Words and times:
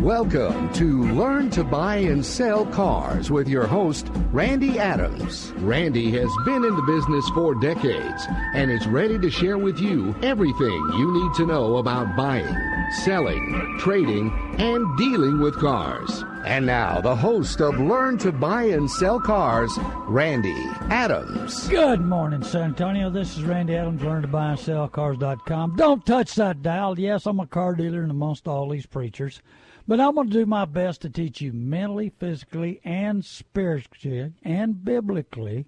Welcome 0.00 0.72
to 0.72 1.02
Learn 1.12 1.50
to 1.50 1.62
Buy 1.62 1.96
and 1.96 2.24
Sell 2.24 2.64
Cars 2.64 3.30
with 3.30 3.46
your 3.46 3.66
host, 3.66 4.10
Randy 4.32 4.78
Adams. 4.78 5.52
Randy 5.58 6.10
has 6.12 6.30
been 6.46 6.64
in 6.64 6.74
the 6.74 6.82
business 6.82 7.28
for 7.34 7.54
decades 7.54 8.26
and 8.54 8.70
is 8.70 8.86
ready 8.86 9.18
to 9.18 9.30
share 9.30 9.58
with 9.58 9.78
you 9.78 10.14
everything 10.22 10.72
you 10.96 11.12
need 11.12 11.34
to 11.34 11.44
know 11.44 11.76
about 11.76 12.16
buying, 12.16 12.56
selling, 13.04 13.76
trading, 13.78 14.32
and 14.58 14.96
dealing 14.96 15.38
with 15.38 15.58
cars. 15.58 16.24
And 16.46 16.64
now, 16.64 17.02
the 17.02 17.14
host 17.14 17.60
of 17.60 17.78
Learn 17.78 18.16
to 18.18 18.32
Buy 18.32 18.62
and 18.62 18.90
Sell 18.90 19.20
Cars, 19.20 19.78
Randy 20.06 20.64
Adams. 20.88 21.68
Good 21.68 22.00
morning, 22.00 22.42
San 22.42 22.62
Antonio. 22.62 23.10
This 23.10 23.36
is 23.36 23.44
Randy 23.44 23.76
Adams, 23.76 24.02
learn 24.02 24.22
to 24.22 24.28
buy 24.28 24.52
and 24.52 24.58
sell 24.58 24.88
cars.com. 24.88 25.76
Don't 25.76 26.06
touch 26.06 26.36
that 26.36 26.62
dial. 26.62 26.98
Yes, 26.98 27.26
I'm 27.26 27.38
a 27.38 27.46
car 27.46 27.74
dealer 27.74 28.00
and 28.00 28.10
amongst 28.10 28.48
all 28.48 28.70
these 28.70 28.86
preachers. 28.86 29.42
But 29.90 29.98
I'm 29.98 30.14
going 30.14 30.28
to 30.28 30.32
do 30.32 30.46
my 30.46 30.66
best 30.66 31.00
to 31.00 31.10
teach 31.10 31.40
you 31.40 31.52
mentally, 31.52 32.10
physically, 32.10 32.80
and 32.84 33.24
spiritually 33.24 34.32
and 34.44 34.84
biblically 34.84 35.66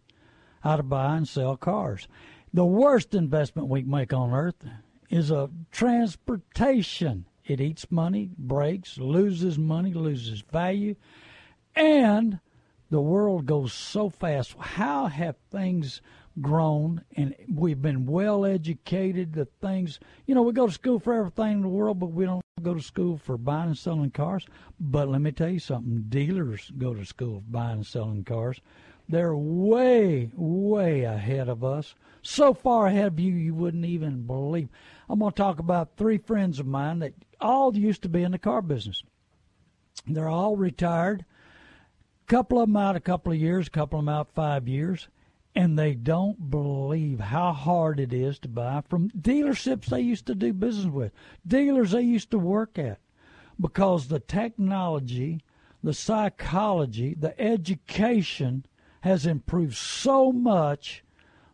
how 0.60 0.77
to 0.77 0.84
buy 0.84 1.16
and 1.16 1.27
sell 1.27 1.56
cars. 1.56 2.06
The 2.55 2.64
worst 2.64 3.16
investment 3.16 3.66
we 3.66 3.83
can 3.83 3.91
make 3.91 4.12
on 4.12 4.33
earth 4.33 4.64
is 5.11 5.33
a 5.33 5.50
transportation. 5.72 7.27
It 7.44 7.61
eats 7.61 7.91
money, 7.91 8.30
breaks, 8.38 8.96
loses 8.96 9.58
money, 9.58 9.92
loses 9.92 10.42
value, 10.42 10.94
and 11.74 12.39
the 12.91 13.00
world 13.00 13.46
goes 13.46 13.72
so 13.72 14.08
fast. 14.08 14.55
How 14.56 15.06
have 15.06 15.34
things 15.50 16.00
grown 16.41 17.05
and 17.16 17.34
we've 17.52 17.83
been 17.83 18.06
well 18.06 18.44
educated? 18.44 19.34
The 19.34 19.47
things, 19.61 20.00
you 20.27 20.34
know, 20.34 20.42
we 20.42 20.52
go 20.52 20.66
to 20.66 20.72
school 20.72 20.98
for 20.98 21.14
everything 21.14 21.52
in 21.52 21.62
the 21.62 21.69
world, 21.69 21.98
but 21.98 22.12
we 22.12 22.24
don't 22.24 22.42
go 22.62 22.74
to 22.74 22.80
school 22.80 23.16
for 23.16 23.36
buying 23.36 23.69
and 23.69 23.78
selling 23.78 24.11
cars. 24.11 24.47
But 24.78 25.08
let 25.08 25.20
me 25.20 25.33
tell 25.33 25.48
you 25.48 25.58
something 25.58 26.05
dealers 26.08 26.70
go 26.78 26.94
to 26.94 27.05
school 27.05 27.41
for 27.41 27.50
buying 27.50 27.77
and 27.78 27.86
selling 27.86 28.24
cars. 28.24 28.61
They're 29.08 29.36
way, 29.36 30.30
way 30.34 31.02
ahead 31.02 31.48
of 31.48 31.64
us. 31.64 31.94
So 32.22 32.55
far 32.55 32.86
ahead 32.86 33.08
of 33.08 33.20
you, 33.20 33.34
you 33.34 33.55
wouldn't 33.55 33.84
even 33.84 34.27
believe. 34.27 34.69
I'm 35.08 35.19
going 35.19 35.33
to 35.33 35.36
talk 35.36 35.58
about 35.58 35.96
three 35.96 36.19
friends 36.19 36.61
of 36.61 36.67
mine 36.67 37.00
that 37.00 37.14
all 37.41 37.77
used 37.77 38.02
to 38.02 38.08
be 38.08 38.22
in 38.22 38.33
the 38.33 38.39
car 38.39 38.62
business. 38.62 39.02
They're 40.06 40.28
all 40.28 40.56
retired. 40.56 41.24
A 42.22 42.30
couple 42.30 42.61
of 42.61 42.69
them 42.69 42.77
out 42.77 42.96
a 42.96 43.00
couple 43.00 43.33
of 43.33 43.39
years, 43.39 43.67
a 43.67 43.70
couple 43.70 43.98
of 43.98 44.05
them 44.05 44.14
out 44.14 44.34
five 44.34 44.69
years, 44.69 45.08
and 45.55 45.78
they 45.78 45.95
don't 45.95 46.50
believe 46.50 47.20
how 47.20 47.53
hard 47.53 48.00
it 48.00 48.12
is 48.12 48.39
to 48.39 48.48
buy 48.48 48.83
from 48.89 49.11
dealerships 49.11 49.86
they 49.86 50.00
used 50.00 50.27
to 50.27 50.34
do 50.34 50.53
business 50.53 50.86
with, 50.86 51.12
dealers 51.47 51.91
they 51.91 52.03
used 52.03 52.31
to 52.31 52.39
work 52.39 52.78
at, 52.78 52.98
because 53.61 54.08
the 54.08 54.20
technology, 54.20 55.42
the 55.83 55.92
psychology, 55.92 57.14
the 57.14 57.39
education 57.41 58.64
has 59.03 59.27
improved 59.27 59.77
so 59.77 60.33
much 60.33 61.05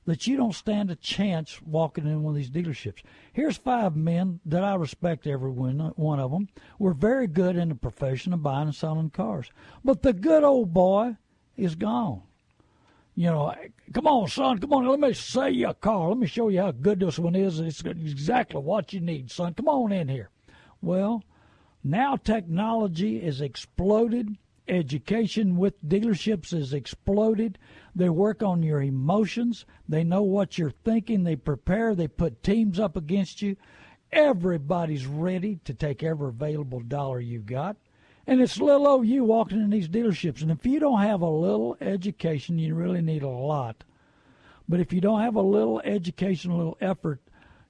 that 0.04 0.26
you 0.26 0.38
don't 0.38 0.54
stand 0.54 0.90
a 0.90 0.96
chance 0.96 1.60
walking 1.60 2.06
in 2.06 2.22
one 2.22 2.30
of 2.30 2.36
these 2.36 2.50
dealerships. 2.50 3.02
Here's 3.32 3.58
five 3.58 3.94
men 3.94 4.40
that 4.46 4.64
I 4.64 4.74
respect 4.74 5.26
every 5.26 5.50
one, 5.50 5.80
of 5.80 6.30
them. 6.30 6.48
We're 6.78 6.94
very 6.94 7.26
good 7.26 7.56
in 7.56 7.68
the 7.68 7.74
profession 7.74 8.32
of 8.32 8.42
buying 8.42 8.68
and 8.68 8.74
selling 8.74 9.10
cars. 9.10 9.50
But 9.84 10.02
the 10.02 10.14
good 10.14 10.44
old 10.44 10.72
boy 10.72 11.16
is 11.58 11.74
gone. 11.74 12.22
You 13.18 13.30
know, 13.30 13.52
come 13.92 14.06
on, 14.06 14.28
son, 14.28 14.60
come 14.60 14.72
on, 14.72 14.86
let 14.86 15.00
me 15.00 15.12
sell 15.12 15.48
you 15.48 15.70
a 15.70 15.74
car. 15.74 16.10
Let 16.10 16.18
me 16.18 16.28
show 16.28 16.50
you 16.50 16.60
how 16.60 16.70
good 16.70 17.00
this 17.00 17.18
one 17.18 17.34
is. 17.34 17.58
It's 17.58 17.80
exactly 17.80 18.60
what 18.60 18.92
you 18.92 19.00
need, 19.00 19.32
son. 19.32 19.54
Come 19.54 19.66
on 19.66 19.90
in 19.90 20.06
here. 20.06 20.30
Well, 20.80 21.24
now 21.82 22.14
technology 22.14 23.16
is 23.16 23.40
exploded. 23.40 24.36
Education 24.68 25.56
with 25.56 25.84
dealerships 25.84 26.54
is 26.54 26.72
exploded. 26.72 27.58
They 27.92 28.08
work 28.08 28.44
on 28.44 28.62
your 28.62 28.82
emotions. 28.82 29.66
They 29.88 30.04
know 30.04 30.22
what 30.22 30.56
you're 30.56 30.70
thinking. 30.70 31.24
They 31.24 31.34
prepare. 31.34 31.96
They 31.96 32.06
put 32.06 32.44
teams 32.44 32.78
up 32.78 32.96
against 32.96 33.42
you. 33.42 33.56
Everybody's 34.12 35.08
ready 35.08 35.58
to 35.64 35.74
take 35.74 36.04
every 36.04 36.28
available 36.28 36.78
dollar 36.78 37.18
you've 37.18 37.46
got. 37.46 37.78
And 38.28 38.42
it's 38.42 38.60
little 38.60 38.86
old 38.86 39.06
you 39.06 39.24
walking 39.24 39.58
in 39.58 39.70
these 39.70 39.88
dealerships. 39.88 40.42
And 40.42 40.50
if 40.50 40.66
you 40.66 40.78
don't 40.78 41.00
have 41.00 41.22
a 41.22 41.30
little 41.30 41.78
education, 41.80 42.58
you 42.58 42.74
really 42.74 43.00
need 43.00 43.22
a 43.22 43.28
lot. 43.28 43.84
But 44.68 44.80
if 44.80 44.92
you 44.92 45.00
don't 45.00 45.22
have 45.22 45.34
a 45.34 45.40
little 45.40 45.80
education, 45.80 46.50
a 46.50 46.56
little 46.58 46.76
effort, 46.78 47.20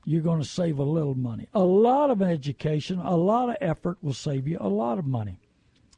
you're 0.05 0.21
going 0.21 0.43
to 0.43 0.49
save 0.49 0.81
a 0.81 0.83
little 0.83 1.15
money. 1.15 1.49
A 1.55 1.61
lot 1.61 2.11
of 2.11 2.23
education, 2.23 2.99
a 2.99 3.15
lot 3.15 3.51
of 3.51 3.57
effort 3.61 3.99
will 4.03 4.13
save 4.13 4.49
you 4.49 4.59
a 4.61 4.67
lot 4.67 4.99
of 4.99 5.07
money. 5.07 5.39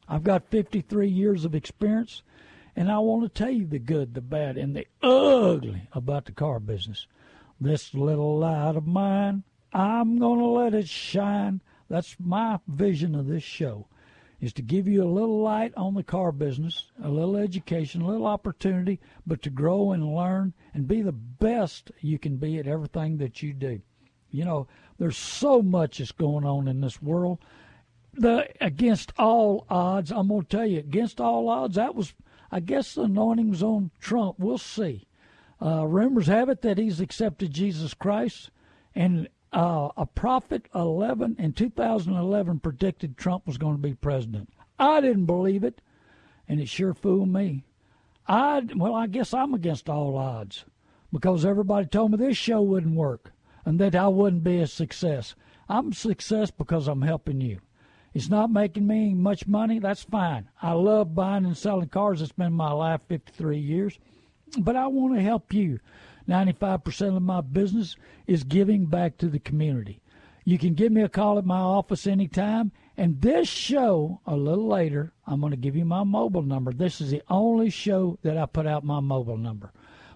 I've 0.07 0.23
got 0.23 0.51
53 0.51 1.07
years 1.07 1.43
of 1.43 1.55
experience, 1.55 2.21
and 2.75 2.91
I 2.91 2.99
want 2.99 3.23
to 3.23 3.29
tell 3.29 3.51
you 3.51 3.65
the 3.65 3.79
good, 3.79 4.13
the 4.13 4.21
bad, 4.21 4.57
and 4.57 4.75
the 4.75 4.85
ugly 5.01 5.87
about 5.91 6.25
the 6.25 6.33
car 6.33 6.59
business. 6.59 7.07
This 7.59 7.95
little 7.95 8.37
light 8.37 8.75
of 8.75 8.85
mine, 8.85 9.41
I'm 9.73 10.19
going 10.19 10.37
to 10.37 10.45
let 10.45 10.75
it 10.75 10.87
shine. 10.87 11.61
That's 11.89 12.15
my 12.19 12.59
vision 12.67 13.15
of 13.15 13.25
this 13.25 13.41
show 13.41 13.87
is 14.41 14.51
to 14.53 14.61
give 14.63 14.87
you 14.87 15.03
a 15.03 15.05
little 15.05 15.39
light 15.41 15.71
on 15.77 15.93
the 15.93 16.03
car 16.03 16.31
business, 16.31 16.91
a 17.01 17.09
little 17.09 17.37
education, 17.37 18.01
a 18.01 18.07
little 18.07 18.25
opportunity, 18.25 18.99
but 19.25 19.43
to 19.43 19.51
grow 19.51 19.91
and 19.91 20.15
learn 20.15 20.53
and 20.73 20.87
be 20.87 21.03
the 21.03 21.11
best 21.11 21.91
you 22.01 22.17
can 22.17 22.37
be 22.37 22.57
at 22.57 22.67
everything 22.67 23.17
that 23.17 23.43
you 23.43 23.53
do. 23.53 23.79
You 24.31 24.43
know, 24.43 24.67
there's 24.97 25.17
so 25.17 25.61
much 25.61 25.99
that's 25.99 26.11
going 26.11 26.43
on 26.43 26.67
in 26.67 26.81
this 26.81 27.01
world. 27.01 27.37
The 28.13 28.49
against 28.59 29.13
all 29.17 29.65
odds, 29.69 30.11
I'm 30.11 30.27
gonna 30.27 30.43
tell 30.43 30.65
you, 30.65 30.79
against 30.79 31.21
all 31.21 31.47
odds, 31.47 31.75
that 31.75 31.95
was 31.95 32.13
I 32.51 32.59
guess 32.59 32.95
the 32.95 33.03
anointing 33.03 33.49
was 33.49 33.63
on 33.63 33.91
Trump. 33.99 34.39
We'll 34.39 34.57
see. 34.57 35.07
Uh, 35.61 35.85
rumors 35.85 36.27
have 36.27 36.49
it 36.49 36.63
that 36.63 36.79
he's 36.79 36.99
accepted 36.99 37.53
Jesus 37.53 37.93
Christ, 37.93 38.49
and 38.95 39.29
uh, 39.53 39.89
a 39.97 40.05
prophet 40.05 40.67
11 40.73 41.35
in 41.37 41.53
2011 41.53 42.59
predicted 42.59 43.17
Trump 43.17 43.45
was 43.45 43.57
going 43.57 43.75
to 43.75 43.81
be 43.81 43.93
president. 43.93 44.49
I 44.79 45.01
didn't 45.01 45.25
believe 45.25 45.63
it, 45.63 45.81
and 46.47 46.59
it 46.59 46.69
sure 46.69 46.93
fooled 46.93 47.29
me. 47.29 47.63
I 48.27 48.61
well, 48.75 48.95
I 48.95 49.07
guess 49.07 49.33
I'm 49.33 49.53
against 49.53 49.89
all 49.89 50.17
odds 50.17 50.65
because 51.11 51.45
everybody 51.45 51.87
told 51.87 52.11
me 52.11 52.17
this 52.17 52.37
show 52.37 52.61
wouldn't 52.61 52.95
work 52.95 53.31
and 53.65 53.79
that 53.79 53.95
I 53.95 54.07
wouldn't 54.07 54.43
be 54.43 54.59
a 54.59 54.67
success. 54.67 55.35
I'm 55.67 55.91
a 55.91 55.95
success 55.95 56.51
because 56.51 56.87
I'm 56.87 57.01
helping 57.01 57.41
you. 57.41 57.59
It's 58.13 58.29
not 58.29 58.51
making 58.51 58.87
me 58.87 59.13
much 59.13 59.47
money. 59.47 59.79
That's 59.79 60.03
fine. 60.03 60.49
I 60.61 60.73
love 60.73 61.15
buying 61.15 61.45
and 61.45 61.57
selling 61.57 61.89
cars. 61.89 62.21
It's 62.21 62.31
been 62.31 62.53
my 62.53 62.71
life 62.71 63.01
53 63.07 63.57
years. 63.57 63.99
But 64.57 64.75
I 64.75 64.87
want 64.87 65.15
to 65.15 65.21
help 65.21 65.53
you. 65.53 65.79
95% 66.31 67.17
of 67.17 67.21
my 67.21 67.41
business 67.41 67.97
is 68.25 68.43
giving 68.43 68.85
back 68.85 69.17
to 69.17 69.27
the 69.27 69.39
community. 69.39 70.01
You 70.45 70.57
can 70.57 70.73
give 70.73 70.91
me 70.91 71.01
a 71.01 71.09
call 71.09 71.37
at 71.37 71.45
my 71.45 71.59
office 71.59 72.07
anytime. 72.07 72.71
And 72.97 73.21
this 73.21 73.47
show, 73.47 74.21
a 74.25 74.35
little 74.35 74.67
later, 74.67 75.13
I'm 75.27 75.41
going 75.41 75.51
to 75.51 75.57
give 75.57 75.75
you 75.75 75.85
my 75.85 76.03
mobile 76.03 76.41
number. 76.41 76.71
This 76.71 77.01
is 77.01 77.11
the 77.11 77.21
only 77.29 77.69
show 77.69 78.17
that 78.23 78.37
I 78.37 78.45
put 78.45 78.65
out 78.65 78.83
my 78.83 78.99
mobile 78.99 79.37
number. 79.37 79.71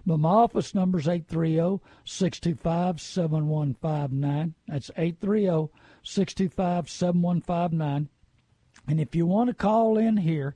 But 0.06 0.18
my 0.18 0.30
office 0.30 0.74
number 0.74 0.98
is 0.98 1.08
830 1.08 1.82
625 2.04 3.00
7159. 3.00 4.54
That's 4.68 4.90
830 4.96 5.72
625 6.02 6.90
7159. 6.90 8.08
And 8.88 9.00
if 9.00 9.14
you 9.14 9.26
want 9.26 9.48
to 9.48 9.54
call 9.54 9.98
in 9.98 10.16
here, 10.18 10.54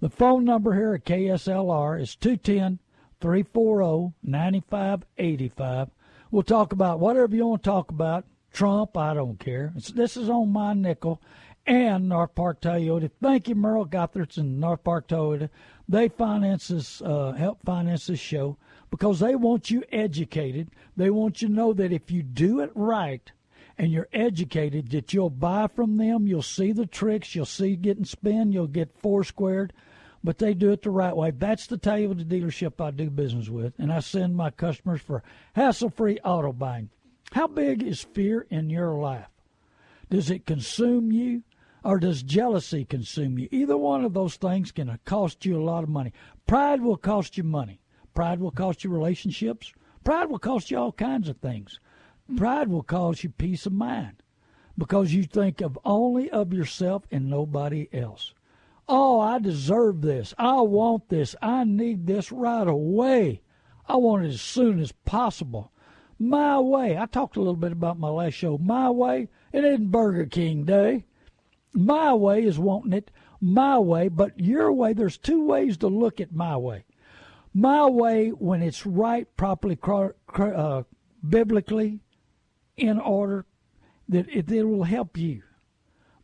the 0.00 0.10
phone 0.10 0.44
number 0.44 0.74
here 0.74 0.94
at 0.94 1.04
KSLR 1.04 2.00
is 2.00 2.14
210 2.16 2.80
340 3.20 4.14
9585. 4.22 5.90
We'll 6.30 6.42
talk 6.42 6.72
about 6.72 7.00
whatever 7.00 7.34
you 7.34 7.46
want 7.46 7.62
to 7.62 7.70
talk 7.70 7.90
about. 7.90 8.24
Trump, 8.52 8.96
I 8.96 9.14
don't 9.14 9.38
care. 9.38 9.72
It's, 9.76 9.90
this 9.90 10.16
is 10.16 10.28
on 10.28 10.52
my 10.52 10.72
nickel 10.72 11.20
and 11.66 12.08
North 12.08 12.34
Park 12.34 12.60
Toyota. 12.60 13.10
Thank 13.20 13.48
you, 13.48 13.54
Merle 13.54 13.86
Gotherts 13.86 14.38
and 14.38 14.58
North 14.58 14.82
Park 14.82 15.08
Toyota. 15.08 15.50
They 15.88 16.08
finance 16.08 16.68
this, 16.68 17.02
uh, 17.02 17.32
help 17.32 17.60
finance 17.64 18.06
this 18.06 18.18
show 18.18 18.56
because 18.90 19.20
they 19.20 19.34
want 19.34 19.70
you 19.70 19.84
educated. 19.92 20.70
They 20.96 21.10
want 21.10 21.42
you 21.42 21.48
to 21.48 21.54
know 21.54 21.72
that 21.74 21.92
if 21.92 22.10
you 22.10 22.22
do 22.22 22.60
it 22.60 22.70
right 22.74 23.30
and 23.76 23.92
you're 23.92 24.08
educated 24.12 24.90
that 24.90 25.12
you'll 25.12 25.30
buy 25.30 25.68
from 25.68 25.98
them, 25.98 26.26
you'll 26.26 26.42
see 26.42 26.72
the 26.72 26.86
tricks, 26.86 27.34
you'll 27.34 27.46
see 27.46 27.76
getting 27.76 28.04
spin, 28.04 28.50
you'll 28.50 28.66
get 28.66 28.98
four 28.98 29.22
squared, 29.22 29.72
but 30.22 30.38
they 30.38 30.54
do 30.54 30.70
it 30.72 30.82
the 30.82 30.90
right 30.90 31.16
way. 31.16 31.30
That's 31.30 31.66
the 31.66 31.78
type 31.78 32.10
of 32.10 32.18
the 32.18 32.24
dealership 32.24 32.80
I 32.80 32.90
do 32.90 33.10
business 33.10 33.48
with, 33.48 33.74
and 33.78 33.92
I 33.92 34.00
send 34.00 34.36
my 34.36 34.50
customers 34.50 35.00
for 35.00 35.22
hassle-free 35.54 36.18
auto 36.24 36.52
buying. 36.52 36.90
How 37.32 37.46
big 37.46 37.82
is 37.82 38.02
fear 38.02 38.46
in 38.50 38.70
your 38.70 38.94
life? 38.94 39.28
Does 40.10 40.30
it 40.30 40.46
consume 40.46 41.12
you? 41.12 41.42
Or 41.84 41.98
does 42.00 42.22
jealousy 42.22 42.84
consume 42.84 43.38
you? 43.38 43.48
Either 43.52 43.76
one 43.76 44.04
of 44.04 44.12
those 44.12 44.34
things 44.34 44.72
can 44.72 44.98
cost 45.04 45.46
you 45.46 45.56
a 45.56 45.62
lot 45.62 45.84
of 45.84 45.88
money. 45.88 46.12
Pride 46.46 46.82
will 46.82 46.96
cost 46.96 47.38
you 47.38 47.44
money. 47.44 47.80
Pride 48.14 48.40
will 48.40 48.50
cost 48.50 48.82
you 48.82 48.90
relationships. 48.90 49.72
Pride 50.02 50.28
will 50.28 50.40
cost 50.40 50.70
you 50.70 50.78
all 50.78 50.92
kinds 50.92 51.28
of 51.28 51.36
things. 51.36 51.78
Pride 52.36 52.68
will 52.68 52.82
cost 52.82 53.22
you 53.22 53.30
peace 53.30 53.64
of 53.64 53.72
mind 53.72 54.22
because 54.76 55.14
you 55.14 55.22
think 55.22 55.60
of 55.60 55.78
only 55.84 56.28
of 56.30 56.52
yourself 56.52 57.04
and 57.10 57.30
nobody 57.30 57.88
else. 57.92 58.34
Oh, 58.88 59.20
I 59.20 59.38
deserve 59.38 60.00
this. 60.00 60.32
I 60.38 60.60
want 60.62 61.08
this. 61.08 61.36
I 61.42 61.64
need 61.64 62.06
this 62.06 62.32
right 62.32 62.66
away. 62.66 63.42
I 63.86 63.96
want 63.96 64.24
it 64.24 64.28
as 64.28 64.40
soon 64.40 64.80
as 64.80 64.92
possible. 64.92 65.72
My 66.18 66.58
way. 66.58 66.96
I 66.96 67.06
talked 67.06 67.36
a 67.36 67.40
little 67.40 67.56
bit 67.56 67.72
about 67.72 67.98
my 67.98 68.08
last 68.08 68.34
show. 68.34 68.58
My 68.58 68.90
way. 68.90 69.28
It 69.52 69.64
isn't 69.64 69.90
Burger 69.90 70.26
King 70.26 70.64
Day. 70.64 71.04
My 71.74 72.14
way 72.14 72.42
is 72.44 72.58
wanting 72.58 72.94
it 72.94 73.10
my 73.40 73.78
way, 73.78 74.08
but 74.08 74.40
your 74.40 74.72
way, 74.72 74.92
there's 74.92 75.16
two 75.16 75.44
ways 75.44 75.76
to 75.78 75.86
look 75.86 76.20
at 76.20 76.32
my 76.32 76.56
way. 76.56 76.84
My 77.54 77.86
way, 77.86 78.30
when 78.30 78.62
it's 78.62 78.84
right, 78.84 79.28
properly, 79.36 79.78
uh, 79.84 80.82
biblically, 81.28 82.00
in 82.76 82.98
order, 82.98 83.46
that 84.08 84.28
it, 84.28 84.50
it 84.50 84.64
will 84.64 84.84
help 84.84 85.16
you. 85.16 85.42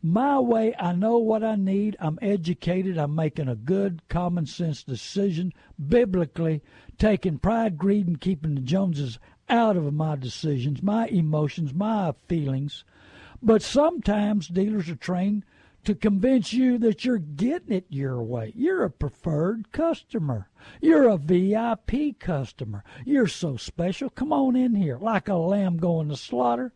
My 0.07 0.39
way, 0.39 0.75
I 0.77 0.91
know 0.91 1.17
what 1.17 1.43
I 1.43 1.55
need. 1.55 1.97
I'm 1.99 2.19
educated. 2.21 2.95
I'm 2.95 3.15
making 3.15 3.47
a 3.47 3.55
good 3.55 4.07
common 4.07 4.45
sense 4.45 4.83
decision, 4.83 5.51
biblically, 5.83 6.61
taking 6.99 7.39
pride, 7.39 7.75
greed, 7.79 8.05
and 8.05 8.21
keeping 8.21 8.53
the 8.53 8.61
Joneses 8.61 9.17
out 9.49 9.75
of 9.75 9.91
my 9.95 10.15
decisions, 10.15 10.83
my 10.83 11.07
emotions, 11.07 11.73
my 11.73 12.13
feelings. 12.27 12.83
But 13.41 13.63
sometimes 13.63 14.47
dealers 14.47 14.91
are 14.91 14.95
trained 14.95 15.43
to 15.85 15.95
convince 15.95 16.53
you 16.53 16.77
that 16.77 17.03
you're 17.03 17.17
getting 17.17 17.75
it 17.75 17.87
your 17.89 18.21
way. 18.21 18.53
You're 18.55 18.83
a 18.83 18.91
preferred 18.91 19.71
customer. 19.71 20.51
You're 20.81 21.09
a 21.09 21.17
VIP 21.17 22.19
customer. 22.19 22.83
You're 23.05 23.25
so 23.25 23.57
special. 23.57 24.11
Come 24.11 24.31
on 24.31 24.55
in 24.55 24.75
here. 24.75 24.99
Like 24.99 25.29
a 25.29 25.33
lamb 25.33 25.77
going 25.77 26.09
to 26.09 26.15
slaughter. 26.15 26.73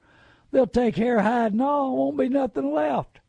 They'll 0.52 0.68
take 0.68 0.96
hair, 0.96 1.22
hide, 1.22 1.54
and 1.54 1.62
all. 1.62 1.96
Won't 1.96 2.18
be 2.18 2.30
nothing 2.30 2.74
left. 2.74 3.20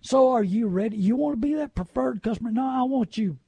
So 0.00 0.30
are 0.30 0.42
you 0.42 0.66
ready? 0.66 0.96
You 0.96 1.16
want 1.16 1.34
to 1.34 1.46
be 1.46 1.54
that 1.54 1.74
preferred 1.74 2.22
customer? 2.22 2.50
No, 2.50 2.66
I 2.66 2.82
want 2.84 3.18
you 3.18 3.38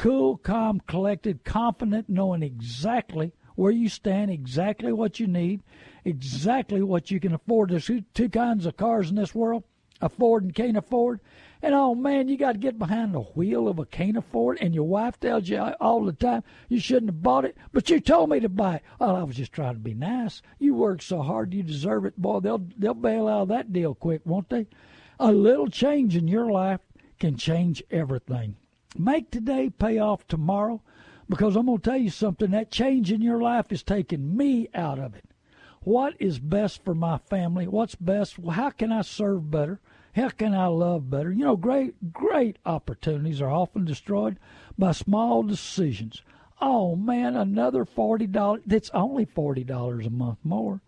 cool, 0.00 0.38
calm, 0.38 0.80
collected, 0.86 1.44
confident, 1.44 2.08
knowing 2.08 2.42
exactly 2.42 3.32
where 3.54 3.70
you 3.70 3.86
stand, 3.86 4.30
exactly 4.30 4.90
what 4.94 5.20
you 5.20 5.26
need, 5.26 5.62
exactly 6.06 6.80
what 6.82 7.10
you 7.10 7.20
can 7.20 7.34
afford. 7.34 7.68
There's 7.68 7.90
two 8.14 8.28
kinds 8.30 8.64
of 8.64 8.78
cars 8.78 9.10
in 9.10 9.16
this 9.16 9.34
world 9.34 9.62
afford 10.00 10.44
and 10.44 10.54
can't 10.54 10.78
afford. 10.78 11.20
And 11.62 11.74
oh 11.74 11.94
man, 11.94 12.28
you 12.28 12.38
got 12.38 12.52
to 12.52 12.58
get 12.58 12.78
behind 12.78 13.14
the 13.14 13.20
wheel 13.20 13.68
of 13.68 13.78
a 13.78 13.84
can't 13.84 14.16
and 14.60 14.74
your 14.74 14.84
wife 14.84 15.20
tells 15.20 15.48
you 15.48 15.58
all 15.58 16.04
the 16.04 16.12
time 16.12 16.42
you 16.68 16.80
shouldn't 16.80 17.10
have 17.10 17.22
bought 17.22 17.44
it, 17.44 17.56
but 17.72 17.90
you 17.90 18.00
told 18.00 18.30
me 18.30 18.40
to 18.40 18.48
buy 18.48 18.76
it. 18.76 18.82
Oh, 18.98 19.14
I 19.14 19.22
was 19.22 19.36
just 19.36 19.52
trying 19.52 19.74
to 19.74 19.80
be 19.80 19.92
nice. 19.92 20.40
You 20.58 20.74
work 20.74 21.02
so 21.02 21.20
hard, 21.20 21.52
you 21.52 21.62
deserve 21.62 22.06
it. 22.06 22.16
Boy, 22.16 22.40
they'll 22.40 22.66
they'll 22.78 22.94
bail 22.94 23.28
out 23.28 23.42
of 23.42 23.48
that 23.48 23.72
deal 23.72 23.94
quick, 23.94 24.22
won't 24.24 24.48
they? 24.48 24.68
A 25.18 25.32
little 25.32 25.68
change 25.68 26.16
in 26.16 26.28
your 26.28 26.50
life 26.50 26.80
can 27.18 27.36
change 27.36 27.82
everything. 27.90 28.56
Make 28.98 29.30
today 29.30 29.68
pay 29.68 29.98
off 29.98 30.26
tomorrow 30.26 30.80
because 31.28 31.56
I'm 31.56 31.66
to 31.66 31.78
tell 31.78 31.98
you 31.98 32.10
something. 32.10 32.50
That 32.50 32.70
change 32.70 33.12
in 33.12 33.20
your 33.20 33.40
life 33.40 33.70
is 33.70 33.82
taking 33.82 34.36
me 34.36 34.68
out 34.74 34.98
of 34.98 35.14
it. 35.14 35.24
What 35.82 36.14
is 36.18 36.38
best 36.38 36.84
for 36.84 36.94
my 36.94 37.18
family? 37.18 37.66
What's 37.66 37.94
best? 37.94 38.36
How 38.50 38.70
can 38.70 38.92
I 38.92 39.02
serve 39.02 39.50
better? 39.50 39.80
How 40.16 40.28
can 40.30 40.54
I 40.54 40.66
love 40.66 41.08
better? 41.08 41.32
You 41.32 41.44
know, 41.44 41.56
great, 41.56 42.12
great 42.12 42.58
opportunities 42.66 43.40
are 43.40 43.50
often 43.50 43.84
destroyed 43.84 44.38
by 44.76 44.92
small 44.92 45.42
decisions. 45.42 46.22
Oh 46.60 46.96
man, 46.96 47.36
another 47.36 47.84
forty 47.84 48.26
dollars. 48.26 48.62
That's 48.66 48.90
only 48.90 49.24
forty 49.24 49.64
dollars 49.64 50.06
a 50.06 50.10
month 50.10 50.38
more. 50.42 50.80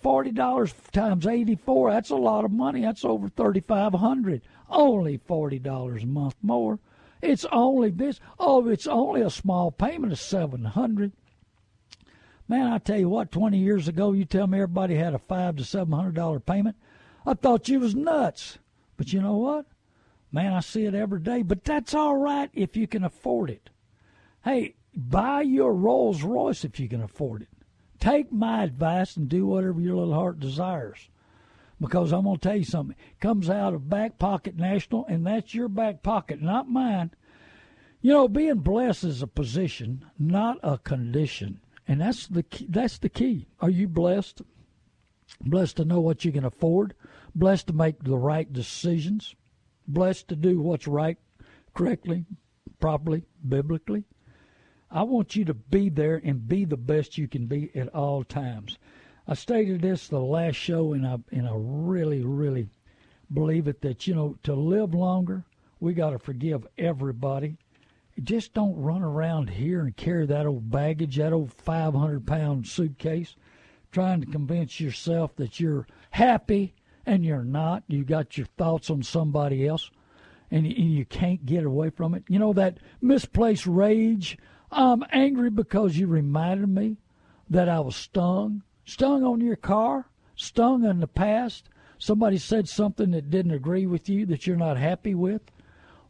Forty 0.00 0.30
dollars 0.30 0.74
times 0.92 1.26
eighty-four. 1.26 1.90
That's 1.90 2.10
a 2.10 2.16
lot 2.16 2.44
of 2.44 2.50
money. 2.50 2.82
That's 2.82 3.04
over 3.04 3.28
thirty-five 3.28 3.94
hundred. 3.94 4.42
Only 4.68 5.16
forty 5.16 5.58
dollars 5.58 6.02
a 6.02 6.06
month 6.06 6.36
more. 6.42 6.78
It's 7.22 7.46
only 7.50 7.90
this. 7.90 8.20
Oh, 8.38 8.68
it's 8.68 8.86
only 8.86 9.22
a 9.22 9.30
small 9.30 9.70
payment 9.70 10.12
of 10.12 10.20
seven 10.20 10.64
hundred. 10.64 11.12
Man, 12.46 12.70
I 12.70 12.76
tell 12.76 12.98
you 12.98 13.08
what. 13.08 13.32
Twenty 13.32 13.58
years 13.58 13.88
ago, 13.88 14.12
you 14.12 14.26
tell 14.26 14.46
me 14.46 14.58
everybody 14.58 14.96
had 14.96 15.14
a 15.14 15.18
five 15.18 15.56
to 15.56 15.64
seven 15.64 15.94
hundred 15.94 16.14
dollar 16.14 16.38
payment. 16.38 16.76
I 17.26 17.34
thought 17.34 17.68
you 17.68 17.80
was 17.80 17.94
nuts. 17.94 18.58
But 18.96 19.12
you 19.12 19.20
know 19.20 19.36
what? 19.36 19.66
Man, 20.30 20.52
I 20.52 20.60
see 20.60 20.84
it 20.84 20.94
every 20.94 21.20
day. 21.20 21.42
But 21.42 21.64
that's 21.64 21.94
all 21.94 22.16
right 22.16 22.50
if 22.52 22.76
you 22.76 22.86
can 22.86 23.04
afford 23.04 23.50
it. 23.50 23.70
Hey, 24.44 24.74
buy 24.94 25.42
your 25.42 25.74
Rolls 25.74 26.22
Royce 26.22 26.64
if 26.64 26.78
you 26.78 26.88
can 26.88 27.02
afford 27.02 27.42
it. 27.42 27.48
Take 27.98 28.32
my 28.32 28.64
advice 28.64 29.16
and 29.16 29.28
do 29.28 29.46
whatever 29.46 29.80
your 29.80 29.96
little 29.96 30.14
heart 30.14 30.38
desires 30.38 31.08
because 31.80 32.12
I'm 32.12 32.24
going 32.24 32.36
to 32.38 32.48
tell 32.48 32.56
you 32.56 32.64
something. 32.64 32.96
It 33.10 33.20
comes 33.20 33.50
out 33.50 33.74
of 33.74 33.88
Back 33.88 34.18
Pocket 34.18 34.56
National, 34.56 35.04
and 35.06 35.26
that's 35.26 35.54
your 35.54 35.68
back 35.68 36.02
pocket, 36.02 36.40
not 36.40 36.68
mine. 36.68 37.10
You 38.00 38.12
know, 38.12 38.28
being 38.28 38.56
blessed 38.56 39.04
is 39.04 39.22
a 39.22 39.26
position, 39.26 40.04
not 40.18 40.58
a 40.62 40.78
condition, 40.78 41.60
and 41.88 42.00
that's 42.00 42.26
the 42.26 42.42
key, 42.42 42.66
that's 42.68 42.98
the 42.98 43.08
key. 43.08 43.48
Are 43.60 43.70
you 43.70 43.88
blessed? 43.88 44.42
Blessed 45.40 45.78
to 45.78 45.84
know 45.84 46.00
what 46.00 46.24
you 46.24 46.32
can 46.32 46.44
afford. 46.44 46.94
Blessed 47.34 47.66
to 47.68 47.72
make 47.72 48.02
the 48.02 48.16
right 48.16 48.52
decisions. 48.52 49.34
Blessed 49.88 50.28
to 50.28 50.36
do 50.36 50.60
what's 50.60 50.86
right, 50.86 51.18
correctly, 51.74 52.24
properly, 52.78 53.24
biblically. 53.46 54.04
I 54.90 55.02
want 55.02 55.34
you 55.34 55.44
to 55.46 55.54
be 55.54 55.88
there 55.88 56.20
and 56.22 56.46
be 56.46 56.64
the 56.64 56.76
best 56.76 57.18
you 57.18 57.26
can 57.26 57.46
be 57.46 57.74
at 57.74 57.88
all 57.88 58.22
times. 58.22 58.78
I 59.26 59.34
stated 59.34 59.82
this 59.82 60.06
the 60.06 60.20
last 60.20 60.54
show, 60.54 60.92
and 60.92 61.06
I 61.06 61.16
and 61.32 61.48
I 61.48 61.54
really, 61.54 62.22
really 62.22 62.68
believe 63.32 63.66
it 63.66 63.80
that 63.80 64.06
you 64.06 64.14
know 64.14 64.38
to 64.44 64.54
live 64.54 64.94
longer, 64.94 65.44
we 65.80 65.94
got 65.94 66.10
to 66.10 66.18
forgive 66.18 66.66
everybody. 66.78 67.56
Just 68.22 68.54
don't 68.54 68.80
run 68.80 69.02
around 69.02 69.50
here 69.50 69.80
and 69.80 69.96
carry 69.96 70.26
that 70.26 70.46
old 70.46 70.70
baggage, 70.70 71.16
that 71.16 71.32
old 71.32 71.52
500 71.52 72.24
pound 72.26 72.68
suitcase, 72.68 73.34
trying 73.90 74.20
to 74.20 74.26
convince 74.26 74.78
yourself 74.78 75.34
that 75.36 75.58
you're 75.58 75.88
happy 76.10 76.74
and 77.06 77.24
you're 77.24 77.44
not. 77.44 77.84
You 77.86 78.04
got 78.04 78.36
your 78.36 78.46
thoughts 78.58 78.90
on 78.90 79.02
somebody 79.02 79.66
else, 79.66 79.90
and 80.50 80.66
and 80.66 80.92
you 80.92 81.04
can't 81.04 81.44
get 81.46 81.64
away 81.64 81.90
from 81.90 82.14
it. 82.14 82.24
You 82.28 82.38
know 82.38 82.52
that 82.52 82.78
misplaced 83.00 83.66
rage. 83.66 84.38
I'm 84.70 85.04
angry 85.10 85.50
because 85.50 85.96
you 85.96 86.06
reminded 86.06 86.68
me 86.68 86.96
that 87.48 87.68
I 87.68 87.80
was 87.80 87.94
stung 87.94 88.62
stung 88.84 89.24
on 89.24 89.40
your 89.40 89.56
car, 89.56 90.06
stung 90.36 90.84
in 90.84 91.00
the 91.00 91.06
past, 91.06 91.68
somebody 91.98 92.38
said 92.38 92.68
something 92.68 93.10
that 93.12 93.30
didn't 93.30 93.52
agree 93.52 93.86
with 93.86 94.08
you 94.08 94.26
that 94.26 94.46
you're 94.46 94.56
not 94.56 94.76
happy 94.76 95.14
with, 95.14 95.42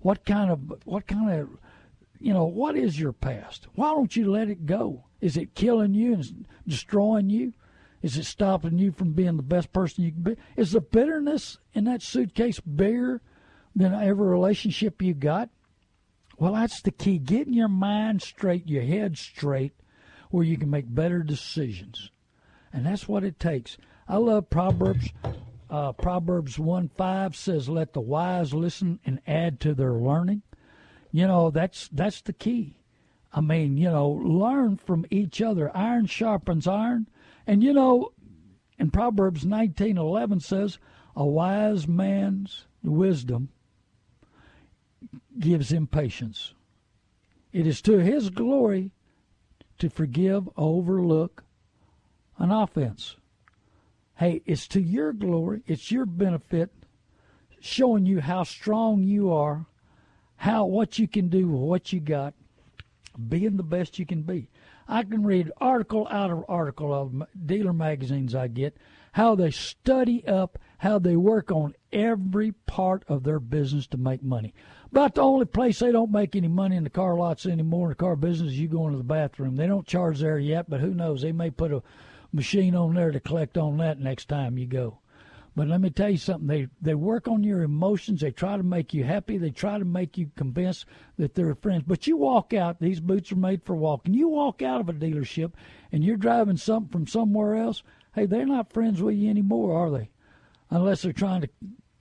what 0.01 0.25
kind 0.25 0.51
of 0.51 0.61
what 0.85 1.07
kind 1.07 1.31
of 1.31 1.49
you 2.21 2.33
know, 2.33 2.45
what 2.45 2.77
is 2.77 2.99
your 2.99 3.13
past? 3.13 3.67
Why 3.75 3.91
don't 3.91 4.17
you 4.17 4.31
let 4.31 4.49
it 4.49 4.65
go? 4.65 5.05
Is 5.21 5.37
it 5.37 5.55
killing 5.55 5.95
you 5.95 6.15
and 6.15 6.47
destroying 6.67 7.29
you? 7.29 7.53
Is 8.05 8.17
it 8.17 8.25
stopping 8.25 8.79
you 8.79 8.93
from 8.93 9.15
being 9.15 9.37
the 9.37 9.43
best 9.43 9.73
person 9.73 10.05
you 10.05 10.13
can 10.13 10.23
be? 10.23 10.37
Is 10.57 10.73
the 10.73 10.81
bitterness 10.81 11.59
in 11.73 11.85
that 11.85 12.03
suitcase 12.03 12.61
bigger 12.61 13.23
than 13.75 13.95
every 13.95 14.29
relationship 14.29 15.01
you 15.03 15.15
got? 15.15 15.49
Well, 16.39 16.53
that's 16.53 16.83
the 16.83 16.91
key. 16.91 17.19
Getting 17.19 17.55
your 17.55 17.69
mind 17.69 18.23
straight, 18.23 18.69
your 18.69 18.83
head 18.83 19.17
straight, 19.17 19.73
where 20.31 20.45
you 20.45 20.57
can 20.59 20.71
make 20.71 20.95
better 20.95 21.23
decisions 21.23 22.11
and 22.75 22.85
that's 22.85 23.09
what 23.09 23.23
it 23.23 23.39
takes. 23.39 23.79
I 24.09 24.17
love 24.17 24.51
Proverbs. 24.51 25.11
Uh, 25.71 25.93
Proverbs 25.93 26.59
one 26.59 26.89
five 26.89 27.37
says, 27.37 27.69
"Let 27.69 27.93
the 27.93 28.01
wise 28.01 28.53
listen 28.53 28.99
and 29.07 29.21
add 29.27 29.61
to 29.61 29.75
their 29.75 29.93
learning." 29.93 30.43
You 31.13 31.29
know 31.29 31.51
that's 31.51 31.89
that's 31.89 32.21
the 32.21 32.33
key. 32.33 32.81
I 33.33 33.41
mean, 33.41 33.77
you 33.77 33.91
know, 33.91 34.09
learn 34.09 34.77
from 34.77 35.07
each 35.11 35.41
other. 35.41 35.75
Iron 35.77 36.07
sharpens 36.07 36.67
iron, 36.67 37.09
and 37.47 37.63
you 37.63 37.73
know, 37.73 38.13
in 38.79 38.91
Proverbs 38.91 39.45
nineteen 39.45 39.99
eleven 39.99 40.41
says, 40.41 40.79
"A 41.17 41.25
wise 41.25 41.87
man's 41.87 42.67
wisdom 42.83 43.51
gives 45.39 45.73
him 45.73 45.87
patience." 45.87 46.55
It 47.53 47.67
is 47.67 47.81
to 47.83 47.99
his 47.99 48.31
glory 48.31 48.91
to 49.79 49.89
forgive, 49.89 50.49
overlook, 50.57 51.45
an 52.39 52.51
offense. 52.51 53.17
hey, 54.17 54.43
it's 54.47 54.69
to 54.69 54.81
your 54.81 55.13
glory, 55.13 55.63
it's 55.67 55.91
your 55.91 56.07
benefit, 56.07 56.71
showing 57.61 58.07
you 58.07 58.21
how 58.21 58.43
strong 58.45 59.03
you 59.03 59.33
are, 59.33 59.67
how 60.37 60.65
what 60.65 60.99
you 60.99 61.09
can 61.09 61.29
do 61.29 61.49
what 61.49 61.93
you 61.93 62.01
got, 62.01 62.35
being 63.29 63.57
the 63.57 63.63
best 63.63 63.99
you 63.99 64.07
can 64.07 64.23
be. 64.23 64.49
I 64.89 65.03
can 65.03 65.25
read 65.25 65.51
article 65.59 66.07
out 66.11 66.31
of 66.31 66.45
article 66.49 66.93
of 66.93 67.23
dealer 67.47 67.73
magazines 67.73 68.35
I 68.35 68.49
get, 68.49 68.77
how 69.13 69.35
they 69.35 69.51
study 69.51 70.27
up, 70.27 70.59
how 70.79 70.99
they 70.99 71.17
work 71.17 71.51
on 71.51 71.75
every 71.93 72.53
part 72.53 73.05
of 73.09 73.23
their 73.23 73.41
business 73.41 73.87
to 73.89 73.97
make 73.97 74.23
money. 74.23 74.53
About 74.91 75.15
the 75.15 75.23
only 75.23 75.47
place 75.47 75.79
they 75.79 75.93
don't 75.93 76.11
make 76.11 76.37
any 76.37 76.49
money 76.49 76.77
in 76.77 76.85
the 76.85 76.91
car 76.91 77.17
lots 77.17 77.47
anymore 77.47 77.87
in 77.87 77.91
the 77.91 77.95
car 77.97 78.17
business 78.17 78.53
is 78.53 78.59
you 78.59 78.69
go 78.69 78.87
into 78.87 78.99
the 78.99 79.05
bathroom. 79.05 79.57
They 79.57 79.67
don't 79.67 79.87
charge 79.87 80.21
there 80.21 80.39
yet, 80.39 80.69
but 80.69 80.81
who 80.81 80.95
knows? 80.95 81.23
They 81.23 81.33
may 81.33 81.51
put 81.51 81.73
a 81.73 81.83
machine 82.33 82.75
on 82.75 82.95
there 82.95 83.13
to 83.13 83.21
collect 83.21 83.57
on 83.57 83.79
that 83.79 84.01
next 84.01 84.29
time 84.29 84.59
you 84.59 84.67
go. 84.67 84.99
But 85.57 85.69
let 85.69 85.81
me 85.81 85.91
tell 85.91 86.11
you 86.11 86.17
something. 86.17 86.49
They 86.49 86.69
they 86.83 86.95
work 86.95 87.29
on 87.29 87.45
your 87.45 87.63
emotions. 87.63 88.21
They 88.21 88.33
try 88.33 88.57
to 88.57 88.63
make 88.65 88.93
you 88.93 89.05
happy. 89.05 89.39
They 89.39 89.51
try 89.51 89.79
to 89.79 89.85
make 89.85 90.19
you 90.19 90.31
convinced 90.35 90.87
that 91.17 91.35
they're 91.35 91.55
friends. 91.55 91.85
But 91.87 92.09
you 92.09 92.17
walk 92.17 92.53
out. 92.53 92.81
These 92.81 93.01
boots 93.01 93.31
are 93.31 93.37
made 93.37 93.63
for 93.63 93.77
walking. 93.77 94.15
You 94.15 94.29
walk 94.29 94.63
out 94.63 94.81
of 94.81 94.89
a 94.89 94.93
dealership 94.93 95.53
and 95.93 96.03
you're 96.03 96.17
driving 96.17 96.57
something 96.57 96.91
from 96.91 97.07
somewhere 97.07 97.55
else. 97.55 97.85
Hey, 98.15 98.27
they're 98.27 98.47
not 98.47 98.73
friends 98.73 99.01
with 99.01 99.15
you 99.15 99.31
anymore, 99.31 99.77
are 99.77 99.91
they? 99.91 100.11
Unless 100.71 101.03
they're 101.03 101.13
trying 101.13 101.43
to 101.43 101.49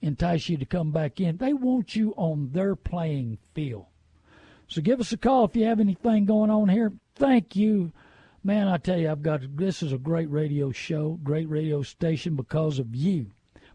entice 0.00 0.48
you 0.48 0.56
to 0.56 0.64
come 0.64 0.90
back 0.90 1.20
in. 1.20 1.36
They 1.36 1.52
want 1.52 1.94
you 1.94 2.12
on 2.16 2.50
their 2.52 2.74
playing 2.74 3.38
field. 3.54 3.86
So 4.66 4.82
give 4.82 5.00
us 5.00 5.12
a 5.12 5.16
call 5.16 5.44
if 5.44 5.54
you 5.54 5.64
have 5.66 5.80
anything 5.80 6.24
going 6.24 6.50
on 6.50 6.68
here. 6.68 6.92
Thank 7.14 7.54
you 7.54 7.92
man, 8.42 8.68
I 8.68 8.76
tell 8.76 8.98
you, 8.98 9.10
I've 9.10 9.22
got 9.22 9.40
this 9.56 9.82
is 9.82 9.94
a 9.94 9.98
great 9.98 10.30
radio 10.30 10.70
show, 10.70 11.18
great 11.22 11.48
radio 11.48 11.80
station 11.80 12.36
because 12.36 12.78
of 12.78 12.94
you 12.94 13.30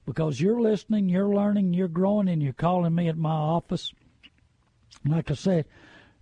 because 0.09 0.41
you're 0.41 0.59
listening, 0.59 1.07
you're 1.07 1.35
learning, 1.35 1.71
you're 1.71 1.87
growing, 1.87 2.27
and 2.29 2.41
you're 2.41 2.51
calling 2.51 2.95
me 2.95 3.07
at 3.09 3.15
my 3.15 3.29
office. 3.29 3.93
Like 5.05 5.29
I 5.29 5.35
said, 5.35 5.65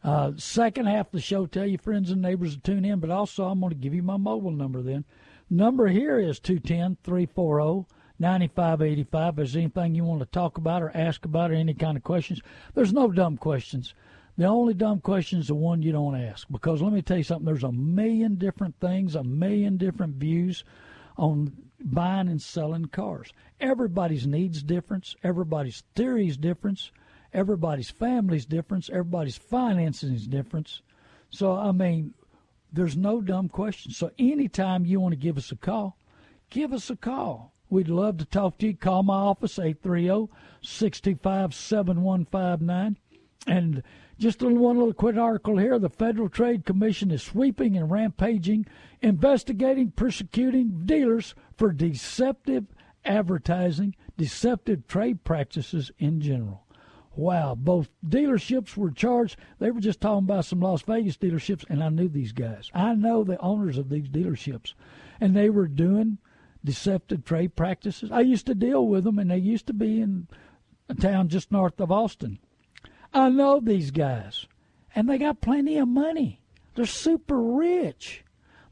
uh, 0.03 0.33
second 0.35 0.87
half 0.87 1.05
of 1.05 1.11
the 1.13 1.21
show, 1.21 1.45
tell 1.45 1.65
your 1.65 1.79
friends 1.79 2.11
and 2.11 2.21
neighbors 2.21 2.55
to 2.55 2.59
tune 2.59 2.83
in, 2.83 2.99
but 2.99 3.11
also 3.11 3.45
I'm 3.45 3.61
going 3.61 3.69
to 3.69 3.77
give 3.77 3.93
you 3.93 4.03
my 4.03 4.17
mobile 4.17 4.51
number 4.51 4.81
then. 4.81 5.05
Number 5.49 5.87
here 5.87 6.19
is 6.19 6.37
210 6.37 6.97
340 7.01 7.87
9585. 8.19 9.29
If 9.29 9.35
there's 9.37 9.55
anything 9.55 9.95
you 9.95 10.03
want 10.03 10.19
to 10.19 10.25
talk 10.25 10.57
about 10.57 10.83
or 10.83 10.91
ask 10.93 11.23
about 11.23 11.51
or 11.51 11.53
any 11.53 11.73
kind 11.73 11.95
of 11.95 12.03
questions, 12.03 12.41
there's 12.73 12.91
no 12.91 13.09
dumb 13.09 13.37
questions. 13.37 13.93
The 14.37 14.47
only 14.47 14.73
dumb 14.73 14.99
question 14.99 15.39
is 15.39 15.47
the 15.47 15.55
one 15.55 15.81
you 15.81 15.93
don't 15.93 16.19
ask. 16.19 16.45
Because 16.51 16.81
let 16.81 16.91
me 16.91 17.01
tell 17.01 17.19
you 17.19 17.23
something, 17.23 17.45
there's 17.45 17.63
a 17.63 17.71
million 17.71 18.35
different 18.35 18.75
things, 18.81 19.15
a 19.15 19.23
million 19.23 19.77
different 19.77 20.15
views 20.15 20.65
on 21.17 21.53
buying 21.79 22.27
and 22.27 22.41
selling 22.41 22.85
cars. 22.85 23.33
Everybody's 23.59 24.25
needs 24.27 24.63
difference, 24.63 25.15
everybody's 25.23 25.83
theories 25.95 26.37
difference, 26.37 26.91
everybody's 27.33 27.89
family's 27.89 28.45
difference, 28.45 28.89
everybody's 28.89 29.37
financing 29.37 30.13
is 30.13 30.27
difference. 30.27 30.81
So 31.29 31.53
I 31.53 31.71
mean, 31.71 32.13
there's 32.71 32.97
no 32.97 33.21
dumb 33.21 33.49
question. 33.49 33.91
So 33.91 34.11
anytime 34.17 34.85
you 34.85 34.99
want 34.99 35.13
to 35.13 35.17
give 35.17 35.37
us 35.37 35.51
a 35.51 35.55
call, 35.55 35.97
give 36.49 36.73
us 36.73 36.89
a 36.89 36.95
call. 36.95 37.53
We'd 37.69 37.89
love 37.89 38.17
to 38.17 38.25
talk 38.25 38.57
to 38.59 38.67
you. 38.67 38.75
Call 38.75 39.03
my 39.03 39.15
office, 39.15 39.59
830 39.59 40.31
625 40.61 41.53
7159. 41.53 42.97
And 43.45 43.83
just 44.17 44.41
a 44.41 44.45
little, 44.45 44.59
one 44.59 44.77
little 44.77 44.93
quick 44.93 45.17
article 45.17 45.57
here. 45.57 45.79
The 45.79 45.89
Federal 45.89 46.29
Trade 46.29 46.65
Commission 46.65 47.11
is 47.11 47.23
sweeping 47.23 47.77
and 47.77 47.91
rampaging, 47.91 48.65
investigating, 49.01 49.91
persecuting 49.91 50.85
dealers 50.85 51.35
for 51.55 51.71
deceptive 51.71 52.65
advertising, 53.05 53.95
deceptive 54.17 54.87
trade 54.87 55.23
practices 55.23 55.91
in 55.99 56.19
general. 56.19 56.63
Wow, 57.15 57.55
both 57.55 57.89
dealerships 58.05 58.77
were 58.77 58.91
charged. 58.91 59.37
They 59.57 59.71
were 59.71 59.79
just 59.79 60.01
talking 60.01 60.25
about 60.25 60.45
some 60.45 60.59
Las 60.59 60.83
Vegas 60.83 61.17
dealerships, 61.17 61.65
and 61.67 61.83
I 61.83 61.89
knew 61.89 62.07
these 62.07 62.31
guys. 62.31 62.69
I 62.75 62.93
know 62.93 63.23
the 63.23 63.39
owners 63.39 63.77
of 63.79 63.89
these 63.89 64.07
dealerships, 64.07 64.73
and 65.19 65.35
they 65.35 65.49
were 65.49 65.67
doing 65.67 66.19
deceptive 66.63 67.23
trade 67.23 67.55
practices. 67.55 68.11
I 68.11 68.21
used 68.21 68.45
to 68.47 68.55
deal 68.55 68.87
with 68.87 69.03
them, 69.03 69.17
and 69.17 69.31
they 69.31 69.37
used 69.37 69.65
to 69.67 69.73
be 69.73 69.99
in 69.99 70.27
a 70.89 70.93
town 70.93 71.29
just 71.29 71.51
north 71.51 71.79
of 71.79 71.91
Austin. 71.91 72.39
I 73.13 73.29
know 73.29 73.59
these 73.59 73.91
guys, 73.91 74.45
and 74.95 75.09
they 75.09 75.17
got 75.17 75.41
plenty 75.41 75.77
of 75.77 75.87
money. 75.87 76.41
They're 76.75 76.85
super 76.85 77.41
rich. 77.41 78.23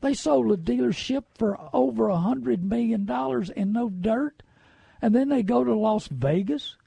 They 0.01 0.13
sold 0.13 0.51
a 0.51 0.57
dealership 0.57 1.23
for 1.35 1.57
over 1.73 2.09
a 2.09 2.17
hundred 2.17 2.63
million 2.63 3.05
dollars 3.05 3.49
in 3.49 3.71
no 3.71 3.89
dirt, 3.89 4.43
and 5.01 5.15
then 5.15 5.29
they 5.29 5.41
go 5.41 5.63
to 5.63 5.73
Las 5.73 6.07
Vegas 6.07 6.77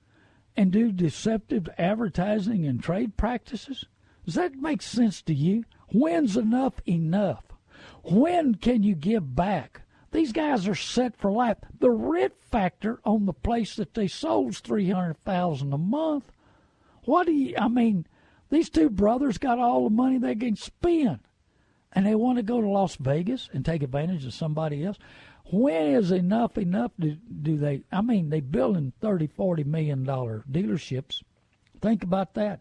and 0.57 0.71
do 0.71 0.93
deceptive 0.93 1.69
advertising 1.79 2.67
and 2.67 2.83
trade 2.83 3.17
practices. 3.17 3.85
Does 4.25 4.35
that 4.35 4.55
make 4.55 4.83
sense 4.83 5.23
to 5.23 5.35
you? 5.35 5.65
When's 5.89 6.37
enough 6.37 6.75
enough? 6.87 7.45
When 8.03 8.55
can 8.57 8.83
you 8.83 8.95
give 8.95 9.35
back? 9.35 9.83
These 10.11 10.33
guys 10.33 10.67
are 10.69 10.75
set 10.75 11.17
for 11.17 11.31
life. 11.31 11.59
The 11.79 11.91
rent 11.91 12.35
factor 12.51 13.01
on 13.05 13.27
the 13.27 13.33
place 13.33 13.77
that 13.77 13.95
they 13.95 14.07
sold 14.07 14.51
is 14.51 14.61
three 14.61 14.91
hundred 14.91 15.19
thousand 15.25 15.73
a 15.73 15.79
month. 15.79 16.31
What 17.09 17.25
do 17.25 17.33
you? 17.33 17.55
I 17.57 17.69
mean, 17.69 18.05
these 18.51 18.69
two 18.69 18.91
brothers 18.91 19.39
got 19.39 19.59
all 19.59 19.85
the 19.85 19.95
money 19.95 20.19
they 20.19 20.35
can 20.35 20.57
spend, 20.57 21.21
and 21.91 22.05
they 22.05 22.15
want 22.15 22.37
to 22.37 22.43
go 22.43 22.61
to 22.61 22.69
Las 22.69 22.97
Vegas 22.97 23.49
and 23.55 23.65
take 23.65 23.83
advantage 23.83 24.27
of 24.27 24.35
somebody 24.35 24.85
else. 24.85 24.99
When 25.47 25.95
is 25.95 26.11
enough 26.11 26.59
enough? 26.59 26.93
Do, 27.01 27.17
do 27.41 27.57
they? 27.57 27.85
I 27.91 28.03
mean, 28.03 28.29
they 28.29 28.41
building 28.41 28.93
thirty, 29.01 29.27
forty 29.27 29.65
million 29.65 30.05
dollar 30.05 30.45
dealerships. 30.53 31.23
Think 31.81 32.03
about 32.03 32.35
that, 32.35 32.61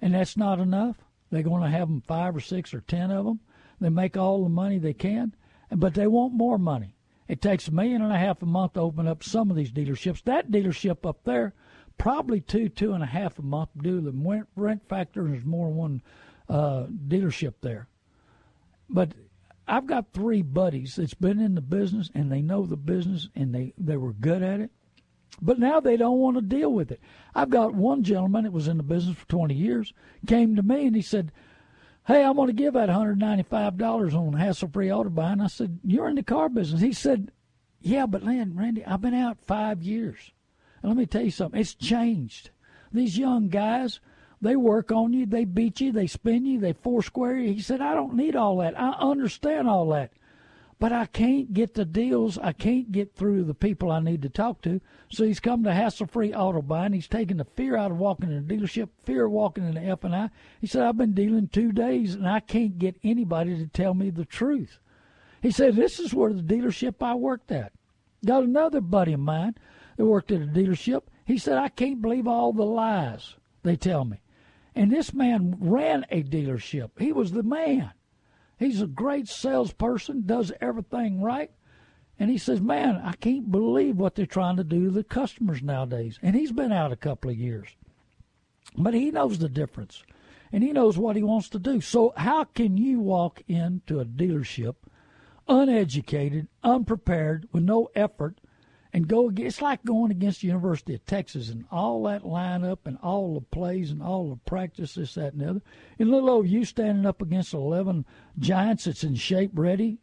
and 0.00 0.14
that's 0.14 0.38
not 0.38 0.60
enough. 0.60 0.96
They're 1.30 1.42
going 1.42 1.62
to 1.62 1.68
have 1.68 1.88
them 1.88 2.00
five 2.00 2.34
or 2.34 2.40
six 2.40 2.72
or 2.72 2.80
ten 2.80 3.10
of 3.10 3.26
them. 3.26 3.40
They 3.82 3.90
make 3.90 4.16
all 4.16 4.44
the 4.44 4.48
money 4.48 4.78
they 4.78 4.94
can, 4.94 5.34
but 5.70 5.92
they 5.92 6.06
want 6.06 6.32
more 6.32 6.56
money. 6.56 6.96
It 7.28 7.42
takes 7.42 7.68
a 7.68 7.74
million 7.74 8.00
and 8.00 8.14
a 8.14 8.18
half 8.18 8.40
a 8.40 8.46
month 8.46 8.72
to 8.72 8.80
open 8.80 9.06
up 9.06 9.22
some 9.22 9.50
of 9.50 9.58
these 9.58 9.72
dealerships. 9.72 10.22
That 10.24 10.50
dealership 10.50 11.06
up 11.06 11.24
there 11.24 11.52
probably 11.98 12.40
two, 12.40 12.68
two 12.68 12.92
and 12.92 13.02
a 13.02 13.06
half 13.06 13.38
a 13.38 13.42
month 13.42 13.70
due 13.76 14.00
to 14.00 14.10
the 14.10 14.44
rent 14.56 14.88
factor. 14.88 15.24
There's 15.24 15.44
more 15.44 15.68
one 15.68 16.02
uh, 16.48 16.84
dealership 17.08 17.54
there. 17.60 17.88
But 18.88 19.12
I've 19.66 19.86
got 19.86 20.12
three 20.12 20.42
buddies 20.42 20.96
that's 20.96 21.14
been 21.14 21.40
in 21.40 21.54
the 21.54 21.60
business 21.60 22.10
and 22.14 22.32
they 22.32 22.40
know 22.40 22.64
the 22.64 22.76
business 22.76 23.28
and 23.34 23.54
they, 23.54 23.74
they 23.76 23.96
were 23.96 24.14
good 24.14 24.42
at 24.42 24.60
it. 24.60 24.70
But 25.42 25.58
now 25.58 25.78
they 25.78 25.96
don't 25.96 26.18
want 26.18 26.36
to 26.36 26.42
deal 26.42 26.72
with 26.72 26.90
it. 26.90 27.00
I've 27.34 27.50
got 27.50 27.74
one 27.74 28.02
gentleman 28.02 28.44
that 28.44 28.52
was 28.52 28.66
in 28.66 28.78
the 28.78 28.82
business 28.82 29.16
for 29.16 29.28
20 29.28 29.54
years, 29.54 29.92
came 30.26 30.56
to 30.56 30.62
me 30.62 30.86
and 30.86 30.96
he 30.96 31.02
said, 31.02 31.32
Hey, 32.06 32.24
I'm 32.24 32.36
going 32.36 32.46
to 32.46 32.54
give 32.54 32.72
that 32.72 32.88
$195 32.88 34.14
on 34.14 34.32
hassle 34.32 34.70
free 34.72 34.90
auto 34.90 35.10
buy. 35.10 35.32
And 35.32 35.42
I 35.42 35.48
said, 35.48 35.78
You're 35.84 36.08
in 36.08 36.16
the 36.16 36.22
car 36.22 36.48
business. 36.48 36.80
He 36.80 36.94
said, 36.94 37.30
Yeah, 37.80 38.06
but 38.06 38.22
Lynn, 38.22 38.56
Randy, 38.56 38.84
I've 38.84 39.02
been 39.02 39.14
out 39.14 39.36
five 39.46 39.82
years. 39.82 40.32
And 40.82 40.90
let 40.90 40.96
me 40.96 41.06
tell 41.06 41.22
you 41.22 41.30
something, 41.30 41.60
it's 41.60 41.74
changed. 41.74 42.50
These 42.92 43.18
young 43.18 43.48
guys, 43.48 44.00
they 44.40 44.56
work 44.56 44.92
on 44.92 45.12
you, 45.12 45.26
they 45.26 45.44
beat 45.44 45.80
you, 45.80 45.92
they 45.92 46.06
spin 46.06 46.46
you, 46.46 46.60
they 46.60 46.72
foursquare 46.72 47.36
you. 47.36 47.52
He 47.52 47.60
said, 47.60 47.80
I 47.80 47.94
don't 47.94 48.14
need 48.14 48.36
all 48.36 48.58
that. 48.58 48.78
I 48.78 48.90
understand 48.92 49.68
all 49.68 49.88
that. 49.90 50.12
But 50.80 50.92
I 50.92 51.06
can't 51.06 51.52
get 51.52 51.74
the 51.74 51.84
deals. 51.84 52.38
I 52.38 52.52
can't 52.52 52.92
get 52.92 53.16
through 53.16 53.44
the 53.44 53.54
people 53.54 53.90
I 53.90 53.98
need 53.98 54.22
to 54.22 54.28
talk 54.28 54.62
to. 54.62 54.80
So 55.08 55.24
he's 55.24 55.40
come 55.40 55.64
to 55.64 55.74
hassle 55.74 56.06
free 56.06 56.32
auto 56.32 56.62
buying. 56.62 56.92
He's 56.92 57.08
taken 57.08 57.38
the 57.38 57.44
fear 57.44 57.76
out 57.76 57.90
of 57.90 57.98
walking 57.98 58.30
in 58.30 58.38
a 58.38 58.42
dealership, 58.42 58.88
fear 59.02 59.24
of 59.24 59.32
walking 59.32 59.66
in 59.66 59.74
the 59.74 59.82
F 59.82 60.04
and 60.04 60.14
I. 60.14 60.30
He 60.60 60.68
said, 60.68 60.82
I've 60.82 60.96
been 60.96 61.14
dealing 61.14 61.48
two 61.48 61.72
days 61.72 62.14
and 62.14 62.28
I 62.28 62.38
can't 62.38 62.78
get 62.78 62.94
anybody 63.02 63.56
to 63.56 63.66
tell 63.66 63.92
me 63.92 64.10
the 64.10 64.24
truth. 64.24 64.78
He 65.42 65.50
said, 65.50 65.74
This 65.74 65.98
is 65.98 66.14
where 66.14 66.32
the 66.32 66.42
dealership 66.42 67.02
I 67.02 67.14
worked 67.14 67.50
at. 67.50 67.72
Got 68.24 68.44
another 68.44 68.80
buddy 68.80 69.14
of 69.14 69.20
mine 69.20 69.56
that 69.98 70.06
worked 70.06 70.32
at 70.32 70.40
a 70.40 70.46
dealership. 70.46 71.02
He 71.26 71.36
said, 71.36 71.58
I 71.58 71.68
can't 71.68 72.00
believe 72.00 72.26
all 72.26 72.54
the 72.54 72.64
lies 72.64 73.34
they 73.62 73.76
tell 73.76 74.06
me. 74.06 74.20
And 74.74 74.90
this 74.90 75.12
man 75.12 75.56
ran 75.60 76.06
a 76.10 76.22
dealership. 76.22 76.90
He 76.98 77.12
was 77.12 77.32
the 77.32 77.42
man. 77.42 77.90
He's 78.58 78.80
a 78.80 78.86
great 78.86 79.28
salesperson, 79.28 80.22
does 80.24 80.52
everything 80.60 81.20
right. 81.20 81.50
And 82.18 82.30
he 82.30 82.38
says, 82.38 82.60
Man, 82.60 82.96
I 83.04 83.12
can't 83.12 83.50
believe 83.50 83.96
what 83.96 84.14
they're 84.14 84.26
trying 84.26 84.56
to 84.56 84.64
do 84.64 84.86
to 84.86 84.90
the 84.90 85.04
customers 85.04 85.62
nowadays. 85.62 86.18
And 86.22 86.34
he's 86.34 86.52
been 86.52 86.72
out 86.72 86.92
a 86.92 86.96
couple 86.96 87.30
of 87.30 87.36
years. 87.36 87.68
But 88.76 88.94
he 88.94 89.10
knows 89.10 89.38
the 89.38 89.48
difference. 89.48 90.02
And 90.52 90.62
he 90.64 90.72
knows 90.72 90.96
what 90.96 91.16
he 91.16 91.22
wants 91.22 91.48
to 91.50 91.58
do. 91.58 91.80
So, 91.80 92.12
how 92.16 92.44
can 92.44 92.76
you 92.76 93.00
walk 93.00 93.42
into 93.48 94.00
a 94.00 94.04
dealership 94.04 94.76
uneducated, 95.48 96.48
unprepared, 96.62 97.48
with 97.52 97.64
no 97.64 97.88
effort, 97.94 98.40
and 98.92 99.06
go 99.06 99.28
against, 99.28 99.56
it's 99.56 99.62
like 99.62 99.84
going 99.84 100.10
against 100.10 100.40
the 100.40 100.46
University 100.46 100.94
of 100.94 101.04
Texas 101.04 101.50
and 101.50 101.64
all 101.70 102.02
that 102.04 102.22
lineup 102.22 102.78
and 102.84 102.98
all 103.02 103.34
the 103.34 103.40
plays 103.40 103.90
and 103.90 104.02
all 104.02 104.30
the 104.30 104.50
practice, 104.50 104.94
this, 104.94 105.14
that, 105.14 105.34
and 105.34 105.42
the 105.42 105.50
other. 105.50 105.62
And 105.98 106.10
little 106.10 106.30
old 106.30 106.48
you 106.48 106.64
standing 106.64 107.06
up 107.06 107.20
against 107.20 107.52
11 107.52 108.06
giants 108.38 108.84
that's 108.84 109.04
in 109.04 109.14
shape 109.14 109.50
ready. 109.54 109.98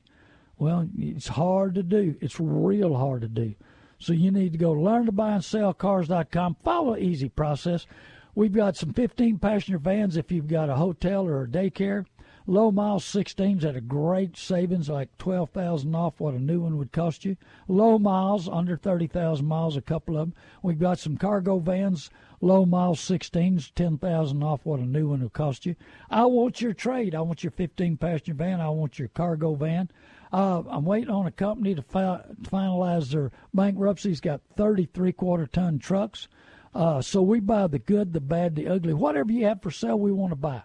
Well, 0.58 0.88
it's 0.98 1.27
hard 1.27 1.75
to 1.75 1.84
do. 1.84 2.15
It's 2.22 2.39
real 2.39 2.96
hard 2.96 3.22
to 3.22 3.27
do. 3.27 3.56
So 3.98 4.13
you 4.13 4.32
need 4.32 4.51
to 4.51 4.58
go 4.58 4.72
learn 4.72 5.06
to 5.08 5.12
buy 5.12 5.34
and 5.34 5.44
sell 5.44 5.74
cars.com. 5.74 6.58
Follow 6.63 6.96
easy 6.96 7.30
process. 7.30 7.88
We've 8.36 8.54
got 8.54 8.75
some 8.75 8.94
15 8.94 9.39
passenger 9.39 9.80
vans 9.80 10.18
if 10.18 10.32
you've 10.32 10.48
got 10.48 10.70
a 10.70 10.75
hotel 10.75 11.25
or 11.25 11.44
a 11.44 11.48
daycare. 11.48 12.06
Low 12.48 12.70
miles 12.72 13.04
16s 13.06 13.64
at 13.64 13.75
a 13.75 13.82
great 13.82 14.38
savings, 14.38 14.88
like 14.88 15.18
12000 15.18 15.96
off 15.96 16.20
what 16.20 16.36
a 16.36 16.40
new 16.40 16.62
one 16.62 16.78
would 16.78 16.92
cost 16.92 17.25
you. 17.25 17.38
Low 17.68 17.98
miles, 17.98 18.48
under 18.48 18.78
30,000 18.78 19.44
miles, 19.44 19.75
a 19.75 19.82
couple 19.82 20.16
of 20.16 20.28
them. 20.28 20.36
We've 20.62 20.78
got 20.78 21.00
some 21.00 21.18
cargo 21.18 21.58
vans, 21.58 22.12
low 22.42 22.64
miles 22.64 23.00
16s, 23.02 23.72
10,000 23.74 24.44
off 24.44 24.64
what 24.64 24.80
a 24.80 24.86
new 24.86 25.10
one 25.10 25.22
will 25.22 25.30
cost 25.30 25.66
you. 25.66 25.75
I 26.12 26.25
want 26.25 26.62
your 26.62 26.74
trade. 26.74 27.16
I 27.16 27.22
want 27.22 27.44
your 27.44 27.50
15 27.50 27.98
passenger 27.98 28.36
van. 28.36 28.62
I 28.62 28.70
want 28.70 29.00
your 29.00 29.08
cargo 29.08 29.56
van. 29.56 29.90
Uh, 30.32 30.62
I'm 30.70 30.86
waiting 30.86 31.10
on 31.10 31.25
a 31.25 31.32
company 31.32 31.74
to, 31.74 31.82
fi- 31.82 32.25
finalize 32.44 33.10
their 33.10 33.32
bankruptcy. 33.56 34.10
He's 34.10 34.22
got 34.22 34.42
33 34.56 35.14
quarter 35.14 35.48
ton 35.48 35.80
trucks. 35.80 36.28
Uh, 36.75 37.02
so 37.02 37.24
we 37.24 37.40
buy 37.40 37.66
the 37.66 37.80
good, 37.80 38.14
the 38.14 38.22
bad, 38.22 38.56
the 38.56 38.68
ugly. 38.68 38.94
Whatever 38.94 39.32
you 39.32 39.46
have 39.46 39.64
for 39.64 39.72
sale, 39.72 39.98
we 39.98 40.12
want 40.12 40.32
to 40.32 40.36
buy. 40.36 40.62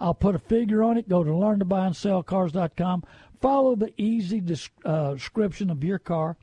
I'll 0.00 0.14
put 0.14 0.34
a 0.34 0.38
figure 0.38 0.82
on 0.82 0.96
it. 0.96 1.08
Go 1.08 1.24
to 1.24 1.30
learntobuyandsellcars.com. 1.30 3.04
Follow 3.40 3.76
the 3.76 3.92
easy 3.96 4.42
uh, 4.84 5.14
description 5.14 5.70
of 5.70 5.84
your 5.84 5.98
car, 5.98 6.36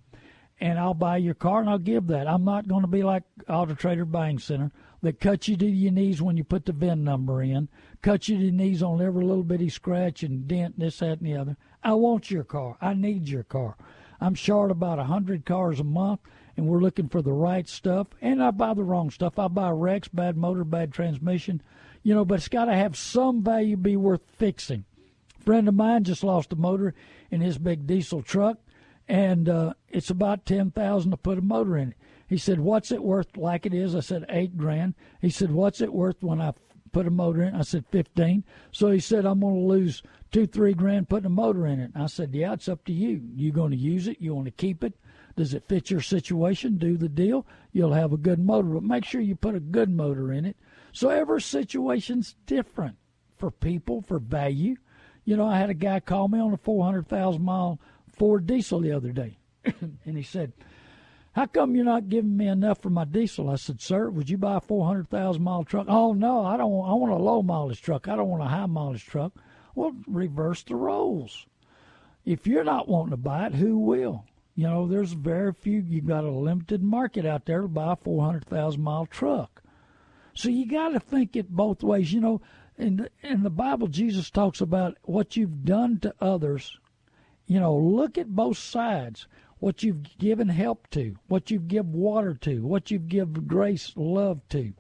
and 0.59 0.79
I'll 0.79 0.93
buy 0.93 1.17
your 1.17 1.33
car 1.33 1.59
and 1.59 1.69
I'll 1.69 1.77
give 1.77 2.07
that. 2.07 2.27
I'm 2.27 2.45
not 2.45 2.67
going 2.67 2.81
to 2.81 2.88
be 2.88 3.03
like 3.03 3.24
Auto 3.50 3.74
Trader 3.74 4.05
Buying 4.05 4.39
Center 4.39 4.71
that 5.01 5.19
cuts 5.19 5.47
you 5.47 5.57
to 5.57 5.65
your 5.65 5.91
knees 5.91 6.21
when 6.21 6.38
you 6.38 6.43
put 6.43 6.65
the 6.65 6.71
VIN 6.71 7.03
number 7.03 7.41
in, 7.41 7.67
cuts 8.01 8.29
you 8.29 8.38
to 8.38 8.43
your 8.43 8.53
knees 8.53 8.81
on 8.81 9.01
every 9.01 9.24
little 9.24 9.43
bitty 9.43 9.69
scratch 9.69 10.24
and 10.24 10.47
dent, 10.47 10.79
this, 10.79 11.00
that, 11.00 11.19
and 11.19 11.27
the 11.27 11.35
other. 11.35 11.57
I 11.83 11.93
want 11.93 12.31
your 12.31 12.45
car. 12.45 12.77
I 12.81 12.93
need 12.93 13.27
your 13.27 13.43
car. 13.43 13.75
I'm 14.21 14.35
short 14.35 14.71
about 14.71 14.97
a 14.97 15.03
hundred 15.03 15.45
cars 15.45 15.79
a 15.79 15.83
month, 15.83 16.21
and 16.55 16.65
we're 16.65 16.79
looking 16.79 17.09
for 17.09 17.21
the 17.21 17.33
right 17.33 17.67
stuff. 17.67 18.07
And 18.21 18.41
I 18.41 18.51
buy 18.51 18.74
the 18.74 18.83
wrong 18.83 19.12
stuff. 19.12 19.38
I 19.38 19.50
buy 19.50 19.69
wrecks, 19.69 20.07
bad 20.07 20.38
motor, 20.38 20.63
bad 20.63 20.93
transmission 20.93 21.62
you 22.05 22.13
know, 22.13 22.24
but 22.24 22.35
it's 22.35 22.47
got 22.47 22.65
to 22.65 22.75
have 22.75 22.95
some 22.95 23.41
value, 23.41 23.75
be 23.75 23.97
worth 23.97 24.21
fixing. 24.38 24.85
A 25.39 25.43
friend 25.43 25.67
of 25.67 25.74
mine 25.74 26.03
just 26.03 26.24
lost 26.24 26.53
a 26.53 26.55
motor 26.55 26.93
in 27.31 27.41
his 27.41 27.57
big 27.57 27.88
diesel 27.88 28.21
truck, 28.21 28.59
and 29.07 29.50
uh, 29.50 29.74
it's 29.89 30.12
about 30.12 30.45
ten 30.45 30.69
thousand 30.69 31.09
to 31.12 31.17
put 31.17 31.39
a 31.39 31.41
motor 31.41 31.75
in 31.75 31.89
it. 31.89 31.97
He 32.27 32.38
said, 32.38 32.59
"What's 32.59 32.91
it 32.91 33.03
worth?" 33.03 33.35
Like 33.35 33.65
it 33.65 33.74
is, 33.74 33.95
I 33.95 34.01
said, 34.01 34.24
eight 34.29 34.55
grand. 34.55 34.93
He 35.19 35.31
said, 35.31 35.50
"What's 35.50 35.81
it 35.81 35.91
worth 35.91 36.21
when 36.21 36.39
I 36.39 36.53
put 36.91 37.07
a 37.07 37.09
motor 37.09 37.41
in?" 37.41 37.55
I 37.55 37.63
said, 37.63 37.85
fifteen. 37.89 38.43
So 38.71 38.91
he 38.91 39.00
said, 39.00 39.25
"I'm 39.25 39.39
going 39.39 39.55
to 39.55 39.62
lose 39.62 40.03
two, 40.31 40.45
three 40.45 40.75
grand 40.75 41.09
putting 41.09 41.25
a 41.25 41.29
motor 41.29 41.65
in 41.65 41.79
it." 41.79 41.89
I 41.95 42.05
said, 42.05 42.35
"Yeah, 42.35 42.53
it's 42.53 42.69
up 42.69 42.85
to 42.85 42.93
you. 42.93 43.19
You 43.33 43.51
going 43.51 43.71
to 43.71 43.77
use 43.77 44.07
it? 44.07 44.21
You 44.21 44.35
want 44.35 44.45
to 44.45 44.51
keep 44.51 44.83
it? 44.83 44.93
Does 45.35 45.55
it 45.55 45.67
fit 45.67 45.89
your 45.89 46.01
situation? 46.01 46.77
Do 46.77 46.97
the 46.97 47.09
deal. 47.09 47.47
You'll 47.74 47.93
have 47.93 48.13
a 48.13 48.17
good 48.17 48.39
motor, 48.39 48.69
but 48.69 48.83
make 48.83 49.05
sure 49.05 49.21
you 49.21 49.35
put 49.35 49.55
a 49.55 49.59
good 49.59 49.89
motor 49.89 50.31
in 50.31 50.45
it 50.45 50.55
so 50.95 51.09
every 51.09 51.41
situation's 51.41 52.35
different 52.45 52.95
for 53.37 53.51
people, 53.51 54.01
for 54.01 54.17
value. 54.19 54.75
You 55.25 55.37
know, 55.37 55.45
I 55.45 55.57
had 55.57 55.69
a 55.69 55.73
guy 55.73 55.99
call 55.99 56.27
me 56.27 56.39
on 56.39 56.53
a 56.53 56.57
400,000 56.57 57.43
mile 57.43 57.79
Ford 58.17 58.47
diesel 58.47 58.79
the 58.79 58.93
other 58.93 59.11
day, 59.11 59.37
and 59.65 60.17
he 60.17 60.23
said, 60.23 60.53
how 61.35 61.45
come 61.47 61.75
you're 61.75 61.83
not 61.83 62.07
giving 62.07 62.37
me 62.37 62.47
enough 62.47 62.81
for 62.81 62.89
my 62.89 63.03
diesel? 63.03 63.49
I 63.49 63.57
said, 63.57 63.81
sir, 63.81 64.09
would 64.09 64.29
you 64.29 64.37
buy 64.37 64.55
a 64.55 64.61
400,000 64.61 65.43
mile 65.43 65.65
truck? 65.65 65.87
Oh, 65.89 66.13
no, 66.13 66.45
I 66.45 66.55
don't 66.55 66.71
I 66.71 66.93
want 66.93 67.11
a 67.11 67.17
low 67.17 67.41
mileage 67.41 67.81
truck. 67.81 68.07
I 68.07 68.15
don't 68.15 68.29
want 68.29 68.43
a 68.43 68.47
high 68.47 68.67
mileage 68.67 69.05
truck. 69.05 69.33
Well, 69.75 69.93
reverse 70.07 70.63
the 70.63 70.75
roles. 70.75 71.45
If 72.23 72.47
you're 72.47 72.63
not 72.63 72.87
wanting 72.87 73.11
to 73.11 73.17
buy 73.17 73.47
it, 73.47 73.55
who 73.55 73.77
will? 73.77 74.23
You 74.55 74.67
know, 74.67 74.87
there's 74.87 75.11
very 75.11 75.51
few, 75.51 75.81
you've 75.81 76.07
got 76.07 76.23
a 76.23 76.31
limited 76.31 76.81
market 76.81 77.25
out 77.25 77.45
there 77.45 77.63
to 77.63 77.67
buy 77.67 77.91
a 77.91 77.97
400,000 77.97 78.81
mile 78.81 79.05
truck. 79.05 79.61
So 80.36 80.50
you 80.50 80.68
got 80.68 80.89
to 80.89 81.00
think 81.00 81.36
it 81.36 81.50
both 81.50 81.82
ways. 81.82 82.12
You 82.12 82.19
know, 82.19 82.41
in 82.78 82.98
the, 82.98 83.10
in 83.24 83.43
the 83.43 83.50
Bible, 83.50 83.88
Jesus 83.88 84.30
talks 84.30 84.60
about 84.62 84.98
what 85.04 85.38
you've 85.38 85.63
done 85.63 86.00
to 86.02 86.13
others. 86.19 86.78
You 87.48 87.60
know, 87.60 87.76
look 87.76 88.17
at 88.17 88.36
both 88.36 88.58
sides. 88.58 89.28
What 89.60 89.82
you've 89.82 90.17
given 90.17 90.50
help 90.50 90.89
to, 90.91 91.17
what 91.28 91.50
you've 91.50 91.69
given 91.69 91.93
water 91.93 92.34
to, 92.41 92.65
what 92.65 92.91
you've 92.91 93.08
given 93.08 93.45
grace, 93.48 93.93
love 93.95 94.41
to. 94.50 94.74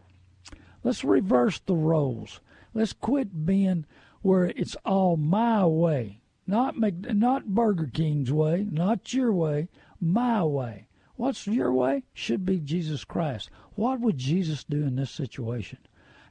Let's 0.83 1.03
reverse 1.03 1.59
the 1.59 1.75
roles. 1.75 2.41
Let's 2.73 2.93
quit 2.93 3.45
being 3.45 3.85
where 4.21 4.45
it's 4.45 4.75
all 4.85 5.15
my 5.15 5.65
way, 5.65 6.21
not 6.45 6.75
not 6.77 7.55
Burger 7.55 7.89
King's 7.91 8.31
way, 8.31 8.67
not 8.69 9.13
your 9.13 9.31
way, 9.31 9.69
my 10.01 10.43
way. 10.43 10.84
What's 11.17 11.47
your 11.47 11.71
way? 11.71 12.03
Should 12.13 12.45
be 12.45 12.59
Jesus 12.59 13.03
Christ. 13.03 13.49
What 13.75 13.99
would 14.01 14.17
Jesus 14.17 14.63
do 14.63 14.83
in 14.83 14.95
this 14.95 15.11
situation? 15.11 15.79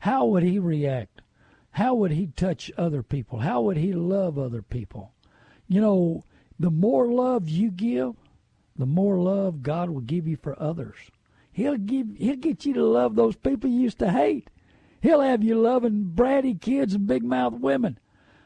How 0.01 0.27
would 0.27 0.43
he 0.43 0.59
react? 0.59 1.23
How 1.71 1.95
would 1.95 2.13
he 2.13 2.29
touch 2.29 2.71
other 2.77 3.03
people? 3.03 3.41
How 3.41 3.63
would 3.63 3.77
he 3.77 3.93
love 3.93 4.39
other 4.39 4.63
people? 4.63 5.13
You 5.67 5.81
know, 5.81 6.25
the 6.59 6.71
more 6.71 7.11
love 7.11 7.49
you 7.49 7.71
give, 7.71 8.15
the 8.77 8.87
more 8.87 9.19
love 9.19 9.63
God 9.63 9.91
will 9.91 10.01
give 10.01 10.29
you 10.29 10.37
for 10.37 10.61
others. 10.61 10.97
He'll 11.53 11.77
give 11.77 12.17
he'll 12.17 12.37
get 12.37 12.65
you 12.65 12.75
to 12.75 12.85
love 12.85 13.15
those 13.15 13.37
people 13.37 13.71
you 13.71 13.81
used 13.81 13.99
to 14.01 14.11
hate. 14.11 14.51
He'll 15.01 15.21
have 15.21 15.43
you 15.43 15.55
loving 15.61 16.13
bratty 16.15 16.61
kids 16.61 16.95
and 16.95 17.07
big 17.07 17.25
mouth 17.25 17.55
women. 17.55 17.99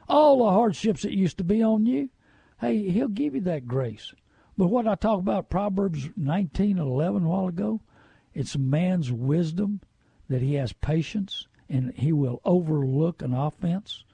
All 0.09 0.39
the 0.39 0.51
hardships 0.51 1.03
that 1.03 1.13
used 1.13 1.39
to 1.39 1.45
be 1.45 1.63
on 1.63 1.87
you, 1.87 2.11
hey, 2.61 2.91
he'll 2.91 3.09
give 3.09 3.35
you 3.35 3.41
that 3.43 3.67
grace. 3.67 4.15
But 4.59 4.67
what 4.67 4.89
I 4.89 4.97
talk 4.97 5.21
about 5.21 5.51
Proverbs 5.51 6.09
19:11 6.19 7.25
a 7.25 7.29
while 7.29 7.47
ago, 7.47 7.81
it's 8.35 8.59
man's 8.59 9.13
wisdom 9.13 9.81
that 10.29 10.43
he 10.43 10.55
has 10.55 10.73
patience 10.73 11.47
and 11.69 11.95
he 11.95 12.13
will 12.13 12.41
overlook 12.45 13.23
an 13.23 13.33
offense. 13.33 14.05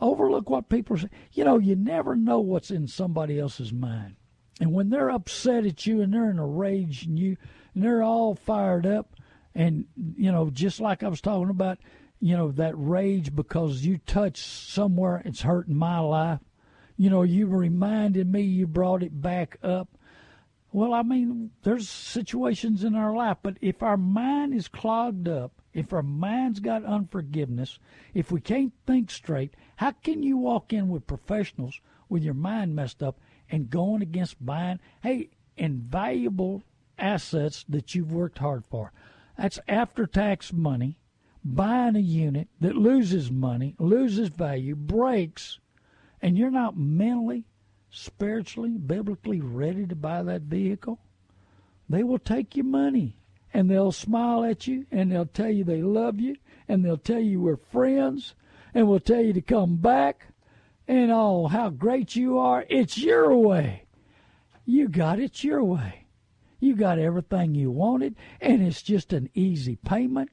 Overlook 0.00 0.50
what 0.50 0.68
people 0.68 0.98
say. 0.98 1.08
You 1.32 1.44
know, 1.44 1.58
you 1.58 1.76
never 1.76 2.16
know 2.16 2.40
what's 2.40 2.72
in 2.72 2.88
somebody 2.88 3.38
else's 3.38 3.72
mind. 3.72 4.16
And 4.60 4.72
when 4.72 4.90
they're 4.90 5.10
upset 5.10 5.64
at 5.64 5.86
you 5.86 6.00
and 6.00 6.12
they're 6.12 6.30
in 6.30 6.40
a 6.40 6.46
rage 6.46 7.04
and 7.04 7.16
you 7.16 7.36
and 7.72 7.84
they're 7.84 8.02
all 8.02 8.34
fired 8.34 8.84
up 8.84 9.14
and 9.54 9.86
you 9.96 10.32
know, 10.32 10.50
just 10.50 10.80
like 10.80 11.04
I 11.04 11.08
was 11.08 11.20
talking 11.20 11.50
about, 11.50 11.78
you 12.18 12.36
know, 12.36 12.50
that 12.50 12.74
rage 12.76 13.32
because 13.32 13.84
you 13.84 13.98
touch 13.98 14.42
somewhere 14.42 15.22
it's 15.24 15.42
hurting 15.42 15.76
my 15.76 16.00
life 16.00 16.40
you 16.98 17.08
know, 17.08 17.22
you 17.22 17.46
reminded 17.46 18.30
me, 18.30 18.42
you 18.42 18.66
brought 18.66 19.04
it 19.04 19.22
back 19.22 19.56
up. 19.62 19.88
Well, 20.72 20.92
I 20.92 21.02
mean, 21.02 21.52
there's 21.62 21.88
situations 21.88 22.84
in 22.84 22.94
our 22.94 23.14
life, 23.14 23.38
but 23.42 23.56
if 23.60 23.82
our 23.82 23.96
mind 23.96 24.52
is 24.52 24.68
clogged 24.68 25.28
up, 25.28 25.52
if 25.72 25.92
our 25.92 26.02
mind's 26.02 26.58
got 26.60 26.84
unforgiveness, 26.84 27.78
if 28.12 28.32
we 28.32 28.40
can't 28.40 28.72
think 28.84 29.10
straight, 29.10 29.54
how 29.76 29.92
can 29.92 30.24
you 30.24 30.36
walk 30.36 30.72
in 30.72 30.88
with 30.88 31.06
professionals 31.06 31.80
with 32.08 32.24
your 32.24 32.34
mind 32.34 32.74
messed 32.74 33.02
up 33.02 33.18
and 33.48 33.70
going 33.70 34.02
against 34.02 34.44
buying, 34.44 34.80
hey, 35.00 35.30
invaluable 35.56 36.64
assets 36.98 37.64
that 37.68 37.94
you've 37.94 38.12
worked 38.12 38.38
hard 38.38 38.66
for? 38.66 38.92
That's 39.38 39.60
after 39.68 40.04
tax 40.04 40.52
money, 40.52 40.98
buying 41.44 41.94
a 41.94 42.00
unit 42.00 42.48
that 42.60 42.76
loses 42.76 43.30
money, 43.30 43.76
loses 43.78 44.30
value, 44.30 44.74
breaks, 44.74 45.60
and 46.20 46.36
you're 46.36 46.50
not 46.50 46.76
mentally, 46.76 47.44
spiritually, 47.90 48.70
biblically 48.70 49.40
ready 49.40 49.86
to 49.86 49.94
buy 49.94 50.22
that 50.22 50.42
vehicle, 50.42 50.98
they 51.88 52.02
will 52.02 52.18
take 52.18 52.56
your 52.56 52.66
money 52.66 53.16
and 53.52 53.70
they'll 53.70 53.92
smile 53.92 54.44
at 54.44 54.66
you 54.66 54.86
and 54.90 55.10
they'll 55.10 55.26
tell 55.26 55.50
you 55.50 55.64
they 55.64 55.82
love 55.82 56.20
you 56.20 56.36
and 56.68 56.84
they'll 56.84 56.96
tell 56.96 57.20
you 57.20 57.40
we're 57.40 57.56
friends 57.56 58.34
and 58.74 58.88
we'll 58.88 59.00
tell 59.00 59.22
you 59.22 59.32
to 59.32 59.40
come 59.40 59.76
back 59.76 60.26
and 60.86 61.10
oh, 61.10 61.46
how 61.48 61.68
great 61.68 62.16
you 62.16 62.38
are. 62.38 62.64
It's 62.68 62.98
your 62.98 63.34
way. 63.36 63.84
You 64.64 64.88
got 64.88 65.18
it 65.18 65.44
your 65.44 65.62
way. 65.62 66.06
You 66.60 66.74
got 66.74 66.98
everything 66.98 67.54
you 67.54 67.70
wanted, 67.70 68.16
and 68.40 68.62
it's 68.62 68.82
just 68.82 69.12
an 69.12 69.30
easy 69.32 69.76
payment 69.76 70.30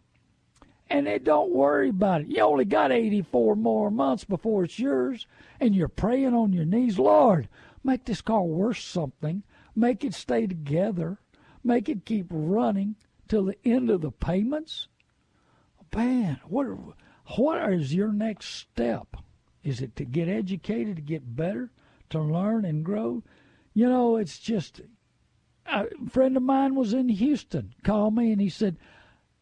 and 0.90 1.08
they 1.08 1.20
don't 1.20 1.52
worry 1.52 1.90
about 1.90 2.22
it. 2.22 2.28
You 2.28 2.42
only 2.42 2.66
got 2.66 2.92
84 2.92 3.56
more 3.56 3.90
months 3.90 4.24
before 4.24 4.64
it's 4.64 4.80
yours, 4.80 5.28
and 5.60 5.76
you're 5.76 5.88
praying 5.88 6.34
on 6.34 6.54
your 6.54 6.66
knees, 6.66 7.00
Lord, 7.00 7.50
make 7.84 8.06
this 8.06 8.22
car 8.22 8.44
worth 8.44 8.80
something, 8.80 9.44
make 9.76 10.04
it 10.04 10.14
stay 10.14 10.48
together, 10.48 11.18
make 11.64 11.90
it 11.90 12.06
keep 12.06 12.28
running 12.30 12.96
till 13.28 13.46
the 13.46 13.58
end 13.66 13.90
of 13.90 14.02
the 14.02 14.12
payments. 14.12 14.88
Man, 15.96 16.42
what 16.48 16.68
what 17.38 17.74
is 17.74 17.94
your 17.94 18.12
next 18.12 18.48
step? 18.48 19.16
Is 19.64 19.82
it 19.82 19.96
to 19.96 20.06
get 20.06 20.28
educated, 20.28 20.98
to 20.98 21.02
get 21.02 21.36
better, 21.36 21.72
to 22.10 22.20
learn 22.20 22.66
and 22.66 22.84
grow? 22.84 23.24
You 23.74 23.88
know, 23.88 24.18
it's 24.18 24.40
just. 24.40 24.82
A 25.68 25.88
friend 26.10 26.38
of 26.38 26.44
mine 26.44 26.76
was 26.76 26.94
in 26.94 27.10
Houston, 27.10 27.74
called 27.84 28.14
me, 28.14 28.32
and 28.32 28.40
he 28.40 28.50
said, 28.50 28.78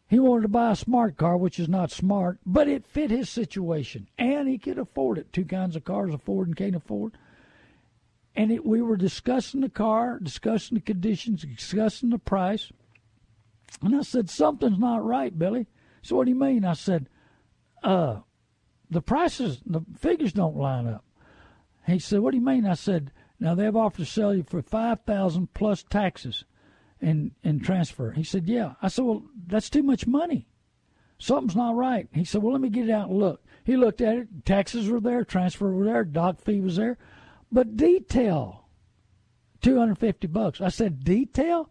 he 0.06 0.18
wanted 0.18 0.42
to 0.42 0.48
buy 0.48 0.70
a 0.70 0.76
smart 0.76 1.16
car, 1.16 1.36
which 1.36 1.58
is 1.58 1.68
not 1.68 1.90
smart, 1.90 2.38
but 2.44 2.68
it 2.68 2.86
fit 2.86 3.10
his 3.10 3.28
situation, 3.30 4.08
and 4.18 4.48
he 4.48 4.58
could 4.58 4.78
afford 4.78 5.18
it. 5.18 5.32
Two 5.32 5.44
kinds 5.44 5.76
of 5.76 5.84
cars 5.84 6.12
afford 6.12 6.48
and 6.48 6.56
can't 6.56 6.76
afford. 6.76 7.12
and 8.36 8.50
it, 8.52 8.66
we 8.66 8.82
were 8.82 8.96
discussing 8.96 9.60
the 9.60 9.68
car, 9.68 10.18
discussing 10.20 10.74
the 10.76 10.80
conditions, 10.82 11.42
discussing 11.42 12.10
the 12.10 12.18
price. 12.18 12.70
And 13.82 13.94
I 13.96 14.02
said, 14.02 14.28
Something's 14.28 14.78
not 14.78 15.04
right, 15.04 15.36
Billy. 15.36 15.66
So 16.02 16.16
what 16.16 16.24
do 16.24 16.30
you 16.30 16.38
mean? 16.38 16.64
I 16.64 16.74
said, 16.74 17.08
uh, 17.82 18.20
the 18.90 19.00
prices, 19.00 19.62
the 19.64 19.80
figures 19.98 20.32
don't 20.32 20.56
line 20.56 20.86
up. 20.86 21.04
He 21.86 21.98
said, 21.98 22.20
What 22.20 22.32
do 22.32 22.38
you 22.38 22.44
mean? 22.44 22.66
I 22.66 22.74
said, 22.74 23.10
Now 23.40 23.54
they've 23.54 23.74
offered 23.74 24.04
to 24.04 24.04
sell 24.04 24.34
you 24.34 24.42
for 24.42 24.62
five 24.62 25.00
thousand 25.06 25.54
plus 25.54 25.82
taxes 25.82 26.44
and 27.04 27.32
and 27.44 27.62
transfer. 27.62 28.12
He 28.12 28.24
said, 28.24 28.48
Yeah. 28.48 28.74
I 28.82 28.88
said, 28.88 29.04
Well, 29.04 29.24
that's 29.46 29.70
too 29.70 29.82
much 29.82 30.06
money. 30.06 30.48
Something's 31.18 31.56
not 31.56 31.76
right. 31.76 32.08
He 32.12 32.24
said, 32.24 32.42
Well, 32.42 32.52
let 32.52 32.60
me 32.60 32.70
get 32.70 32.88
it 32.88 32.92
out 32.92 33.10
and 33.10 33.18
look. 33.18 33.44
He 33.64 33.76
looked 33.76 34.00
at 34.00 34.16
it. 34.16 34.44
Taxes 34.44 34.88
were 34.88 35.00
there, 35.00 35.24
transfer 35.24 35.70
were 35.70 35.84
there, 35.84 36.04
doc 36.04 36.40
fee 36.40 36.60
was 36.60 36.76
there, 36.76 36.98
but 37.52 37.76
detail, 37.76 38.66
two 39.60 39.78
hundred 39.78 39.98
fifty 39.98 40.26
bucks. 40.26 40.60
I 40.60 40.68
said, 40.68 41.04
Detail? 41.04 41.70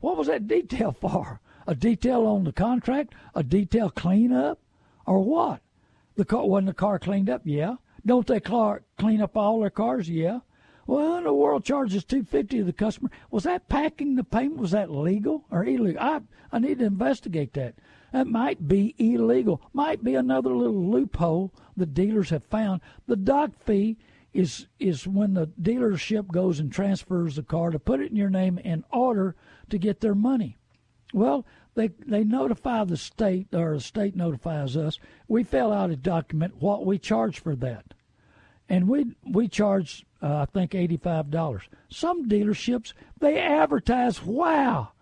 What 0.00 0.16
was 0.16 0.26
that 0.26 0.48
detail 0.48 0.92
for? 1.00 1.40
A 1.66 1.74
detail 1.74 2.26
on 2.26 2.44
the 2.44 2.52
contract? 2.52 3.14
A 3.34 3.42
detail 3.42 3.88
cleanup? 3.90 4.58
Or 5.06 5.20
what? 5.20 5.60
The 6.16 6.24
car 6.24 6.46
wasn't 6.46 6.66
the 6.66 6.74
car 6.74 6.98
cleaned 6.98 7.30
up? 7.30 7.42
Yeah. 7.44 7.76
Don't 8.04 8.26
they 8.26 8.40
clean 8.40 9.20
up 9.22 9.36
all 9.36 9.60
their 9.60 9.70
cars? 9.70 10.08
Yeah. 10.10 10.40
Well, 10.86 11.22
the 11.22 11.32
world 11.32 11.64
charges 11.64 12.04
two 12.04 12.24
fifty 12.24 12.58
to 12.58 12.64
the 12.64 12.72
customer. 12.72 13.10
Was 13.30 13.44
that 13.44 13.68
packing 13.68 14.16
the 14.16 14.24
payment? 14.24 14.60
Was 14.60 14.72
that 14.72 14.90
legal 14.90 15.44
or 15.50 15.64
illegal? 15.64 16.02
I 16.02 16.20
I 16.50 16.58
need 16.58 16.80
to 16.80 16.86
investigate 16.86 17.52
that. 17.54 17.76
That 18.12 18.26
might 18.26 18.68
be 18.68 18.94
illegal. 18.98 19.62
Might 19.72 20.04
be 20.04 20.14
another 20.14 20.50
little 20.50 20.86
loophole 20.86 21.52
the 21.76 21.86
dealers 21.86 22.30
have 22.30 22.44
found. 22.44 22.80
The 23.06 23.16
doc 23.16 23.52
fee 23.58 23.96
is 24.32 24.66
is 24.78 25.06
when 25.06 25.34
the 25.34 25.46
dealership 25.46 26.28
goes 26.28 26.58
and 26.58 26.72
transfers 26.72 27.36
the 27.36 27.42
car 27.42 27.70
to 27.70 27.78
put 27.78 28.00
it 28.00 28.10
in 28.10 28.16
your 28.16 28.30
name 28.30 28.58
in 28.58 28.84
order 28.92 29.36
to 29.70 29.78
get 29.78 30.00
their 30.00 30.14
money. 30.14 30.58
Well, 31.14 31.46
they 31.74 31.88
they 31.88 32.24
notify 32.24 32.84
the 32.84 32.96
state 32.96 33.48
or 33.54 33.74
the 33.74 33.80
state 33.80 34.16
notifies 34.16 34.76
us. 34.76 34.98
We 35.28 35.44
fill 35.44 35.72
out 35.72 35.90
a 35.90 35.96
document 35.96 36.60
what 36.60 36.84
we 36.84 36.98
charge 36.98 37.40
for 37.40 37.54
that, 37.56 37.94
and 38.68 38.88
we 38.88 39.14
we 39.30 39.48
charge 39.48 40.04
uh, 40.22 40.36
I 40.36 40.44
think 40.46 40.74
eighty 40.74 40.96
five 40.96 41.30
dollars. 41.30 41.62
Some 41.88 42.28
dealerships 42.28 42.92
they 43.18 43.38
advertise, 43.38 44.22
wow, 44.22 44.92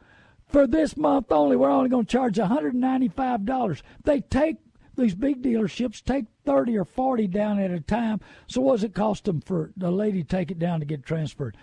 for 0.48 0.66
this 0.66 0.96
month 0.96 1.30
only 1.30 1.56
we're 1.56 1.70
only 1.70 1.90
going 1.90 2.06
to 2.06 2.12
charge 2.12 2.38
one 2.38 2.48
hundred 2.48 2.74
ninety 2.74 3.08
five 3.08 3.44
dollars. 3.44 3.82
They 4.04 4.20
take 4.20 4.56
these 4.96 5.14
big 5.14 5.42
dealerships 5.42 6.02
take 6.04 6.26
30 6.44 6.76
or 6.76 6.84
40 6.84 7.26
down 7.28 7.58
at 7.58 7.70
a 7.70 7.80
time. 7.80 8.20
So 8.46 8.60
what 8.60 8.74
does 8.74 8.84
it 8.84 8.94
cost 8.94 9.24
them 9.24 9.40
for 9.40 9.72
the 9.76 9.90
lady 9.90 10.22
to 10.22 10.28
take 10.28 10.50
it 10.50 10.58
down 10.58 10.80
to 10.80 10.86
get 10.86 11.04
transferred? 11.04 11.56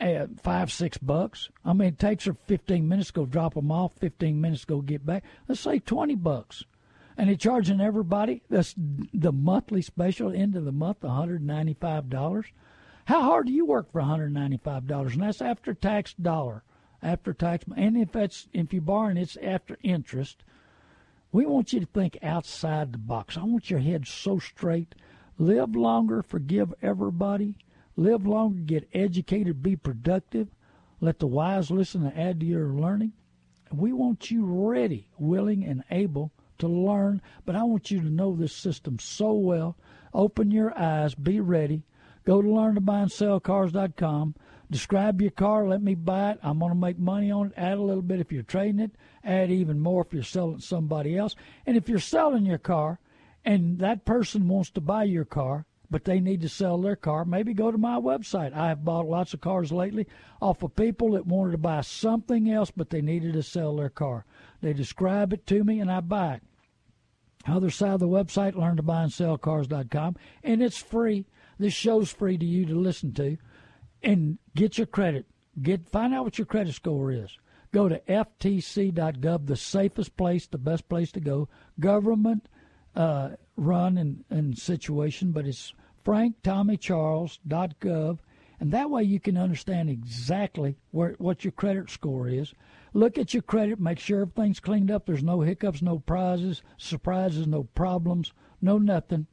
Uh, 0.00 0.26
five, 0.42 0.72
six 0.72 0.96
bucks. 0.98 1.50
I 1.64 1.72
mean, 1.72 1.88
it 1.88 1.98
takes 1.98 2.24
her 2.24 2.32
15 2.32 2.88
minutes 2.88 3.08
to 3.08 3.12
go 3.12 3.26
drop 3.26 3.54
them 3.54 3.70
off, 3.70 3.92
15 3.98 4.40
minutes 4.40 4.62
to 4.62 4.66
go 4.66 4.80
get 4.80 5.04
back. 5.04 5.24
Let's 5.46 5.60
say 5.60 5.78
20 5.78 6.14
bucks. 6.16 6.64
And 7.16 7.28
they're 7.28 7.36
charging 7.36 7.82
everybody, 7.82 8.42
that's 8.48 8.74
the 8.76 9.32
monthly 9.32 9.82
special, 9.82 10.32
end 10.32 10.56
of 10.56 10.64
the 10.64 10.72
month, 10.72 11.00
$195. 11.00 12.44
How 13.10 13.22
hard 13.22 13.46
do 13.48 13.52
you 13.52 13.66
work 13.66 13.90
for 13.90 14.00
$195? 14.00 15.12
And 15.14 15.22
that's 15.22 15.42
after 15.42 15.74
tax 15.74 16.14
dollar, 16.14 16.62
after 17.02 17.34
tax. 17.34 17.64
And 17.76 17.96
if 17.96 18.12
that's 18.12 18.46
if 18.52 18.72
you're 18.72 18.82
borrowing, 18.82 19.16
it's 19.16 19.36
after 19.42 19.76
interest. 19.82 20.44
We 21.32 21.44
want 21.44 21.72
you 21.72 21.80
to 21.80 21.86
think 21.86 22.18
outside 22.22 22.92
the 22.92 22.98
box. 22.98 23.36
I 23.36 23.42
want 23.42 23.68
your 23.68 23.80
head 23.80 24.06
so 24.06 24.38
straight. 24.38 24.94
Live 25.38 25.74
longer, 25.74 26.22
forgive 26.22 26.72
everybody. 26.82 27.56
Live 27.96 28.28
longer, 28.28 28.60
get 28.60 28.88
educated, 28.94 29.60
be 29.60 29.74
productive. 29.74 30.46
Let 31.00 31.18
the 31.18 31.26
wise 31.26 31.68
listen 31.68 32.06
and 32.06 32.16
add 32.16 32.38
to 32.38 32.46
your 32.46 32.68
learning. 32.68 33.14
We 33.72 33.92
want 33.92 34.30
you 34.30 34.44
ready, 34.44 35.08
willing, 35.18 35.64
and 35.64 35.82
able 35.90 36.30
to 36.58 36.68
learn, 36.68 37.22
but 37.44 37.56
I 37.56 37.64
want 37.64 37.90
you 37.90 38.02
to 38.02 38.08
know 38.08 38.36
this 38.36 38.54
system 38.54 39.00
so 39.00 39.32
well. 39.32 39.76
Open 40.14 40.52
your 40.52 40.78
eyes, 40.78 41.16
be 41.16 41.40
ready. 41.40 41.82
Go 42.30 42.40
to 42.40 42.46
learntobuyandsellcars.com. 42.46 44.36
Describe 44.70 45.20
your 45.20 45.32
car. 45.32 45.66
Let 45.66 45.82
me 45.82 45.96
buy 45.96 46.30
it. 46.30 46.38
I'm 46.44 46.60
going 46.60 46.70
to 46.70 46.78
make 46.78 46.96
money 46.96 47.28
on 47.32 47.48
it. 47.48 47.54
Add 47.56 47.78
a 47.78 47.82
little 47.82 48.02
bit 48.02 48.20
if 48.20 48.30
you're 48.30 48.44
trading 48.44 48.78
it. 48.78 48.92
Add 49.24 49.50
even 49.50 49.80
more 49.80 50.02
if 50.02 50.14
you're 50.14 50.22
selling 50.22 50.58
to 50.58 50.62
somebody 50.62 51.18
else. 51.18 51.34
And 51.66 51.76
if 51.76 51.88
you're 51.88 51.98
selling 51.98 52.46
your 52.46 52.58
car 52.58 53.00
and 53.44 53.80
that 53.80 54.04
person 54.04 54.46
wants 54.46 54.70
to 54.70 54.80
buy 54.80 55.02
your 55.02 55.24
car, 55.24 55.66
but 55.90 56.04
they 56.04 56.20
need 56.20 56.40
to 56.42 56.48
sell 56.48 56.78
their 56.80 56.94
car, 56.94 57.24
maybe 57.24 57.52
go 57.52 57.72
to 57.72 57.78
my 57.78 57.96
website. 57.96 58.54
I 58.54 58.68
have 58.68 58.84
bought 58.84 59.08
lots 59.08 59.34
of 59.34 59.40
cars 59.40 59.72
lately 59.72 60.06
off 60.40 60.62
of 60.62 60.76
people 60.76 61.10
that 61.14 61.26
wanted 61.26 61.50
to 61.50 61.58
buy 61.58 61.80
something 61.80 62.48
else, 62.48 62.70
but 62.70 62.90
they 62.90 63.00
needed 63.02 63.32
to 63.32 63.42
sell 63.42 63.74
their 63.74 63.90
car. 63.90 64.24
They 64.60 64.72
describe 64.72 65.32
it 65.32 65.48
to 65.48 65.64
me 65.64 65.80
and 65.80 65.90
I 65.90 65.98
buy 65.98 66.34
it. 66.34 66.42
Other 67.48 67.70
side 67.70 67.94
of 67.94 68.00
the 68.00 68.06
website, 68.06 68.54
learn 68.54 68.76
to 68.76 68.84
buy 68.84 69.02
and 69.02 69.12
sell 69.12 69.36
cars.com, 69.36 70.14
and 70.44 70.62
it's 70.62 70.78
free. 70.78 71.26
This 71.60 71.74
show's 71.74 72.10
free 72.10 72.38
to 72.38 72.46
you 72.46 72.64
to 72.64 72.74
listen 72.74 73.12
to 73.12 73.36
and 74.02 74.38
get 74.56 74.78
your 74.78 74.86
credit. 74.86 75.26
Get 75.60 75.90
find 75.90 76.14
out 76.14 76.24
what 76.24 76.38
your 76.38 76.46
credit 76.46 76.74
score 76.74 77.12
is. 77.12 77.36
Go 77.70 77.86
to 77.86 78.00
ftc.gov, 78.08 79.46
the 79.46 79.56
safest 79.56 80.16
place, 80.16 80.46
the 80.46 80.56
best 80.56 80.88
place 80.88 81.12
to 81.12 81.20
go. 81.20 81.50
Government 81.78 82.48
uh, 82.96 83.32
run 83.56 83.98
and, 83.98 84.24
and 84.30 84.56
situation, 84.56 85.32
but 85.32 85.46
it's 85.46 85.74
franktommycharles.gov, 86.02 88.18
and 88.58 88.72
that 88.72 88.88
way 88.88 89.02
you 89.02 89.20
can 89.20 89.36
understand 89.36 89.90
exactly 89.90 90.78
where 90.92 91.14
what 91.18 91.44
your 91.44 91.52
credit 91.52 91.90
score 91.90 92.26
is. 92.26 92.54
Look 92.94 93.18
at 93.18 93.34
your 93.34 93.42
credit, 93.42 93.78
make 93.78 93.98
sure 93.98 94.22
everything's 94.22 94.60
cleaned 94.60 94.90
up. 94.90 95.04
There's 95.04 95.22
no 95.22 95.42
hiccups, 95.42 95.82
no 95.82 95.98
prizes, 95.98 96.62
surprises, 96.78 97.46
no 97.46 97.64
problems, 97.64 98.32
no 98.62 98.78
nothing. 98.78 99.26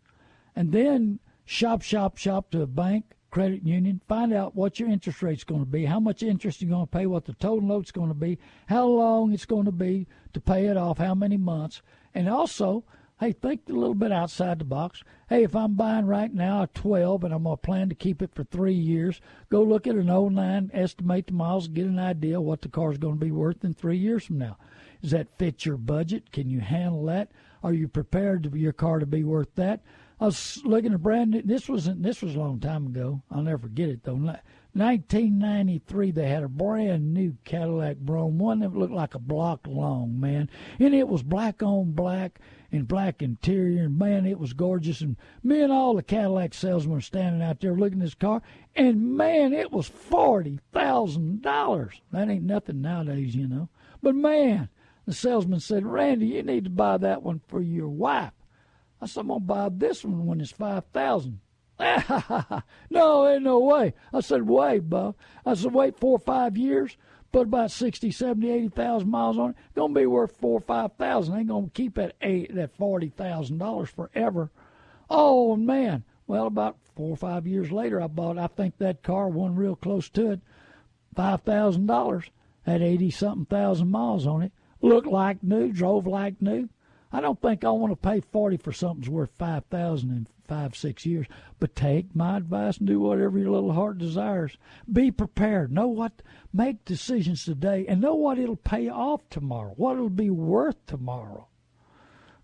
And 0.58 0.74
then 0.74 1.20
shop, 1.48 1.82
shop, 1.82 2.18
shop 2.18 2.52
to 2.52 2.62
a 2.62 2.68
bank 2.68 3.06
credit 3.32 3.64
union. 3.66 4.02
Find 4.08 4.34
out 4.34 4.56
what 4.56 4.80
your 4.80 4.90
interest 4.90 5.24
rate's 5.24 5.46
going 5.46 5.62
to 5.62 5.66
be, 5.66 5.86
how 5.86 6.00
much 6.00 6.22
interest 6.22 6.62
you're 6.62 6.70
going 6.70 6.86
to 6.86 6.92
pay, 6.92 7.06
what 7.06 7.26
the 7.26 7.34
total 7.34 7.62
note's 7.62 7.92
going 7.92 8.10
to 8.10 8.14
be, 8.14 8.38
how 8.68 8.86
long 8.86 9.32
it's 9.32 9.46
going 9.46 9.66
to 9.66 9.72
be 9.72 10.08
to 10.34 10.42
pay 10.42 10.68
it 10.68 10.76
off, 10.76 10.98
how 10.98 11.16
many 11.16 11.38
months, 11.38 11.82
and 12.14 12.28
also, 12.28 12.84
hey, 13.20 13.32
think 13.32 13.62
a 13.70 13.74
little 13.74 13.96
bit 13.96 14.12
outside 14.12 14.60
the 14.60 14.66
box. 14.66 15.04
Hey, 15.30 15.44
if 15.44 15.56
I'm 15.56 15.76
buying 15.76 16.06
right 16.06 16.34
now 16.34 16.64
a 16.64 16.68
12 16.68 17.24
and 17.24 17.34
I'm 17.34 17.44
going 17.44 17.56
to 17.56 17.62
plan 17.62 17.90
to 17.90 17.96
keep 17.96 18.22
it 18.22 18.36
for 18.36 18.44
three 18.44 18.74
years, 18.74 19.22
go 19.50 19.64
look 19.64 19.88
at 19.88 19.96
an 19.96 20.08
09, 20.08 20.72
estimate 20.74 21.28
the 21.28 21.34
miles, 21.34 21.70
get 21.70 21.86
an 21.86 22.00
idea 22.00 22.42
what 22.42 22.62
the 22.62 22.70
car's 22.70 22.98
going 22.98 23.20
to 23.20 23.26
be 23.26 23.32
worth 23.32 23.64
in 23.64 23.74
three 23.74 23.98
years 23.98 24.26
from 24.26 24.38
now. 24.38 24.58
Does 25.02 25.12
that 25.12 25.38
fit 25.38 25.66
your 25.66 25.78
budget? 25.78 26.32
Can 26.32 26.50
you 26.50 26.60
handle 26.60 27.06
that? 27.06 27.32
Are 27.64 27.74
you 27.74 27.88
prepared 27.88 28.50
for 28.50 28.58
your 28.58 28.74
car 28.74 29.00
to 29.00 29.06
be 29.06 29.24
worth 29.24 29.54
that? 29.56 29.82
I 30.20 30.26
was 30.26 30.62
looking 30.66 30.94
at 30.94 31.04
brand 31.04 31.32
new. 31.32 31.42
This 31.44 31.70
wasn't. 31.70 32.02
This 32.02 32.24
was 32.24 32.36
a 32.36 32.40
long 32.40 32.60
time 32.60 32.88
ago. 32.88 33.22
I'll 33.30 33.44
never 33.44 33.60
forget 33.60 33.90
it 33.90 34.04
though. 34.04 34.16
1993, 34.16 36.12
they 36.12 36.28
had 36.28 36.44
a 36.44 36.48
brand 36.48 37.14
new 37.14 37.36
Cadillac 37.46 37.98
Brougham, 37.98 38.38
one 38.38 38.60
that 38.60 38.76
looked 38.76 38.94
like 38.94 39.16
a 39.16 39.20
block 39.20 39.66
long, 39.66 40.20
man, 40.20 40.50
and 40.80 40.94
it 40.94 41.08
was 41.08 41.24
black 41.24 41.64
on 41.64 41.94
black 41.94 42.40
and 42.72 42.88
black 42.88 43.22
interior, 43.22 43.84
and 43.84 43.98
man, 43.98 44.26
it 44.26 44.40
was 44.40 44.54
gorgeous. 44.54 45.02
And 45.02 45.18
me 45.42 45.62
and 45.62 45.72
all 45.72 45.96
the 45.96 46.04
Cadillac 46.04 46.54
salesmen 46.54 46.94
were 46.94 47.02
standing 47.02 47.42
out 47.42 47.60
there 47.60 47.74
looking 47.74 48.02
at 48.02 48.06
this 48.06 48.14
car, 48.14 48.44
and 48.76 49.18
man, 49.18 49.54
it 49.54 49.72
was 49.72 49.88
forty 49.88 50.60
thousand 50.72 51.42
dollars. 51.42 52.02
That 52.12 52.30
ain't 52.30 52.44
nothing 52.44 52.82
nowadays, 52.82 53.36
you 53.36 53.48
know. 53.48 53.70
But 54.04 54.16
man, 54.16 54.70
the 55.06 55.14
salesman 55.14 55.60
said, 55.60 55.86
Randy, 55.86 56.28
you 56.28 56.44
need 56.44 56.66
to 56.66 56.70
buy 56.70 56.98
that 56.98 57.24
one 57.24 57.42
for 57.48 57.62
your 57.62 57.90
wife. 57.90 58.34
I 59.02 59.06
said, 59.06 59.22
I'm 59.22 59.28
going 59.28 59.42
to 59.42 59.46
buy 59.46 59.70
this 59.70 60.04
one 60.04 60.26
when 60.26 60.42
it's 60.42 60.52
5000 60.52 61.40
No, 62.90 63.28
ain't 63.28 63.44
no 63.44 63.60
way. 63.60 63.94
I 64.14 64.22
said, 64.22 64.48
wait, 64.48 64.90
Bob. 64.90 65.16
I 65.46 65.54
said, 65.54 65.74
wait 65.74 66.00
four 66.00 66.14
or 66.14 66.20
five 66.20 66.58
years, 66.58 66.98
put 67.32 67.48
about 67.48 67.72
60, 67.72 68.10
70, 68.12 68.50
80,000 68.50 69.10
miles 69.10 69.38
on 69.38 69.52
it. 69.52 69.56
Going 69.76 69.94
to 69.94 70.00
be 70.00 70.06
worth 70.06 70.36
four 70.38 70.58
or 70.58 70.62
5000 70.62 71.38
Ain't 71.38 71.48
going 71.48 71.66
to 71.66 71.72
keep 71.72 71.96
that 71.96 72.16
eight, 72.22 72.56
that 72.56 72.78
$40,000 72.78 73.88
forever. 73.88 74.52
Oh, 75.10 75.56
man. 75.56 76.04
Well, 76.26 76.48
about 76.48 76.78
four 76.96 77.12
or 77.12 77.18
five 77.18 77.48
years 77.48 77.72
later, 77.72 78.02
I 78.02 78.08
bought, 78.08 78.38
I 78.38 78.48
think 78.48 78.78
that 78.80 79.04
car, 79.04 79.30
one 79.30 79.56
real 79.56 79.76
close 79.76 80.10
to 80.10 80.32
it, 80.32 80.42
$5,000. 81.16 82.30
Had 82.66 82.82
80 82.82 83.12
something 83.12 83.46
thousand 83.46 83.90
miles 83.92 84.28
on 84.28 84.42
it. 84.42 84.52
Looked 84.82 85.08
like 85.08 85.42
new, 85.42 85.72
drove 85.72 86.06
like 86.06 86.42
new. 86.42 86.68
I 87.12 87.22
don't 87.22 87.42
think 87.42 87.64
I 87.64 87.70
want 87.72 87.92
to 87.92 87.96
pay 88.10 88.20
forty 88.20 88.58
for 88.58 88.72
something's 88.72 89.10
worth 89.10 89.32
five 89.38 89.66
thousand 89.66 90.12
in 90.12 90.28
five 90.48 90.76
six 90.76 91.06
years. 91.06 91.28
But 91.60 91.76
take 91.76 92.16
my 92.16 92.38
advice 92.38 92.78
and 92.78 92.88
do 92.88 93.00
whatever 93.00 93.38
your 93.40 93.52
little 93.52 93.74
heart 93.74 93.98
desires. 93.98 94.58
Be 94.92 95.12
prepared. 95.12 95.72
Know 95.72 95.88
what. 95.88 96.22
Make 96.54 96.86
decisions 96.86 97.46
today, 97.46 97.86
and 97.88 98.02
know 98.02 98.16
what 98.16 98.40
it'll 98.40 98.56
pay 98.56 98.90
off 98.90 99.22
tomorrow. 99.30 99.74
What 99.78 99.94
it'll 99.94 100.10
be 100.10 100.30
worth 100.30 100.86
tomorrow. 100.86 101.48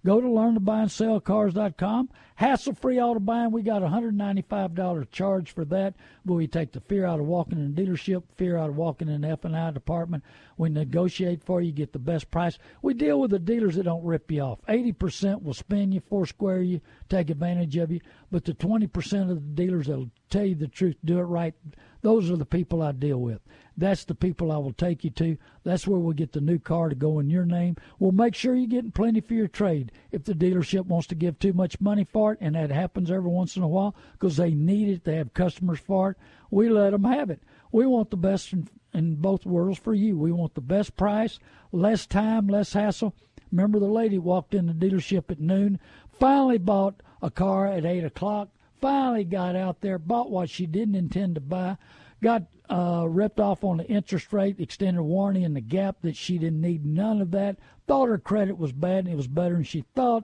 Go 0.06 0.20
to 0.20 0.28
learntobuyandsellcars.com. 0.28 2.10
Hassle-free 2.36 3.00
auto 3.00 3.20
buying. 3.22 3.52
We 3.52 3.62
got 3.62 3.84
a 3.84 3.88
$195 3.88 5.10
charge 5.12 5.52
for 5.52 5.64
that, 5.66 5.94
but 6.26 6.34
we 6.34 6.48
take 6.48 6.74
the 6.74 6.82
fear 6.82 7.06
out 7.06 7.22
of 7.22 7.26
walking 7.26 7.58
in 7.60 7.68
a 7.68 7.70
dealership, 7.70 8.24
fear 8.36 8.58
out 8.58 8.70
of 8.70 8.76
walking 8.76 9.08
in 9.08 9.22
the 9.22 9.30
F&I 9.30 9.72
department. 9.72 10.24
We 10.58 10.70
negotiate 10.70 11.44
for 11.44 11.62
you, 11.62 11.72
get 11.72 11.94
the 11.94 12.00
best 12.00 12.32
price. 12.32 12.58
We 12.82 12.96
deal 12.96 13.20
with 13.22 13.32
the 13.32 13.40
dealers 13.40 13.76
that 13.76 13.84
don't 13.84 14.04
rip 14.04 14.30
you 14.30 14.42
off. 14.42 14.60
80% 14.68 15.42
will 15.42 15.54
spin 15.54 15.94
you, 15.94 16.02
four 16.02 16.26
square 16.26 16.62
you, 16.62 16.82
take 17.08 17.30
advantage 17.30 17.78
of 17.78 17.92
you, 17.92 18.02
but 18.30 18.44
the 18.44 18.54
20% 18.54 19.22
of 19.22 19.28
the 19.30 19.36
dealers 19.36 19.88
that'll 19.88 20.12
tell 20.30 20.46
you 20.46 20.56
the 20.56 20.68
truth, 20.68 20.98
do 21.06 21.20
it 21.20 21.24
right, 21.24 21.54
those 22.02 22.30
are 22.30 22.36
the 22.36 22.46
people 22.46 22.82
I 22.82 22.92
deal 22.92 23.20
with. 23.20 23.40
That's 23.76 24.04
the 24.04 24.16
people 24.16 24.52
I 24.52 24.58
will 24.58 24.74
take 24.74 25.04
you 25.04 25.10
to. 25.12 25.38
That's 25.64 25.88
where 25.88 26.00
we'll 26.00 26.14
get 26.14 26.32
the 26.32 26.42
new 26.42 26.60
car 26.60 26.90
to 26.90 26.96
go 26.96 27.20
in 27.20 27.30
your 27.30 27.46
name. 27.46 27.76
We'll 27.98 28.12
make 28.12 28.36
sure 28.36 28.56
you're 28.56 28.68
getting 28.68 28.92
plenty 28.92 29.22
for 29.22 29.34
your 29.34 29.48
trade. 29.48 29.92
If 30.12 30.24
the 30.26 30.34
dealership 30.34 30.86
wants 30.86 31.08
to 31.08 31.16
give 31.16 31.40
too 31.40 31.54
much 31.54 31.82
money 31.82 32.04
for 32.04 32.34
it, 32.34 32.40
and 32.42 32.56
that 32.56 32.72
happens 32.72 33.10
every 33.10 33.30
once 33.30 33.58
in 33.58 33.64
a 33.64 33.68
while 33.68 33.96
because 34.14 34.38
they 34.38 34.52
need 34.52 34.90
it, 34.90 35.04
they 35.04 35.16
have 35.16 35.34
customers 35.34 35.80
for 35.80 36.12
it, 36.12 36.18
we 36.52 36.70
let 36.70 36.92
them 36.92 37.06
have 37.06 37.30
it. 37.30 37.42
We 37.72 37.88
want 37.88 38.12
the 38.12 38.18
best 38.18 38.54
in, 38.54 38.68
in 38.94 39.16
both 39.16 39.46
worlds 39.46 39.80
for 39.80 39.94
you. 39.94 40.18
We 40.18 40.32
want 40.32 40.54
the 40.54 40.62
best 40.62 40.96
price, 40.96 41.40
less 41.72 42.06
time, 42.06 42.48
less 42.48 42.74
hassle. 42.74 43.16
Remember 43.52 43.80
the 43.80 43.86
lady 43.86 44.20
walked 44.20 44.54
in 44.54 44.68
the 44.68 44.74
dealership 44.74 45.32
at 45.32 45.40
noon, 45.40 45.80
finally 46.12 46.58
bought 46.58 47.02
a 47.22 47.32
car 47.32 47.68
at 47.68 47.86
8 47.86 48.04
o'clock, 48.04 48.50
finally 48.82 49.24
got 49.24 49.56
out 49.56 49.82
there, 49.82 49.98
bought 49.98 50.30
what 50.30 50.50
she 50.50 50.66
didn't 50.66 50.96
intend 50.96 51.36
to 51.36 51.42
buy, 51.42 51.78
got 52.24 52.44
uh, 52.70 53.06
ripped 53.08 53.40
off 53.40 53.64
on 53.64 53.78
the 53.78 53.86
interest 53.86 54.34
rate, 54.34 54.60
extended 54.60 55.04
warranty, 55.04 55.44
and 55.44 55.56
the 55.56 55.62
gap 55.62 55.98
that 56.02 56.16
she 56.16 56.40
didn't 56.40 56.62
need 56.62 56.86
none 56.86 57.22
of 57.22 57.32
that. 57.32 57.58
Thought 57.86 58.10
her 58.10 58.18
credit 58.18 58.58
was 58.58 58.72
bad 58.72 59.06
and 59.06 59.10
it 59.10 59.18
was 59.18 59.28
better 59.28 59.56
than 59.56 59.64
she 59.64 59.84
thought. 59.94 60.24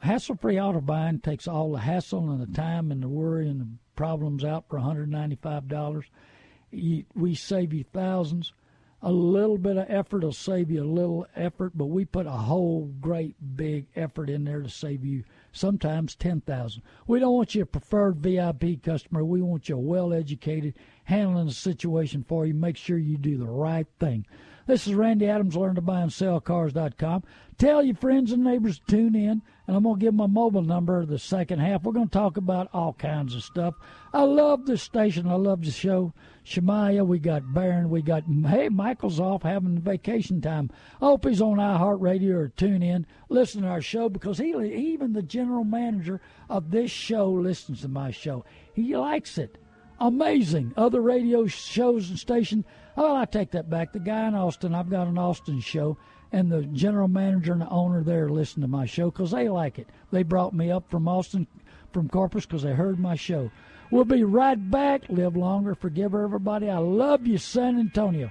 Hassle 0.00 0.36
free 0.36 0.58
auto 0.58 0.80
buying 0.80 1.20
takes 1.20 1.46
all 1.46 1.70
the 1.70 1.80
hassle 1.80 2.30
and 2.30 2.40
the 2.40 2.52
time 2.52 2.90
and 2.90 3.02
the 3.02 3.08
worry 3.08 3.48
and 3.48 3.60
the 3.60 3.68
problems 3.94 4.42
out 4.42 4.64
for 4.68 4.78
$195. 4.78 6.04
we 7.14 7.34
save 7.34 7.72
you 7.72 7.84
thousands. 7.92 8.52
A 9.02 9.12
little 9.12 9.58
bit 9.58 9.76
of 9.76 9.86
effort 9.88 10.22
will 10.22 10.32
save 10.32 10.70
you 10.70 10.82
a 10.82 10.84
little 10.84 11.26
effort, 11.36 11.72
but 11.76 11.86
we 11.86 12.04
put 12.04 12.26
a 12.26 12.30
whole 12.30 12.90
great 13.00 13.36
big 13.56 13.86
effort 13.94 14.30
in 14.30 14.44
there 14.44 14.62
to 14.62 14.68
save 14.68 15.04
you 15.04 15.24
sometimes 15.52 16.14
10,000. 16.16 16.82
We 17.06 17.20
don't 17.20 17.34
want 17.34 17.54
you 17.54 17.62
a 17.62 17.66
preferred 17.66 18.16
VIP 18.16 18.82
customer. 18.82 19.24
We 19.24 19.42
want 19.42 19.68
you 19.68 19.78
well 19.78 20.12
educated, 20.12 20.74
handling 21.04 21.46
the 21.46 21.52
situation 21.52 22.24
for 22.26 22.46
you. 22.46 22.54
Make 22.54 22.76
sure 22.76 22.98
you 22.98 23.18
do 23.18 23.38
the 23.38 23.46
right 23.46 23.86
thing. 24.00 24.26
This 24.66 24.86
is 24.86 24.94
Randy 24.94 25.28
Adams, 25.28 25.56
learn 25.56 25.74
to 25.74 25.80
buy 25.80 26.02
and 26.02 26.12
sell 26.12 26.40
cars.com. 26.40 27.24
Tell 27.58 27.82
your 27.82 27.96
friends 27.96 28.30
and 28.30 28.44
neighbors 28.44 28.78
to 28.78 28.84
tune 28.86 29.14
in, 29.16 29.42
and 29.66 29.76
I'm 29.76 29.82
going 29.82 29.98
to 29.98 30.04
give 30.04 30.14
my 30.14 30.26
mobile 30.26 30.62
number 30.62 31.04
the 31.04 31.18
second 31.18 31.58
half. 31.58 31.82
We're 31.82 31.92
going 31.92 32.08
to 32.08 32.12
talk 32.12 32.36
about 32.36 32.68
all 32.72 32.92
kinds 32.92 33.34
of 33.34 33.42
stuff. 33.42 33.74
I 34.12 34.22
love 34.22 34.66
this 34.66 34.82
station. 34.82 35.26
I 35.26 35.34
love 35.34 35.64
the 35.64 35.70
show. 35.70 36.12
Shemaya, 36.44 37.06
we 37.06 37.18
got 37.18 37.54
Baron, 37.54 37.88
we 37.88 38.02
got, 38.02 38.24
hey, 38.24 38.68
Michael's 38.68 39.20
off 39.20 39.44
having 39.44 39.78
vacation 39.78 40.40
time. 40.40 40.70
I 41.00 41.06
hope 41.06 41.24
he's 41.24 41.40
on 41.40 41.58
iHeartRadio 41.58 42.34
or 42.34 42.48
tune 42.48 42.82
in, 42.82 43.06
listen 43.28 43.62
to 43.62 43.68
our 43.68 43.80
show 43.80 44.08
because 44.08 44.38
he, 44.38 44.50
even 44.50 45.12
the 45.12 45.22
general 45.22 45.62
manager 45.62 46.20
of 46.50 46.72
this 46.72 46.90
show 46.90 47.30
listens 47.30 47.82
to 47.82 47.88
my 47.88 48.10
show. 48.10 48.44
He 48.74 48.96
likes 48.96 49.38
it. 49.38 49.56
Amazing. 50.00 50.74
Other 50.76 51.00
radio 51.00 51.46
shows 51.46 52.10
and 52.10 52.18
stations 52.18 52.64
Oh, 52.96 53.16
I 53.16 53.24
take 53.24 53.52
that 53.52 53.70
back. 53.70 53.92
The 53.92 54.00
guy 54.00 54.28
in 54.28 54.34
Austin, 54.34 54.74
I've 54.74 54.90
got 54.90 55.06
an 55.06 55.16
Austin 55.16 55.60
show, 55.60 55.96
and 56.30 56.52
the 56.52 56.62
general 56.62 57.08
manager 57.08 57.52
and 57.52 57.62
the 57.62 57.68
owner 57.68 58.02
there 58.02 58.28
listen 58.28 58.60
to 58.62 58.68
my 58.68 58.84
show 58.84 59.10
because 59.10 59.30
they 59.30 59.48
like 59.48 59.78
it. 59.78 59.88
They 60.10 60.22
brought 60.22 60.52
me 60.52 60.70
up 60.70 60.90
from 60.90 61.08
Austin, 61.08 61.46
from 61.92 62.08
Corpus, 62.08 62.44
because 62.44 62.62
they 62.62 62.74
heard 62.74 62.98
my 62.98 63.14
show. 63.14 63.50
We'll 63.92 64.06
be 64.06 64.24
right 64.24 64.58
back. 64.70 65.02
Live 65.10 65.36
longer. 65.36 65.74
Forgive 65.74 66.14
everybody. 66.14 66.70
I 66.70 66.78
love 66.78 67.26
you, 67.26 67.36
San 67.36 67.78
Antonio. 67.78 68.30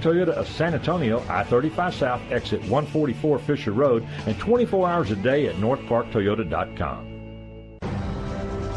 Toyota 0.01 0.29
of 0.29 0.47
San 0.47 0.73
Antonio, 0.73 1.19
I-35 1.29 1.93
South, 1.93 2.21
exit 2.31 2.61
144 2.61 3.39
Fisher 3.39 3.71
Road, 3.71 4.05
and 4.25 4.37
24 4.39 4.89
hours 4.89 5.11
a 5.11 5.15
day 5.15 5.47
at 5.47 5.55
northparktoyota.com. 5.55 7.11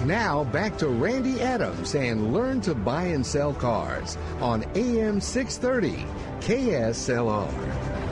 Now 0.07 0.45
back 0.45 0.77
to 0.79 0.89
Randy 0.89 1.41
Adams 1.41 1.95
and 1.95 2.35
learn 2.35 2.61
to 2.61 2.75
buy 2.75 3.05
and 3.05 3.25
sell 3.25 3.55
cars 3.55 4.19
on 4.39 4.63
AM 4.75 5.19
630 5.19 6.05
KSLR. 6.41 8.05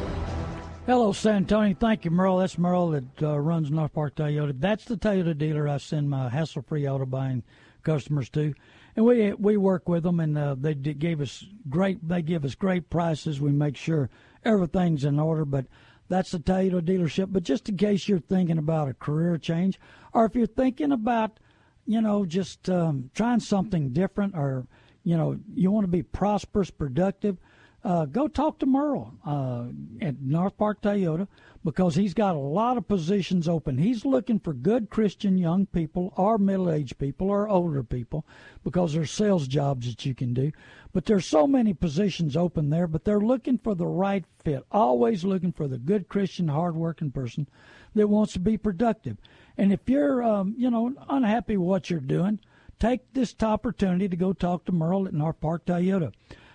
Hello, 0.87 1.13
San 1.13 1.37
Antonio. 1.37 1.77
Thank 1.79 2.07
you, 2.07 2.11
Merle. 2.11 2.39
That's 2.39 2.57
Merle 2.57 2.91
that 2.91 3.23
uh, 3.23 3.39
runs 3.39 3.71
North 3.71 3.93
Park 3.93 4.15
Toyota. 4.17 4.59
That's 4.59 4.87
the 4.87 4.97
Toyota 4.97 5.37
dealer 5.37 5.69
I 5.69 5.77
send 5.77 6.09
my 6.09 6.31
hassle-free 6.31 6.89
auto 6.89 7.05
buying 7.05 7.43
customers 7.83 8.29
to 8.31 8.55
and 8.97 9.05
we 9.07 9.33
we 9.33 9.57
work 9.57 9.89
with 9.89 10.03
them, 10.03 10.21
and 10.21 10.37
uh, 10.37 10.55
they 10.59 10.75
gave 10.75 11.21
us 11.21 11.45
great. 11.69 12.07
They 12.07 12.23
give 12.23 12.45
us 12.45 12.55
great 12.55 12.91
prices. 12.91 13.41
We 13.41 13.53
make 13.53 13.77
sure 13.77 14.11
everything's 14.45 15.05
in 15.05 15.19
order. 15.19 15.45
But 15.45 15.67
that's 16.09 16.33
the 16.33 16.39
Toyota 16.39 16.83
dealership. 16.83 17.29
But 17.31 17.43
just 17.43 17.69
in 17.69 17.77
case 17.77 18.09
you're 18.09 18.19
thinking 18.19 18.59
about 18.59 18.89
a 18.89 18.95
career 18.95 19.39
change, 19.39 19.81
or 20.13 20.27
if 20.27 20.35
you're 20.35 20.47
thinking 20.47 20.93
about, 20.93 21.41
you 21.87 22.01
know, 22.01 22.27
just 22.27 22.69
um, 22.69 23.11
trying 23.15 23.41
something 23.41 23.91
different, 23.91 24.35
or 24.37 24.67
you 25.05 25.17
know, 25.17 25.39
you 25.55 25.71
want 25.71 25.85
to 25.85 25.91
be 25.91 26.03
prosperous, 26.03 26.71
productive, 26.71 27.39
uh, 27.85 28.05
go 28.05 28.29
talk 28.29 28.59
to 28.59 28.67
Merle 28.67 29.13
uh, 29.27 29.65
at 30.01 30.21
North 30.21 30.57
Park 30.57 30.83
Toyota 30.83 31.27
because 31.65 31.95
he's 31.95 32.15
got 32.15 32.35
a 32.35 32.41
lot 32.41 32.77
of 32.77 32.89
positions 32.89 33.49
open. 33.49 33.79
He's 33.79 34.05
looking 34.05 34.41
for 34.41 34.53
good 34.53 34.91
Christian 34.91 35.39
young 35.39 35.67
people 35.67 36.13
or 36.17 36.39
middle 36.39 36.71
aged 36.71 36.99
people 36.99 37.31
or 37.31 37.49
older 37.49 37.83
people 37.83 38.27
because 38.65 38.93
there's 38.93 39.11
sales 39.11 39.47
jobs 39.47 39.87
that 39.87 40.05
you 40.05 40.15
can 40.15 40.35
do. 40.35 40.53
But 40.93 41.05
there's 41.05 41.27
so 41.27 41.47
many 41.47 41.73
positions 41.73 42.37
open 42.37 42.71
there, 42.71 42.87
but 42.87 43.05
they're 43.05 43.21
looking 43.21 43.59
for 43.59 43.75
the 43.75 43.87
right 43.87 44.25
fit, 44.45 44.65
always 44.73 45.25
looking 45.25 45.53
for 45.53 45.69
the 45.69 45.79
good 45.79 46.09
Christian, 46.09 46.49
hardworking 46.49 47.13
person 47.13 47.49
that 47.95 48.09
wants 48.09 48.33
to 48.33 48.41
be 48.41 48.57
productive. 48.57 49.17
And 49.57 49.73
if 49.73 49.89
you're, 49.89 50.23
um, 50.23 50.55
you 50.59 50.71
know, 50.71 50.95
unhappy 51.09 51.57
with 51.57 51.69
what 51.69 51.91
you're 51.91 52.01
doing, 52.01 52.41
take 52.79 53.13
this 53.13 53.35
opportunity 53.41 54.09
to 54.09 54.17
go 54.17 54.33
talk 54.33 54.65
to 54.65 54.73
Merle 54.73 55.07
at 55.07 55.15
North 55.15 55.41
Park 55.41 55.65
Toyota. 55.67 56.13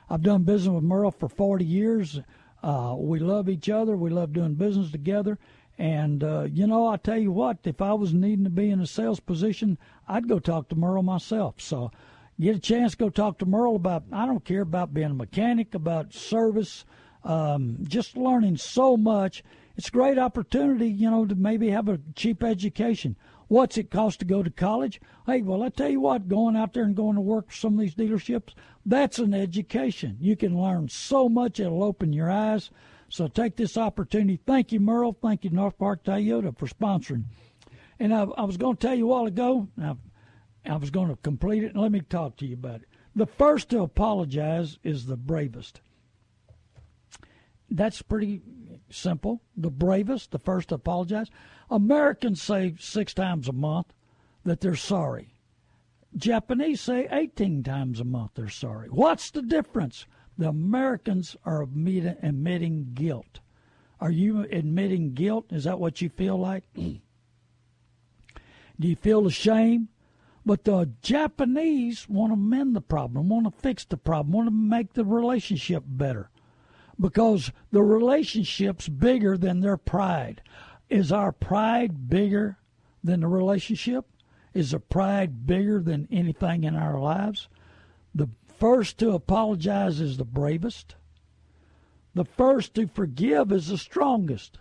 I've 0.09 0.21
done 0.21 0.43
business 0.43 0.73
with 0.73 0.83
Merle 0.83 1.11
for 1.11 1.29
40 1.29 1.65
years. 1.65 2.19
Uh, 2.63 2.95
we 2.97 3.19
love 3.19 3.49
each 3.49 3.69
other. 3.69 3.95
We 3.95 4.09
love 4.09 4.33
doing 4.33 4.55
business 4.55 4.91
together. 4.91 5.37
And, 5.77 6.23
uh, 6.23 6.47
you 6.51 6.65
know, 6.65 6.87
I 6.87 6.97
tell 6.97 7.19
you 7.19 7.31
what, 7.31 7.59
if 7.63 7.81
I 7.81 7.93
was 7.93 8.13
needing 8.13 8.45
to 8.45 8.49
be 8.49 8.71
in 8.71 8.81
a 8.81 8.87
sales 8.87 9.19
position, 9.19 9.77
I'd 10.07 10.27
go 10.27 10.39
talk 10.39 10.69
to 10.69 10.75
Merle 10.75 11.03
myself. 11.03 11.61
So 11.61 11.91
get 12.39 12.55
a 12.55 12.59
chance, 12.59 12.95
go 12.95 13.09
talk 13.09 13.37
to 13.39 13.45
Merle 13.45 13.75
about, 13.75 14.03
I 14.11 14.25
don't 14.25 14.43
care 14.43 14.61
about 14.61 14.93
being 14.93 15.11
a 15.11 15.13
mechanic, 15.13 15.75
about 15.75 16.13
service, 16.13 16.83
um, 17.23 17.77
just 17.83 18.17
learning 18.17 18.57
so 18.57 18.97
much. 18.97 19.43
It's 19.75 19.89
a 19.89 19.91
great 19.91 20.17
opportunity, 20.17 20.89
you 20.89 21.11
know, 21.11 21.25
to 21.27 21.35
maybe 21.35 21.69
have 21.69 21.89
a 21.89 21.99
cheap 22.15 22.43
education. 22.43 23.15
What's 23.47 23.77
it 23.77 23.91
cost 23.91 24.19
to 24.19 24.25
go 24.25 24.43
to 24.43 24.49
college? 24.49 24.99
Hey, 25.25 25.41
well, 25.41 25.63
I 25.63 25.69
tell 25.69 25.89
you 25.89 26.01
what, 26.01 26.27
going 26.27 26.55
out 26.55 26.73
there 26.73 26.83
and 26.83 26.95
going 26.95 27.15
to 27.15 27.21
work 27.21 27.49
for 27.49 27.55
some 27.55 27.73
of 27.73 27.79
these 27.79 27.95
dealerships, 27.95 28.53
that's 28.85 29.19
an 29.19 29.33
education. 29.33 30.17
You 30.19 30.35
can 30.35 30.61
learn 30.61 30.89
so 30.89 31.29
much, 31.29 31.59
it'll 31.59 31.83
open 31.83 32.13
your 32.13 32.29
eyes. 32.29 32.69
So 33.09 33.27
take 33.27 33.55
this 33.55 33.77
opportunity. 33.77 34.39
Thank 34.45 34.73
you, 34.73 34.81
Merle. 34.81 35.17
Thank 35.21 35.45
you, 35.45 35.49
North 35.49 35.77
Park 35.77 36.03
Toyota, 36.03 36.57
for 36.57 36.67
sponsoring. 36.67 37.23
And 37.99 38.13
I, 38.13 38.23
I 38.23 38.43
was 38.43 38.57
going 38.57 38.75
to 38.75 38.81
tell 38.85 38.95
you 38.95 39.05
a 39.05 39.07
while 39.07 39.25
ago, 39.25 39.69
I, 39.81 39.95
I 40.65 40.75
was 40.75 40.89
going 40.89 41.07
to 41.09 41.15
complete 41.15 41.63
it, 41.63 41.73
and 41.73 41.81
let 41.81 41.91
me 41.91 42.01
talk 42.01 42.35
to 42.37 42.45
you 42.45 42.55
about 42.55 42.81
it. 42.81 42.89
The 43.15 43.25
first 43.25 43.69
to 43.69 43.81
apologize 43.81 44.77
is 44.83 45.05
the 45.05 45.15
bravest. 45.15 45.79
That's 47.69 48.01
pretty 48.01 48.41
simple. 48.89 49.41
The 49.55 49.69
bravest, 49.69 50.31
the 50.31 50.39
first 50.39 50.69
to 50.69 50.75
apologize. 50.75 51.29
Americans 51.69 52.41
say 52.41 52.75
six 52.79 53.13
times 53.13 53.47
a 53.47 53.53
month 53.53 53.93
that 54.43 54.61
they're 54.61 54.75
sorry. 54.75 55.33
Japanese 56.15 56.81
say 56.81 57.07
18 57.11 57.63
times 57.63 57.99
a 57.99 58.05
month 58.05 58.31
they're 58.35 58.49
sorry. 58.49 58.87
What's 58.89 59.29
the 59.29 59.41
difference? 59.41 60.05
The 60.37 60.49
Americans 60.49 61.35
are 61.43 61.61
admitting 61.63 62.91
guilt. 62.93 63.39
Are 63.99 64.11
you 64.11 64.47
admitting 64.51 65.13
guilt? 65.13 65.47
Is 65.51 65.65
that 65.65 65.79
what 65.79 66.01
you 66.01 66.09
feel 66.09 66.37
like? 66.37 66.63
Do 66.75 67.01
you 68.77 68.95
feel 68.95 69.25
ashamed? 69.25 69.89
But 70.45 70.63
the 70.63 70.89
Japanese 71.01 72.07
want 72.07 72.31
to 72.31 72.37
mend 72.37 72.73
the 72.75 72.81
problem, 72.81 73.27
want 73.27 73.45
to 73.45 73.61
fix 73.61 73.83
the 73.83 73.97
problem, 73.97 74.31
want 74.31 74.47
to 74.47 74.53
make 74.53 74.93
the 74.93 75.03
relationship 75.03 75.83
better 75.85 76.29
because 76.99 77.51
the 77.71 77.83
relationship's 77.83 78.89
bigger 78.89 79.37
than 79.37 79.61
their 79.61 79.77
pride. 79.77 80.41
Is 80.89 81.11
our 81.11 81.31
pride 81.31 82.09
bigger 82.09 82.57
than 83.03 83.21
the 83.21 83.27
relationship? 83.27 84.05
Is 84.53 84.71
the 84.71 84.79
pride 84.79 85.45
bigger 85.45 85.79
than 85.79 86.07
anything 86.11 86.63
in 86.63 86.75
our 86.75 86.99
lives? 86.99 87.47
The 88.15 88.29
first 88.57 88.97
to 88.99 89.11
apologize 89.11 89.99
is 89.99 90.17
the 90.17 90.25
bravest. 90.25 90.95
The 92.15 92.25
first 92.25 92.73
to 92.75 92.87
forgive 92.87 93.51
is 93.51 93.67
the 93.67 93.77
strongest. 93.77 94.57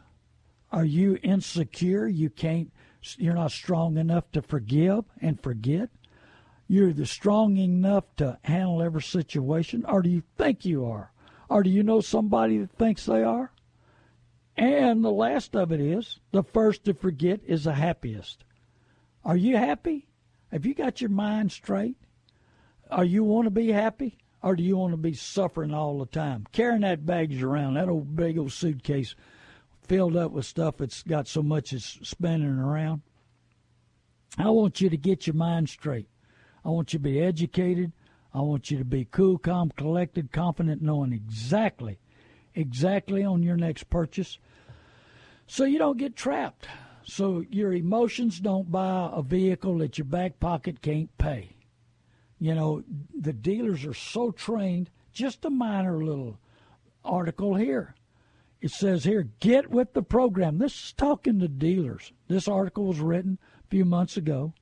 Are 0.70 0.84
you 0.84 1.18
insecure? 1.22 2.06
You 2.06 2.28
can't 2.28 2.70
you're 3.18 3.34
not 3.34 3.52
strong 3.52 3.96
enough 3.96 4.30
to 4.32 4.42
forgive 4.42 5.04
and 5.20 5.40
forget? 5.40 5.90
You're 6.66 6.92
the 6.92 7.06
strong 7.06 7.56
enough 7.56 8.04
to 8.16 8.38
handle 8.42 8.82
every 8.82 9.02
situation, 9.02 9.84
or 9.86 10.02
do 10.02 10.10
you 10.10 10.22
think 10.36 10.64
you 10.64 10.84
are? 10.84 11.12
Or 11.48 11.62
do 11.62 11.70
you 11.70 11.82
know 11.82 12.00
somebody 12.00 12.58
that 12.58 12.72
thinks 12.72 13.06
they 13.06 13.22
are? 13.22 13.52
And 14.56 15.04
the 15.04 15.10
last 15.10 15.54
of 15.54 15.70
it 15.70 15.80
is 15.80 16.18
the 16.32 16.42
first 16.42 16.84
to 16.84 16.94
forget 16.94 17.40
is 17.46 17.64
the 17.64 17.74
happiest. 17.74 18.44
Are 19.24 19.36
you 19.36 19.56
happy? 19.56 20.08
Have 20.50 20.64
you 20.64 20.74
got 20.74 21.00
your 21.00 21.10
mind 21.10 21.52
straight? 21.52 21.96
Are 22.90 23.04
you 23.04 23.24
want 23.24 23.46
to 23.46 23.50
be 23.50 23.72
happy? 23.72 24.18
Or 24.42 24.54
do 24.54 24.62
you 24.62 24.76
want 24.76 24.92
to 24.92 24.96
be 24.96 25.12
suffering 25.12 25.74
all 25.74 25.98
the 25.98 26.06
time? 26.06 26.46
Carrying 26.52 26.82
that 26.82 27.04
baggage 27.04 27.42
around, 27.42 27.74
that 27.74 27.88
old 27.88 28.14
big 28.14 28.38
old 28.38 28.52
suitcase 28.52 29.14
filled 29.82 30.16
up 30.16 30.30
with 30.32 30.46
stuff 30.46 30.76
that's 30.78 31.02
got 31.02 31.28
so 31.28 31.42
much 31.42 31.72
it's 31.72 31.98
spinning 32.02 32.58
around. 32.58 33.02
I 34.38 34.50
want 34.50 34.80
you 34.80 34.90
to 34.90 34.96
get 34.96 35.26
your 35.26 35.34
mind 35.34 35.68
straight. 35.68 36.08
I 36.64 36.68
want 36.68 36.92
you 36.92 36.98
to 36.98 37.02
be 37.02 37.20
educated. 37.20 37.92
I 38.34 38.40
want 38.40 38.70
you 38.70 38.78
to 38.78 38.84
be 38.84 39.06
cool, 39.10 39.38
calm, 39.38 39.70
collected, 39.76 40.32
confident, 40.32 40.82
knowing 40.82 41.12
exactly, 41.12 41.98
exactly 42.54 43.24
on 43.24 43.42
your 43.42 43.56
next 43.56 43.88
purchase 43.90 44.38
so 45.46 45.64
you 45.64 45.78
don't 45.78 45.98
get 45.98 46.16
trapped. 46.16 46.68
So 47.04 47.44
your 47.50 47.72
emotions 47.72 48.40
don't 48.40 48.70
buy 48.70 49.08
a 49.12 49.22
vehicle 49.22 49.78
that 49.78 49.96
your 49.96 50.06
back 50.06 50.40
pocket 50.40 50.82
can't 50.82 51.16
pay. 51.18 51.50
You 52.38 52.54
know, 52.54 52.82
the 53.18 53.32
dealers 53.32 53.84
are 53.84 53.94
so 53.94 54.32
trained. 54.32 54.90
Just 55.12 55.44
a 55.44 55.50
minor 55.50 56.04
little 56.04 56.38
article 57.04 57.54
here. 57.54 57.94
It 58.60 58.72
says 58.72 59.04
here, 59.04 59.28
get 59.38 59.70
with 59.70 59.92
the 59.92 60.02
program. 60.02 60.58
This 60.58 60.74
is 60.74 60.92
talking 60.92 61.38
to 61.38 61.48
dealers. 61.48 62.12
This 62.26 62.48
article 62.48 62.86
was 62.86 62.98
written 62.98 63.38
a 63.64 63.68
few 63.68 63.84
months 63.84 64.16
ago. 64.16 64.52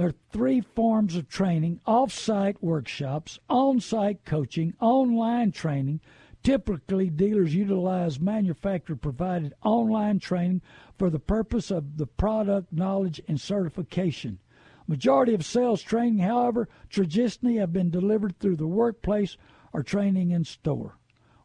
There 0.00 0.08
are 0.08 0.14
three 0.32 0.62
forms 0.62 1.14
of 1.14 1.28
training 1.28 1.80
off 1.84 2.10
site 2.10 2.62
workshops, 2.62 3.38
on 3.50 3.80
site 3.80 4.24
coaching, 4.24 4.72
online 4.80 5.52
training. 5.52 6.00
Typically, 6.42 7.10
dealers 7.10 7.54
utilize 7.54 8.18
manufacturer 8.18 8.96
provided 8.96 9.52
online 9.62 10.18
training 10.18 10.62
for 10.96 11.10
the 11.10 11.18
purpose 11.18 11.70
of 11.70 11.98
the 11.98 12.06
product 12.06 12.72
knowledge 12.72 13.20
and 13.28 13.38
certification. 13.38 14.38
Majority 14.86 15.34
of 15.34 15.44
sales 15.44 15.82
training, 15.82 16.20
however, 16.20 16.66
traditionally 16.88 17.56
have 17.56 17.74
been 17.74 17.90
delivered 17.90 18.38
through 18.38 18.56
the 18.56 18.66
workplace 18.66 19.36
or 19.74 19.82
training 19.82 20.30
in 20.30 20.44
store. 20.44 20.96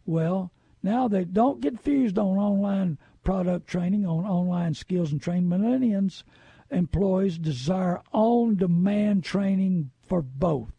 Well, 0.06 0.50
now 0.82 1.10
they 1.10 1.26
don't 1.26 1.60
get 1.60 1.82
fused 1.82 2.18
on 2.18 2.38
online 2.38 3.00
product 3.22 3.68
training, 3.68 4.06
on 4.06 4.24
online 4.24 4.76
skills 4.76 5.12
and 5.12 5.22
training. 5.22 5.50
Millennials 5.50 6.24
employees 6.72 7.38
desire 7.38 8.02
on 8.12 8.56
demand 8.56 9.24
training 9.24 9.92
for 10.08 10.22
both. 10.22 10.72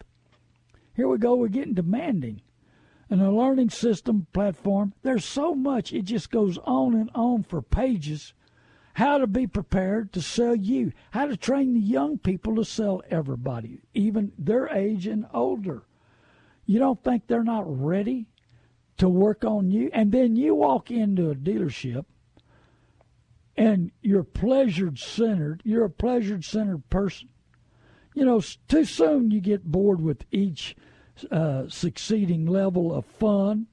Here 0.94 1.09
we 1.09 1.18
go, 1.18 1.35
we're 1.35 1.49
getting 1.49 1.75
demanding. 1.75 2.42
And 3.09 3.22
a 3.22 3.31
learning 3.31 3.70
system 3.70 4.27
platform, 4.33 4.94
there's 5.03 5.25
so 5.25 5.55
much, 5.55 5.92
it 5.92 6.03
just 6.03 6.31
goes 6.31 6.59
on 6.59 6.94
and 6.94 7.11
on 7.14 7.44
for 7.44 7.62
pages. 7.62 8.35
How 8.94 9.18
to 9.18 9.27
be 9.27 9.46
prepared 9.46 10.12
to 10.14 10.22
sell 10.22 10.57
you, 10.57 10.92
how 11.11 11.27
to 11.27 11.37
train 11.37 11.75
the 11.75 11.81
young 11.81 12.18
people 12.18 12.57
to 12.57 12.64
sell 12.64 13.03
everybody, 13.11 13.81
even 13.92 14.33
their 14.38 14.68
age 14.68 15.07
and 15.07 15.27
older. 15.35 15.83
You 16.64 16.79
don't 16.79 17.05
think 17.05 17.27
they're 17.27 17.44
not 17.44 17.64
ready 17.66 18.27
to 18.96 19.09
work 19.09 19.44
on 19.44 19.70
you? 19.70 19.90
And 19.92 20.11
then 20.11 20.35
you 20.35 20.55
walk 20.55 20.90
into 20.90 21.31
a 21.31 21.35
dealership 21.35 22.07
and 23.57 23.90
you're 24.03 24.23
pleasure 24.23 24.95
centered, 24.97 25.62
you're 25.64 25.85
a 25.85 25.90
pleasure 25.90 26.40
centered 26.42 26.88
person. 26.90 27.29
You 28.14 28.25
know, 28.25 28.42
too 28.69 28.85
soon 28.85 29.31
you 29.31 29.40
get 29.40 29.64
bored 29.64 30.01
with 30.01 30.25
each 30.31 30.77
uh, 31.31 31.69
succeeding 31.69 32.47
level 32.47 32.95
of 32.95 33.05
fun 33.05 33.66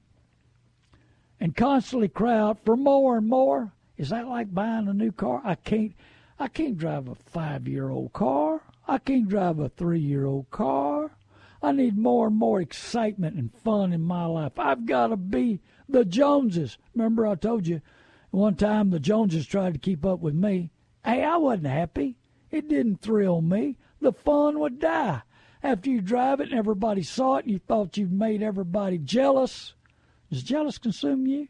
and 1.40 1.56
constantly 1.56 2.08
cry 2.08 2.38
out 2.38 2.64
for 2.64 2.76
more 2.76 3.18
and 3.18 3.28
more. 3.28 3.72
Is 3.96 4.10
that 4.10 4.28
like 4.28 4.54
buying 4.54 4.88
a 4.88 4.94
new 4.94 5.12
car? 5.12 5.40
I 5.44 5.54
can't. 5.54 5.94
I 6.38 6.48
can't 6.48 6.76
drive 6.76 7.06
a 7.06 7.14
five-year-old 7.14 8.12
car. 8.12 8.60
I 8.88 8.98
can't 8.98 9.28
drive 9.28 9.60
a 9.60 9.68
three-year-old 9.68 10.50
car. 10.50 11.12
I 11.62 11.70
need 11.70 11.96
more 11.96 12.26
and 12.26 12.36
more 12.36 12.60
excitement 12.60 13.36
and 13.36 13.54
fun 13.54 13.92
in 13.92 14.02
my 14.02 14.26
life. 14.26 14.58
I've 14.58 14.84
got 14.84 15.08
to 15.08 15.16
be 15.16 15.60
the 15.88 16.04
Joneses. 16.04 16.76
Remember, 16.94 17.24
I 17.24 17.36
told 17.36 17.68
you 17.68 17.80
one 18.34 18.56
time 18.56 18.90
the 18.90 19.00
Joneses 19.00 19.46
tried 19.46 19.74
to 19.74 19.78
keep 19.78 20.04
up 20.04 20.20
with 20.20 20.34
me. 20.34 20.70
Hey, 21.04 21.22
I 21.22 21.36
wasn't 21.36 21.66
happy. 21.66 22.16
It 22.50 22.68
didn't 22.68 23.00
thrill 23.00 23.40
me. 23.40 23.76
The 24.00 24.12
fun 24.12 24.58
would 24.60 24.80
die. 24.80 25.22
After 25.62 25.88
you 25.88 26.00
drive 26.00 26.40
it 26.40 26.50
and 26.50 26.58
everybody 26.58 27.02
saw 27.02 27.36
it 27.36 27.44
and 27.44 27.52
you 27.52 27.58
thought 27.58 27.96
you 27.96 28.06
made 28.06 28.42
everybody 28.42 28.98
jealous. 28.98 29.74
Does 30.30 30.42
jealous 30.42 30.78
consume 30.78 31.26
you? 31.26 31.48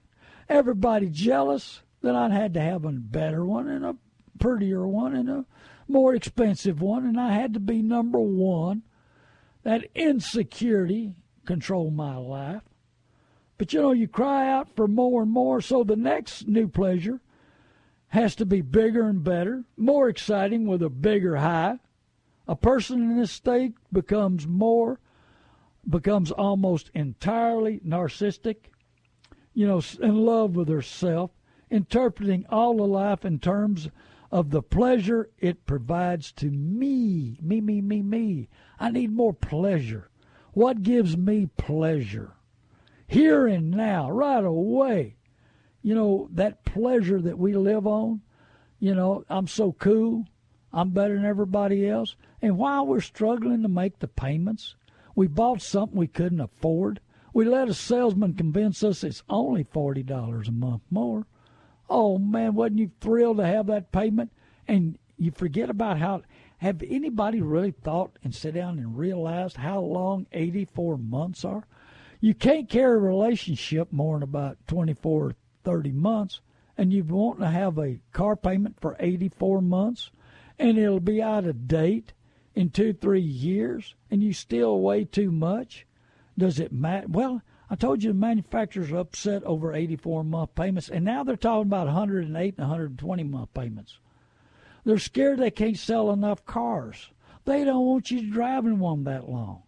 Everybody 0.49 1.09
jealous. 1.09 1.83
Then 2.03 2.14
I 2.14 2.29
had 2.29 2.55
to 2.55 2.61
have 2.61 2.85
a 2.85 2.92
better 2.92 3.44
one 3.44 3.68
and 3.68 3.85
a 3.85 3.97
prettier 4.38 4.87
one 4.87 5.16
and 5.16 5.31
a 5.31 5.47
more 5.88 6.14
expensive 6.14 6.81
one, 6.81 7.07
and 7.07 7.18
I 7.18 7.33
had 7.33 7.55
to 7.55 7.61
be 7.61 7.83
number 7.83 8.20
one. 8.20 8.83
That 9.62 9.88
insecurity 9.94 11.14
controlled 11.47 11.94
my 11.94 12.16
life. 12.16 12.62
But 13.56 13.72
you 13.72 13.80
know, 13.80 13.92
you 13.92 14.08
cry 14.08 14.50
out 14.50 14.74
for 14.74 14.88
more 14.88 15.22
and 15.22 15.30
more, 15.30 15.60
so 15.60 15.84
the 15.84 15.96
next 15.96 16.48
new 16.48 16.68
pleasure 16.68 17.20
has 18.08 18.34
to 18.36 18.46
be 18.46 18.60
bigger 18.60 19.08
and 19.08 19.22
better, 19.22 19.64
more 19.76 20.08
exciting 20.08 20.66
with 20.66 20.82
a 20.82 20.90
bigger 20.90 21.36
high. 21.36 21.78
A 22.46 22.56
person 22.56 23.02
in 23.02 23.16
this 23.16 23.30
state 23.30 23.74
becomes 23.92 24.46
more, 24.46 25.00
becomes 25.88 26.30
almost 26.30 26.90
entirely 26.94 27.80
narcissistic, 27.80 28.56
you 29.52 29.66
know, 29.66 29.82
in 30.00 30.16
love 30.24 30.56
with 30.56 30.68
herself, 30.68 31.30
interpreting 31.70 32.46
all 32.48 32.82
of 32.82 32.90
life 32.90 33.24
in 33.24 33.38
terms 33.38 33.88
of 34.30 34.50
the 34.50 34.62
pleasure 34.62 35.30
it 35.38 35.64
provides 35.64 36.32
to 36.32 36.50
me. 36.50 37.38
Me, 37.40 37.60
me, 37.60 37.80
me, 37.80 38.02
me. 38.02 38.48
I 38.80 38.90
need 38.90 39.12
more 39.12 39.32
pleasure. 39.32 40.10
What 40.52 40.82
gives 40.82 41.16
me 41.16 41.48
pleasure? 41.56 42.32
Here 43.07 43.46
and 43.46 43.70
now, 43.70 44.11
right 44.11 44.44
away. 44.44 45.16
You 45.82 45.94
know, 45.94 46.28
that 46.32 46.64
pleasure 46.64 47.20
that 47.20 47.38
we 47.38 47.55
live 47.55 47.86
on, 47.86 48.22
you 48.78 48.94
know, 48.94 49.24
I'm 49.28 49.46
so 49.46 49.72
cool, 49.72 50.24
I'm 50.72 50.90
better 50.90 51.14
than 51.14 51.24
everybody 51.24 51.88
else. 51.88 52.16
And 52.40 52.59
while 52.59 52.86
we're 52.86 53.00
struggling 53.00 53.62
to 53.62 53.68
make 53.68 53.98
the 53.98 54.09
payments, 54.09 54.76
we 55.14 55.26
bought 55.26 55.62
something 55.62 55.96
we 55.96 56.07
couldn't 56.07 56.40
afford. 56.40 57.00
We 57.32 57.44
let 57.44 57.68
a 57.68 57.74
salesman 57.74 58.34
convince 58.34 58.82
us 58.82 59.05
it's 59.05 59.22
only 59.28 59.64
$40 59.64 60.48
a 60.48 60.52
month 60.52 60.82
more. 60.90 61.26
Oh 61.88 62.18
man, 62.18 62.55
wasn't 62.55 62.78
you 62.78 62.90
thrilled 63.00 63.36
to 63.38 63.46
have 63.46 63.66
that 63.66 63.92
payment? 63.92 64.32
And 64.66 64.98
you 65.16 65.30
forget 65.30 65.70
about 65.70 65.98
how 65.98 66.22
have 66.59 66.82
anybody 66.82 67.40
really 67.40 67.72
thought 67.72 68.18
and 68.22 68.34
sit 68.34 68.55
down 68.55 68.78
and 68.78 68.96
realized 68.96 69.57
how 69.59 69.80
long 69.80 70.26
84 70.32 70.96
months 70.98 71.44
are? 71.44 71.66
You 72.25 72.33
can't 72.33 72.70
carry 72.70 72.95
a 72.95 72.99
relationship 72.99 73.93
more 73.93 74.16
than 74.16 74.22
about 74.22 74.57
24 74.66 75.25
or 75.27 75.35
30 75.62 75.93
months, 75.93 76.41
and 76.79 76.91
you 76.91 77.05
want 77.05 77.39
to 77.39 77.49
have 77.49 77.77
a 77.77 78.01
car 78.14 78.35
payment 78.35 78.81
for 78.81 78.97
84 78.99 79.61
months, 79.61 80.11
and 80.59 80.79
it'll 80.79 81.01
be 81.01 81.20
out 81.20 81.45
of 81.45 81.68
date 81.68 82.14
in 82.55 82.70
two, 82.70 82.95
three 82.95 83.20
years, 83.20 83.95
and 84.11 84.22
you 84.22 84.33
still 84.33 84.81
weigh 84.81 85.05
too 85.05 85.31
much? 85.31 85.87
Does 86.39 86.59
it 86.59 86.72
matter? 86.72 87.09
Well, 87.11 87.43
I 87.68 87.75
told 87.75 88.03
you 88.03 88.12
the 88.12 88.18
manufacturers 88.18 88.91
are 88.91 89.01
upset 89.01 89.45
over 89.45 89.75
84 89.75 90.25
month 90.25 90.55
payments, 90.55 90.89
and 90.89 91.05
now 91.05 91.25
they're 91.25 91.37
talking 91.37 91.68
about 91.68 91.89
108 91.89 92.55
and 92.57 92.59
120 92.59 93.22
month 93.25 93.53
payments. 93.53 93.99
They're 94.83 94.97
scared 94.97 95.41
they 95.41 95.51
can't 95.51 95.77
sell 95.77 96.11
enough 96.11 96.47
cars. 96.47 97.11
They 97.45 97.64
don't 97.64 97.85
want 97.85 98.11
you 98.11 98.33
driving 98.33 98.79
one 98.79 99.05
that 99.05 99.29
long. 99.29 99.63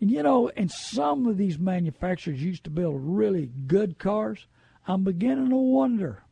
And 0.00 0.10
you 0.10 0.22
know, 0.22 0.50
and 0.56 0.70
some 0.70 1.26
of 1.26 1.36
these 1.36 1.58
manufacturers 1.58 2.42
used 2.42 2.64
to 2.64 2.70
build 2.70 2.96
really 2.98 3.50
good 3.66 3.98
cars. 3.98 4.46
I'm 4.86 5.04
beginning 5.04 5.50
to 5.50 5.56
wonder, 5.56 6.22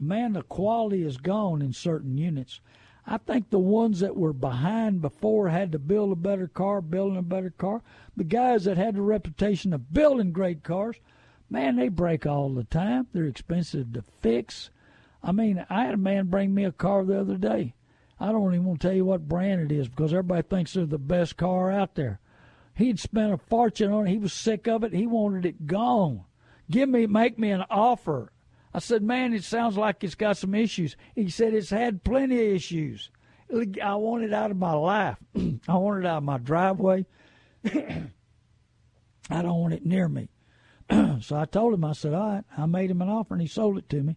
man, 0.00 0.32
the 0.32 0.42
quality 0.42 1.02
is 1.02 1.18
gone 1.18 1.60
in 1.60 1.72
certain 1.72 2.16
units. 2.16 2.60
I 3.06 3.18
think 3.18 3.50
the 3.50 3.58
ones 3.58 4.00
that 4.00 4.16
were 4.16 4.32
behind 4.32 5.00
before 5.00 5.48
had 5.50 5.70
to 5.72 5.78
build 5.78 6.10
a 6.10 6.16
better 6.16 6.48
car, 6.48 6.80
building 6.80 7.18
a 7.18 7.22
better 7.22 7.50
car. 7.50 7.82
The 8.16 8.24
guys 8.24 8.64
that 8.64 8.78
had 8.78 8.96
the 8.96 9.02
reputation 9.02 9.72
of 9.72 9.92
building 9.92 10.32
great 10.32 10.64
cars, 10.64 10.96
man, 11.48 11.76
they 11.76 11.88
break 11.88 12.26
all 12.26 12.48
the 12.48 12.64
time. 12.64 13.06
They're 13.12 13.26
expensive 13.26 13.92
to 13.92 14.02
fix. 14.22 14.70
I 15.22 15.32
mean, 15.32 15.64
I 15.70 15.84
had 15.84 15.94
a 15.94 15.98
man 15.98 16.26
bring 16.26 16.54
me 16.54 16.64
a 16.64 16.72
car 16.72 17.04
the 17.04 17.20
other 17.20 17.36
day. 17.36 17.74
I 18.18 18.32
don't 18.32 18.54
even 18.54 18.64
want 18.64 18.80
to 18.80 18.88
tell 18.88 18.96
you 18.96 19.04
what 19.04 19.28
brand 19.28 19.60
it 19.60 19.74
is 19.74 19.88
because 19.88 20.12
everybody 20.12 20.42
thinks 20.42 20.72
they're 20.72 20.86
the 20.86 20.98
best 20.98 21.36
car 21.36 21.70
out 21.70 21.94
there. 21.94 22.20
He'd 22.76 23.00
spent 23.00 23.32
a 23.32 23.38
fortune 23.38 23.90
on 23.90 24.06
it. 24.06 24.10
He 24.10 24.18
was 24.18 24.34
sick 24.34 24.68
of 24.68 24.84
it. 24.84 24.92
He 24.92 25.06
wanted 25.06 25.46
it 25.46 25.66
gone. 25.66 26.24
Give 26.70 26.88
me, 26.88 27.06
make 27.06 27.38
me 27.38 27.50
an 27.50 27.64
offer. 27.70 28.32
I 28.74 28.80
said, 28.80 29.02
man, 29.02 29.32
it 29.32 29.44
sounds 29.44 29.78
like 29.78 30.04
it's 30.04 30.14
got 30.14 30.36
some 30.36 30.54
issues. 30.54 30.94
He 31.14 31.30
said 31.30 31.54
it's 31.54 31.70
had 31.70 32.04
plenty 32.04 32.36
of 32.36 32.54
issues. 32.54 33.10
I 33.82 33.94
want 33.94 34.24
it 34.24 34.34
out 34.34 34.50
of 34.50 34.58
my 34.58 34.74
life. 34.74 35.16
I 35.68 35.76
want 35.76 36.04
it 36.04 36.06
out 36.06 36.18
of 36.18 36.24
my 36.24 36.36
driveway. 36.36 37.06
I 37.64 38.10
don't 39.30 39.60
want 39.60 39.72
it 39.72 39.86
near 39.86 40.08
me. 40.08 40.28
so 41.22 41.36
I 41.36 41.46
told 41.46 41.72
him, 41.72 41.84
I 41.84 41.94
said, 41.94 42.12
all 42.12 42.34
right. 42.34 42.44
I 42.58 42.66
made 42.66 42.90
him 42.90 43.00
an 43.00 43.08
offer 43.08 43.32
and 43.32 43.40
he 43.40 43.48
sold 43.48 43.78
it 43.78 43.88
to 43.88 44.02
me. 44.02 44.16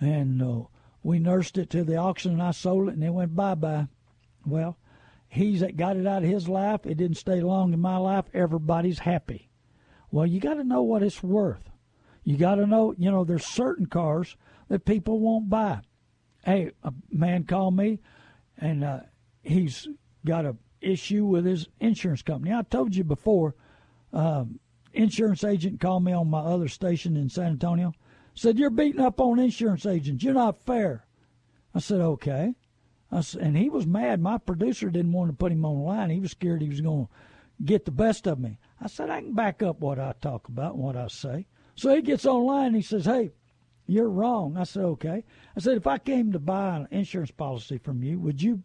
And 0.00 0.40
uh, 0.40 0.66
we 1.02 1.18
nursed 1.18 1.58
it 1.58 1.70
to 1.70 1.82
the 1.82 1.96
auction 1.96 2.32
and 2.32 2.42
I 2.42 2.52
sold 2.52 2.88
it 2.88 2.94
and 2.94 3.02
it 3.02 3.10
went 3.10 3.34
bye 3.34 3.56
bye. 3.56 3.88
Well, 4.46 4.76
he's 5.30 5.62
got 5.76 5.96
it 5.96 6.06
out 6.06 6.24
of 6.24 6.28
his 6.28 6.48
life. 6.48 6.84
It 6.84 6.96
didn't 6.96 7.16
stay 7.16 7.40
long 7.40 7.72
in 7.72 7.80
my 7.80 7.96
life. 7.96 8.26
Everybody's 8.34 8.98
happy. 8.98 9.48
Well, 10.10 10.26
you 10.26 10.40
got 10.40 10.54
to 10.54 10.64
know 10.64 10.82
what 10.82 11.02
it's 11.02 11.22
worth. 11.22 11.70
You 12.24 12.36
got 12.36 12.56
to 12.56 12.66
know, 12.66 12.94
you 12.98 13.10
know, 13.10 13.24
there's 13.24 13.46
certain 13.46 13.86
cars 13.86 14.36
that 14.68 14.84
people 14.84 15.20
won't 15.20 15.48
buy. 15.48 15.80
Hey, 16.44 16.72
a 16.82 16.92
man 17.10 17.44
called 17.44 17.76
me, 17.76 18.00
and 18.58 18.82
uh, 18.82 19.00
he's 19.42 19.88
got 20.26 20.44
a 20.44 20.56
issue 20.80 21.24
with 21.24 21.44
his 21.44 21.68
insurance 21.78 22.22
company. 22.22 22.52
I 22.52 22.62
told 22.62 22.94
you 22.94 23.04
before. 23.04 23.54
Um, 24.12 24.58
insurance 24.92 25.44
agent 25.44 25.80
called 25.80 26.04
me 26.04 26.12
on 26.12 26.28
my 26.28 26.40
other 26.40 26.66
station 26.66 27.16
in 27.16 27.28
San 27.28 27.46
Antonio. 27.46 27.92
Said 28.34 28.58
you're 28.58 28.70
beating 28.70 29.00
up 29.00 29.20
on 29.20 29.38
insurance 29.38 29.86
agents. 29.86 30.24
You're 30.24 30.34
not 30.34 30.60
fair. 30.60 31.06
I 31.74 31.78
said 31.78 32.00
okay. 32.00 32.54
And 33.10 33.56
he 33.56 33.68
was 33.68 33.86
mad. 33.86 34.20
My 34.20 34.38
producer 34.38 34.88
didn't 34.88 35.12
want 35.12 35.30
to 35.30 35.36
put 35.36 35.52
him 35.52 35.64
on 35.64 35.82
line. 35.82 36.10
He 36.10 36.20
was 36.20 36.30
scared 36.30 36.62
he 36.62 36.68
was 36.68 36.80
going 36.80 37.06
to 37.06 37.64
get 37.64 37.84
the 37.84 37.90
best 37.90 38.26
of 38.26 38.38
me. 38.38 38.58
I 38.80 38.86
said 38.86 39.10
I 39.10 39.20
can 39.20 39.34
back 39.34 39.62
up 39.62 39.80
what 39.80 39.98
I 39.98 40.14
talk 40.20 40.48
about 40.48 40.74
and 40.74 40.82
what 40.82 40.96
I 40.96 41.08
say. 41.08 41.46
So 41.74 41.94
he 41.94 42.02
gets 42.02 42.24
online 42.24 42.68
and 42.68 42.76
he 42.76 42.82
says, 42.82 43.04
Hey, 43.04 43.32
you're 43.86 44.08
wrong. 44.08 44.56
I 44.56 44.64
said, 44.64 44.84
Okay. 44.84 45.24
I 45.56 45.60
said, 45.60 45.76
If 45.76 45.86
I 45.86 45.98
came 45.98 46.32
to 46.32 46.38
buy 46.38 46.76
an 46.76 46.88
insurance 46.90 47.32
policy 47.32 47.78
from 47.78 48.02
you, 48.02 48.18
would 48.20 48.42
you 48.42 48.62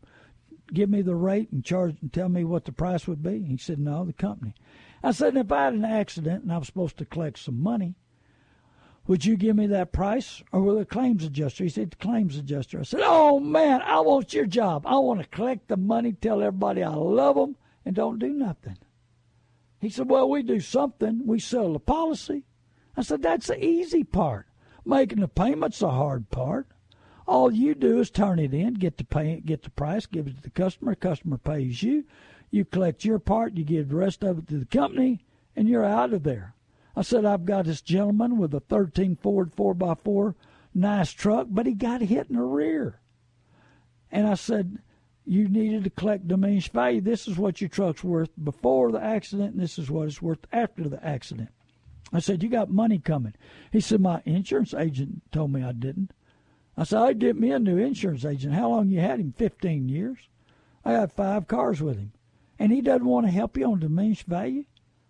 give 0.73 0.89
me 0.89 1.01
the 1.01 1.15
rate 1.15 1.51
and 1.51 1.65
charge 1.65 1.97
and 2.01 2.13
tell 2.13 2.29
me 2.29 2.43
what 2.43 2.65
the 2.65 2.71
price 2.71 3.07
would 3.07 3.23
be? 3.23 3.43
He 3.43 3.57
said, 3.57 3.79
No, 3.79 4.05
the 4.05 4.13
company. 4.13 4.53
I 5.03 5.11
said, 5.11 5.35
If 5.35 5.51
I 5.51 5.65
had 5.65 5.73
an 5.73 5.85
accident 5.85 6.43
and 6.43 6.53
I 6.53 6.57
was 6.59 6.67
supposed 6.67 6.97
to 6.97 7.05
collect 7.05 7.39
some 7.39 7.61
money, 7.61 7.95
would 9.07 9.25
you 9.25 9.37
give 9.37 9.55
me 9.55 9.67
that 9.67 9.91
price 9.91 10.43
or 10.51 10.61
will 10.61 10.77
the 10.77 10.85
claims 10.85 11.23
adjuster? 11.23 11.63
He 11.63 11.69
said, 11.69 11.91
The 11.91 11.97
claims 11.97 12.37
adjuster. 12.37 12.79
I 12.79 12.83
said, 12.83 13.01
Oh 13.03 13.39
man, 13.39 13.81
I 13.81 13.99
want 13.99 14.33
your 14.33 14.45
job. 14.45 14.85
I 14.85 14.97
want 14.97 15.21
to 15.21 15.27
collect 15.27 15.67
the 15.67 15.77
money, 15.77 16.13
tell 16.13 16.41
everybody 16.41 16.83
I 16.83 16.89
love 16.89 17.35
them, 17.35 17.55
and 17.85 17.95
don't 17.95 18.19
do 18.19 18.29
nothing. 18.29 18.77
He 19.79 19.89
said, 19.89 20.09
Well, 20.09 20.29
we 20.29 20.43
do 20.43 20.59
something. 20.59 21.21
We 21.25 21.39
sell 21.39 21.73
the 21.73 21.79
policy. 21.79 22.43
I 22.97 23.01
said, 23.01 23.21
that's 23.21 23.47
the 23.47 23.63
easy 23.63 24.03
part. 24.03 24.47
Making 24.85 25.19
the 25.19 25.27
payment's 25.27 25.79
the 25.79 25.89
hard 25.89 26.29
part. 26.29 26.67
All 27.27 27.51
you 27.51 27.73
do 27.73 27.99
is 27.99 28.09
turn 28.09 28.39
it 28.39 28.53
in, 28.53 28.75
get 28.75 28.97
the 28.97 29.03
pay, 29.03 29.41
get 29.43 29.63
the 29.63 29.71
price, 29.71 30.05
give 30.05 30.27
it 30.27 30.37
to 30.37 30.41
the 30.43 30.49
customer. 30.49 30.95
Customer 30.95 31.37
pays 31.37 31.81
you. 31.81 32.05
You 32.51 32.65
collect 32.65 33.03
your 33.03 33.19
part, 33.19 33.57
you 33.57 33.63
give 33.63 33.89
the 33.89 33.95
rest 33.95 34.23
of 34.23 34.37
it 34.37 34.47
to 34.47 34.59
the 34.59 34.65
company, 34.65 35.25
and 35.55 35.67
you're 35.67 35.83
out 35.83 36.13
of 36.13 36.23
there. 36.23 36.53
I 36.95 37.01
said, 37.01 37.25
I've 37.25 37.45
got 37.45 37.65
this 37.65 37.81
gentleman 37.81 38.37
with 38.37 38.53
a 38.53 38.61
13 38.61 39.17
Ford 39.17 39.51
4x4, 39.55 40.35
nice 40.73 41.11
truck, 41.11 41.47
but 41.49 41.65
he 41.65 41.73
got 41.73 42.01
hit 42.01 42.27
in 42.29 42.35
the 42.35 42.41
rear. 42.41 42.99
And 44.11 44.27
I 44.27 44.35
said, 44.35 44.79
you 45.25 45.47
needed 45.47 45.83
to 45.83 45.89
collect 45.89 46.27
diminished 46.27 46.71
value. 46.71 47.01
This 47.01 47.27
is 47.27 47.37
what 47.37 47.59
your 47.59 47.69
truck's 47.69 48.03
worth 48.03 48.29
before 48.41 48.91
the 48.91 49.01
accident, 49.01 49.53
and 49.53 49.61
this 49.61 49.79
is 49.79 49.89
what 49.89 50.07
it's 50.07 50.21
worth 50.21 50.45
after 50.51 50.87
the 50.87 51.03
accident. 51.05 51.49
I 52.13 52.19
said, 52.19 52.43
You 52.43 52.49
got 52.49 52.69
money 52.69 52.99
coming. 52.99 53.33
He 53.71 53.81
said, 53.81 54.01
My 54.01 54.21
insurance 54.25 54.73
agent 54.73 55.23
told 55.31 55.51
me 55.51 55.63
I 55.63 55.71
didn't. 55.71 56.11
I 56.77 56.83
said, 56.83 57.01
I'd 57.01 57.19
get 57.19 57.37
me 57.37 57.51
a 57.51 57.59
new 57.59 57.77
insurance 57.77 58.23
agent. 58.23 58.53
How 58.53 58.69
long 58.69 58.89
you 58.89 58.99
had 58.99 59.19
him? 59.19 59.33
15 59.35 59.89
years. 59.89 60.19
I 60.83 60.93
got 60.93 61.11
five 61.11 61.47
cars 61.47 61.81
with 61.81 61.97
him. 61.97 62.11
And 62.59 62.71
he 62.71 62.81
doesn't 62.81 63.05
want 63.05 63.25
to 63.25 63.31
help 63.31 63.57
you 63.57 63.65
on 63.65 63.79
diminished 63.79 64.27
value? 64.27 64.65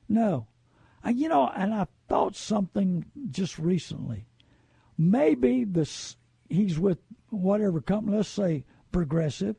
No. 0.08 0.48
You 1.08 1.30
know, 1.30 1.51
and 1.56 1.74
I 1.74 1.88
thought 2.10 2.36
something 2.36 3.06
just 3.30 3.60
recently. 3.60 4.26
Maybe 4.97 5.64
this 5.64 6.16
he's 6.49 6.80
with 6.80 6.99
whatever 7.30 7.82
company, 7.82 8.18
let's 8.18 8.30
say 8.30 8.66
Progressive. 8.91 9.56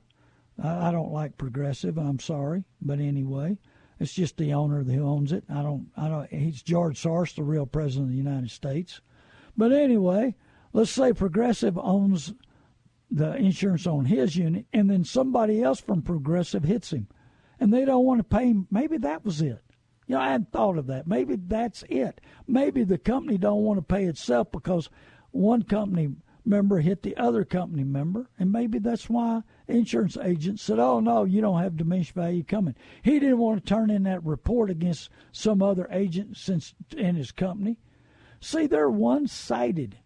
I, 0.62 0.88
I 0.88 0.90
don't 0.90 1.12
like 1.12 1.38
Progressive, 1.38 1.98
I'm 1.98 2.18
sorry. 2.18 2.64
But 2.80 2.98
anyway, 2.98 3.58
it's 3.98 4.12
just 4.12 4.36
the 4.36 4.52
owner 4.52 4.82
who 4.82 5.06
owns 5.06 5.32
it. 5.32 5.44
I 5.48 5.62
don't. 5.62 5.88
I 5.96 6.08
don't. 6.08 6.32
He's 6.32 6.62
George 6.62 7.00
Soros, 7.00 7.34
the 7.34 7.42
real 7.42 7.66
president 7.66 8.08
of 8.08 8.12
the 8.12 8.18
United 8.18 8.50
States. 8.50 9.00
But 9.56 9.72
anyway, 9.72 10.34
let's 10.72 10.90
say 10.90 11.12
Progressive 11.12 11.78
owns 11.78 12.34
the 13.10 13.36
insurance 13.36 13.86
on 13.86 14.04
his 14.04 14.36
unit, 14.36 14.66
and 14.72 14.90
then 14.90 15.04
somebody 15.04 15.62
else 15.62 15.80
from 15.80 16.02
Progressive 16.02 16.64
hits 16.64 16.92
him, 16.92 17.08
and 17.58 17.72
they 17.72 17.84
don't 17.84 18.04
want 18.04 18.18
to 18.18 18.24
pay 18.24 18.48
him. 18.48 18.66
Maybe 18.70 18.98
that 18.98 19.24
was 19.24 19.40
it. 19.40 19.62
You 20.06 20.14
know, 20.14 20.20
I 20.20 20.30
hadn't 20.30 20.52
thought 20.52 20.78
of 20.78 20.86
that. 20.86 21.06
Maybe 21.06 21.36
that's 21.36 21.82
it. 21.88 22.20
Maybe 22.46 22.84
the 22.84 22.98
company 22.98 23.38
don't 23.38 23.64
want 23.64 23.78
to 23.78 23.82
pay 23.82 24.04
itself 24.04 24.52
because 24.52 24.88
one 25.32 25.62
company 25.62 26.14
member 26.44 26.78
hit 26.78 27.02
the 27.02 27.16
other 27.16 27.44
company 27.44 27.82
member, 27.82 28.30
and 28.38 28.52
maybe 28.52 28.78
that's 28.78 29.10
why 29.10 29.42
insurance 29.66 30.16
agent 30.16 30.60
said, 30.60 30.78
"Oh 30.78 31.00
no, 31.00 31.24
you 31.24 31.40
don't 31.40 31.60
have 31.60 31.76
diminished 31.76 32.12
value 32.12 32.44
coming." 32.44 32.76
He 33.02 33.18
didn't 33.18 33.38
want 33.38 33.64
to 33.64 33.68
turn 33.68 33.90
in 33.90 34.04
that 34.04 34.24
report 34.24 34.70
against 34.70 35.10
some 35.32 35.60
other 35.60 35.88
agent 35.90 36.36
since 36.36 36.74
in 36.96 37.16
his 37.16 37.32
company. 37.32 37.78
See, 38.40 38.66
they're 38.66 38.90
one-sided. 38.90 39.96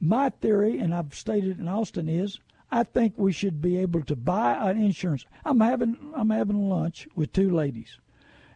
My 0.00 0.28
theory, 0.28 0.78
and 0.78 0.94
I've 0.94 1.14
stated 1.14 1.58
in 1.58 1.68
Austin, 1.68 2.08
is 2.08 2.38
I 2.70 2.82
think 2.82 3.14
we 3.16 3.32
should 3.32 3.62
be 3.62 3.78
able 3.78 4.02
to 4.02 4.14
buy 4.14 4.70
an 4.70 4.80
insurance. 4.80 5.24
I'm 5.44 5.60
having 5.60 6.12
I'm 6.14 6.30
having 6.30 6.68
lunch 6.68 7.08
with 7.14 7.32
two 7.32 7.50
ladies, 7.50 7.98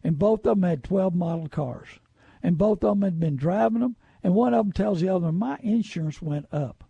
and 0.04 0.18
both 0.18 0.46
of 0.46 0.60
them 0.60 0.62
had 0.62 0.84
12 0.84 1.14
model 1.14 1.48
cars, 1.48 1.88
and 2.42 2.58
both 2.58 2.82
of 2.84 2.90
them 2.90 3.02
had 3.02 3.20
been 3.20 3.36
driving 3.36 3.80
them, 3.80 3.96
and 4.22 4.34
one 4.34 4.54
of 4.54 4.64
them 4.64 4.72
tells 4.72 5.00
the 5.00 5.08
other, 5.08 5.26
one, 5.26 5.38
"My 5.38 5.58
insurance 5.62 6.20
went 6.20 6.46
up." 6.52 6.84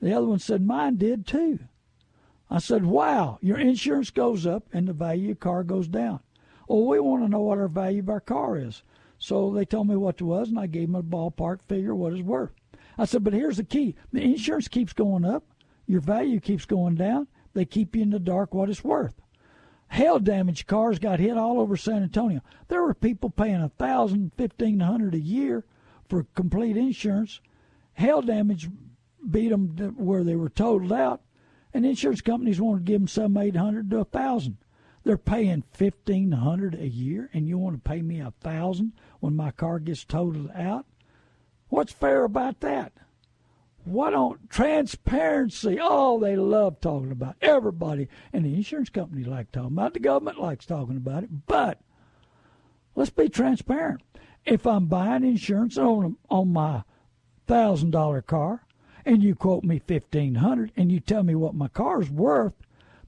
The 0.00 0.12
other 0.12 0.26
one 0.26 0.38
said, 0.38 0.64
Mine 0.64 0.96
did 0.96 1.26
too. 1.26 1.60
I 2.50 2.58
said, 2.58 2.84
Wow, 2.84 3.38
your 3.42 3.58
insurance 3.58 4.10
goes 4.10 4.46
up 4.46 4.66
and 4.72 4.86
the 4.86 4.92
value 4.92 5.22
of 5.22 5.26
your 5.26 5.36
car 5.36 5.64
goes 5.64 5.88
down. 5.88 6.20
Well, 6.68 6.86
we 6.86 7.00
want 7.00 7.24
to 7.24 7.28
know 7.28 7.40
what 7.40 7.58
our 7.58 7.68
value 7.68 8.00
of 8.00 8.08
our 8.08 8.20
car 8.20 8.56
is. 8.56 8.82
So 9.18 9.52
they 9.52 9.64
told 9.64 9.88
me 9.88 9.96
what 9.96 10.20
it 10.20 10.24
was, 10.24 10.48
and 10.48 10.58
I 10.58 10.66
gave 10.66 10.88
them 10.88 10.94
a 10.94 11.02
ballpark 11.02 11.62
figure 11.62 11.94
what 11.94 12.12
it's 12.12 12.22
worth. 12.22 12.52
I 12.96 13.04
said, 13.04 13.24
But 13.24 13.32
here's 13.32 13.56
the 13.56 13.64
key 13.64 13.96
the 14.12 14.22
insurance 14.22 14.68
keeps 14.68 14.92
going 14.92 15.24
up, 15.24 15.44
your 15.86 16.00
value 16.00 16.40
keeps 16.40 16.64
going 16.64 16.94
down. 16.94 17.26
They 17.54 17.64
keep 17.64 17.96
you 17.96 18.02
in 18.02 18.10
the 18.10 18.20
dark 18.20 18.54
what 18.54 18.70
it's 18.70 18.84
worth. 18.84 19.20
Hail 19.90 20.18
damage 20.18 20.66
cars 20.66 20.98
got 20.98 21.18
hit 21.18 21.36
all 21.36 21.60
over 21.60 21.76
San 21.76 22.02
Antonio. 22.02 22.40
There 22.68 22.82
were 22.82 22.94
people 22.94 23.30
paying 23.30 23.62
a 23.62 23.70
thousand, 23.70 24.32
fifteen 24.36 24.80
hundred 24.80 25.14
a 25.14 25.20
year 25.20 25.64
for 26.08 26.26
complete 26.34 26.76
insurance. 26.76 27.40
Hail 27.94 28.22
damage 28.22 28.68
beat 29.28 29.48
them 29.48 29.94
where 29.96 30.22
they 30.22 30.36
were 30.36 30.50
totaled 30.50 30.92
out, 30.92 31.22
and 31.74 31.84
insurance 31.84 32.20
companies 32.20 32.60
want 32.60 32.84
to 32.84 32.90
give 32.90 33.00
them 33.00 33.08
some 33.08 33.36
eight 33.36 33.56
hundred 33.56 33.90
to 33.90 34.00
a 34.00 34.04
thousand. 34.04 34.58
They're 35.04 35.16
paying 35.16 35.64
fifteen 35.72 36.32
hundred 36.32 36.74
a 36.74 36.88
year, 36.88 37.30
and 37.32 37.48
you 37.48 37.56
want 37.56 37.76
to 37.76 37.88
pay 37.90 38.02
me 38.02 38.20
a 38.20 38.34
thousand 38.40 38.92
when 39.20 39.34
my 39.34 39.50
car 39.50 39.78
gets 39.78 40.04
totaled 40.04 40.50
out? 40.54 40.86
What's 41.68 41.92
fair 41.92 42.24
about 42.24 42.60
that? 42.60 42.92
Why 43.88 44.10
don't 44.10 44.50
transparency? 44.50 45.78
Oh, 45.80 46.20
they 46.20 46.36
love 46.36 46.80
talking 46.80 47.10
about 47.10 47.36
it. 47.40 47.46
everybody, 47.46 48.08
and 48.32 48.44
the 48.44 48.54
insurance 48.54 48.90
company 48.90 49.24
like 49.24 49.50
talking 49.50 49.72
about 49.72 49.88
it. 49.88 49.94
The 49.94 50.00
government 50.00 50.40
likes 50.40 50.66
talking 50.66 50.96
about 50.96 51.24
it. 51.24 51.46
But 51.46 51.80
let's 52.94 53.10
be 53.10 53.28
transparent. 53.28 54.02
If 54.44 54.66
I'm 54.66 54.86
buying 54.86 55.24
insurance 55.24 55.76
on 55.78 56.16
on 56.30 56.52
my 56.52 56.84
thousand 57.46 57.90
dollar 57.90 58.22
car, 58.22 58.66
and 59.04 59.22
you 59.22 59.34
quote 59.34 59.64
me 59.64 59.78
fifteen 59.78 60.36
hundred, 60.36 60.72
and 60.76 60.92
you 60.92 61.00
tell 61.00 61.22
me 61.22 61.34
what 61.34 61.54
my 61.54 61.68
car's 61.68 62.10
worth, 62.10 62.54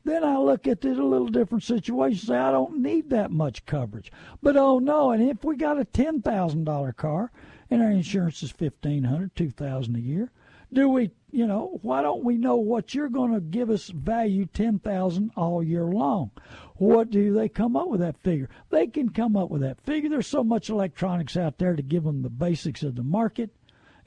then 0.04 0.24
I 0.24 0.38
look 0.38 0.66
at 0.66 0.84
it 0.84 0.98
a 0.98 1.04
little 1.04 1.28
different 1.28 1.62
situation. 1.64 2.26
Say 2.26 2.36
I 2.36 2.50
don't 2.50 2.80
need 2.82 3.10
that 3.10 3.30
much 3.30 3.66
coverage. 3.66 4.10
But 4.42 4.56
oh 4.56 4.78
no! 4.78 5.10
And 5.10 5.22
if 5.28 5.44
we 5.44 5.56
got 5.56 5.78
a 5.78 5.84
ten 5.84 6.22
thousand 6.22 6.64
dollar 6.64 6.92
car 6.92 7.30
and 7.70 7.82
our 7.82 7.90
insurance 7.90 8.42
is 8.42 8.50
fifteen 8.50 9.04
hundred, 9.04 9.36
two 9.36 9.50
thousand 9.50 9.96
a 9.96 10.00
year, 10.00 10.30
do 10.72 10.88
we? 10.88 11.10
You 11.32 11.46
know, 11.46 11.78
why 11.82 12.02
don't 12.02 12.24
we 12.24 12.36
know 12.36 12.56
what 12.56 12.92
you're 12.92 13.08
going 13.08 13.32
to 13.34 13.40
give 13.40 13.70
us 13.70 13.88
value 13.88 14.46
ten 14.46 14.78
thousand 14.78 15.30
all 15.36 15.62
year 15.62 15.84
long? 15.84 16.32
What 16.76 17.10
do 17.10 17.32
they 17.34 17.48
come 17.48 17.76
up 17.76 17.88
with 17.88 18.00
that 18.00 18.18
figure? 18.18 18.48
They 18.70 18.86
can 18.86 19.10
come 19.10 19.36
up 19.36 19.50
with 19.50 19.62
that 19.62 19.80
figure. 19.80 20.10
There's 20.10 20.26
so 20.26 20.42
much 20.42 20.68
electronics 20.68 21.36
out 21.36 21.58
there 21.58 21.76
to 21.76 21.82
give 21.82 22.04
them 22.04 22.22
the 22.22 22.30
basics 22.30 22.82
of 22.82 22.96
the 22.96 23.02
market. 23.02 23.50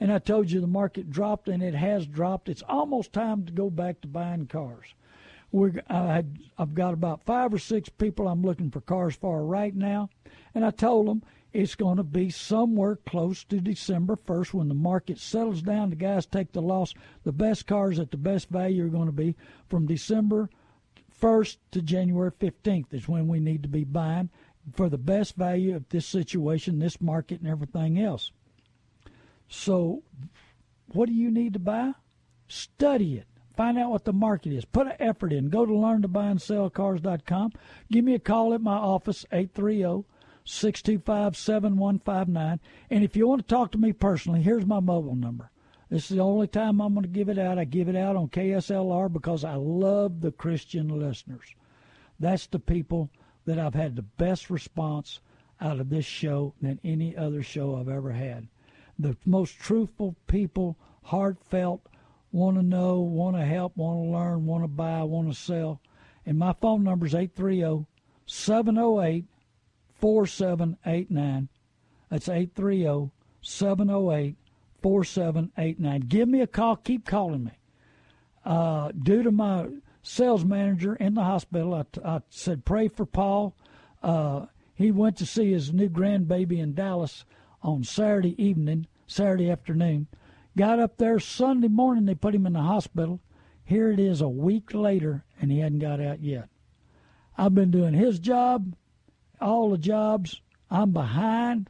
And 0.00 0.12
I 0.12 0.18
told 0.18 0.50
you 0.50 0.60
the 0.60 0.66
market 0.66 1.10
dropped, 1.10 1.48
and 1.48 1.62
it 1.62 1.74
has 1.74 2.06
dropped. 2.06 2.48
It's 2.48 2.64
almost 2.68 3.12
time 3.12 3.46
to 3.46 3.52
go 3.52 3.70
back 3.70 4.00
to 4.02 4.08
buying 4.08 4.46
cars 4.46 4.94
I 5.88 6.24
I've 6.58 6.74
got 6.74 6.94
about 6.94 7.24
five 7.24 7.54
or 7.54 7.58
six 7.58 7.88
people 7.88 8.28
I'm 8.28 8.42
looking 8.42 8.70
for 8.70 8.80
cars 8.80 9.14
for 9.14 9.44
right 9.44 9.74
now, 9.74 10.10
and 10.54 10.64
I 10.64 10.70
told 10.70 11.06
them 11.06 11.22
it's 11.54 11.76
going 11.76 11.98
to 11.98 12.04
be 12.04 12.30
somewhere 12.30 12.96
close 12.96 13.44
to 13.44 13.60
December 13.60 14.16
1st 14.16 14.54
when 14.54 14.68
the 14.68 14.74
market 14.74 15.18
settles 15.20 15.62
down. 15.62 15.90
The 15.90 15.96
guys 15.96 16.26
take 16.26 16.52
the 16.52 16.60
loss. 16.60 16.92
The 17.22 17.32
best 17.32 17.68
cars 17.68 18.00
at 18.00 18.10
the 18.10 18.16
best 18.16 18.50
value 18.50 18.84
are 18.84 18.88
going 18.88 19.06
to 19.06 19.12
be 19.12 19.36
from 19.68 19.86
December 19.86 20.50
1st 21.22 21.56
to 21.70 21.80
January 21.80 22.32
15th 22.32 22.92
is 22.92 23.08
when 23.08 23.28
we 23.28 23.38
need 23.38 23.62
to 23.62 23.68
be 23.68 23.84
buying 23.84 24.30
for 24.72 24.88
the 24.88 24.98
best 24.98 25.36
value 25.36 25.76
of 25.76 25.88
this 25.90 26.06
situation, 26.06 26.80
this 26.80 27.00
market, 27.00 27.40
and 27.40 27.48
everything 27.48 28.00
else. 28.00 28.32
So, 29.48 30.02
what 30.88 31.06
do 31.06 31.14
you 31.14 31.30
need 31.30 31.52
to 31.52 31.60
buy? 31.60 31.92
Study 32.48 33.18
it. 33.18 33.26
Find 33.56 33.78
out 33.78 33.90
what 33.90 34.04
the 34.04 34.12
market 34.12 34.52
is. 34.52 34.64
Put 34.64 34.88
an 34.88 34.96
effort 34.98 35.32
in. 35.32 35.50
Go 35.50 35.64
to 35.64 35.76
learn 35.76 36.02
to 36.02 36.08
buy 36.08 36.26
and 36.26 36.42
sell 36.42 36.68
learntobuyandSellCars.com. 36.68 37.52
Give 37.92 38.04
me 38.04 38.14
a 38.14 38.18
call 38.18 38.52
at 38.52 38.60
my 38.60 38.74
office, 38.74 39.24
830 39.30 40.04
625 40.44 41.36
7159. 41.36 42.60
And 42.90 43.04
if 43.04 43.16
you 43.16 43.26
want 43.26 43.42
to 43.42 43.54
talk 43.54 43.72
to 43.72 43.78
me 43.78 43.92
personally, 43.92 44.42
here's 44.42 44.66
my 44.66 44.80
mobile 44.80 45.14
number. 45.14 45.50
This 45.90 46.10
is 46.10 46.16
the 46.16 46.22
only 46.22 46.46
time 46.46 46.80
I'm 46.80 46.94
going 46.94 47.04
to 47.04 47.08
give 47.08 47.28
it 47.28 47.38
out. 47.38 47.58
I 47.58 47.64
give 47.64 47.88
it 47.88 47.96
out 47.96 48.16
on 48.16 48.28
KSLR 48.28 49.12
because 49.12 49.44
I 49.44 49.54
love 49.54 50.20
the 50.20 50.32
Christian 50.32 50.88
listeners. 50.88 51.54
That's 52.18 52.46
the 52.46 52.58
people 52.58 53.10
that 53.46 53.58
I've 53.58 53.74
had 53.74 53.96
the 53.96 54.02
best 54.02 54.50
response 54.50 55.20
out 55.60 55.80
of 55.80 55.90
this 55.90 56.04
show 56.04 56.54
than 56.60 56.80
any 56.84 57.16
other 57.16 57.42
show 57.42 57.76
I've 57.76 57.88
ever 57.88 58.12
had. 58.12 58.48
The 58.98 59.16
most 59.24 59.58
truthful 59.58 60.16
people, 60.26 60.76
heartfelt, 61.04 61.86
want 62.32 62.56
to 62.56 62.62
know, 62.62 63.00
want 63.00 63.36
to 63.36 63.44
help, 63.44 63.76
want 63.76 64.04
to 64.04 64.10
learn, 64.10 64.46
want 64.46 64.64
to 64.64 64.68
buy, 64.68 65.02
want 65.02 65.28
to 65.28 65.34
sell. 65.34 65.80
And 66.26 66.38
my 66.38 66.52
phone 66.54 66.84
number 66.84 67.06
is 67.06 67.14
830 67.14 67.86
708 68.26 69.26
4789. 70.00 71.48
That's 72.10 72.28
830 72.28 73.10
708 73.40 74.36
4789. 74.82 76.00
Give 76.02 76.28
me 76.28 76.40
a 76.40 76.46
call. 76.46 76.76
Keep 76.76 77.06
calling 77.06 77.44
me. 77.44 77.52
Uh, 78.44 78.92
due 78.92 79.22
to 79.22 79.30
my 79.30 79.68
sales 80.02 80.44
manager 80.44 80.94
in 80.96 81.14
the 81.14 81.22
hospital, 81.24 81.74
I, 81.74 81.84
I 82.04 82.20
said, 82.28 82.64
pray 82.64 82.88
for 82.88 83.06
Paul. 83.06 83.56
Uh, 84.02 84.46
he 84.74 84.90
went 84.90 85.16
to 85.18 85.26
see 85.26 85.52
his 85.52 85.72
new 85.72 85.88
grandbaby 85.88 86.58
in 86.58 86.74
Dallas 86.74 87.24
on 87.62 87.84
Saturday 87.84 88.40
evening, 88.42 88.86
Saturday 89.06 89.50
afternoon. 89.50 90.06
Got 90.56 90.78
up 90.78 90.98
there 90.98 91.18
Sunday 91.18 91.68
morning, 91.68 92.04
they 92.04 92.14
put 92.14 92.34
him 92.34 92.46
in 92.46 92.52
the 92.52 92.60
hospital. 92.60 93.20
Here 93.64 93.90
it 93.90 93.98
is 93.98 94.20
a 94.20 94.28
week 94.28 94.74
later, 94.74 95.24
and 95.40 95.50
he 95.50 95.60
hadn't 95.60 95.78
got 95.78 96.00
out 96.00 96.20
yet. 96.20 96.48
I've 97.38 97.54
been 97.54 97.70
doing 97.70 97.94
his 97.94 98.18
job, 98.18 98.76
all 99.44 99.70
the 99.70 99.78
jobs. 99.78 100.40
I'm 100.70 100.92
behind. 100.92 101.68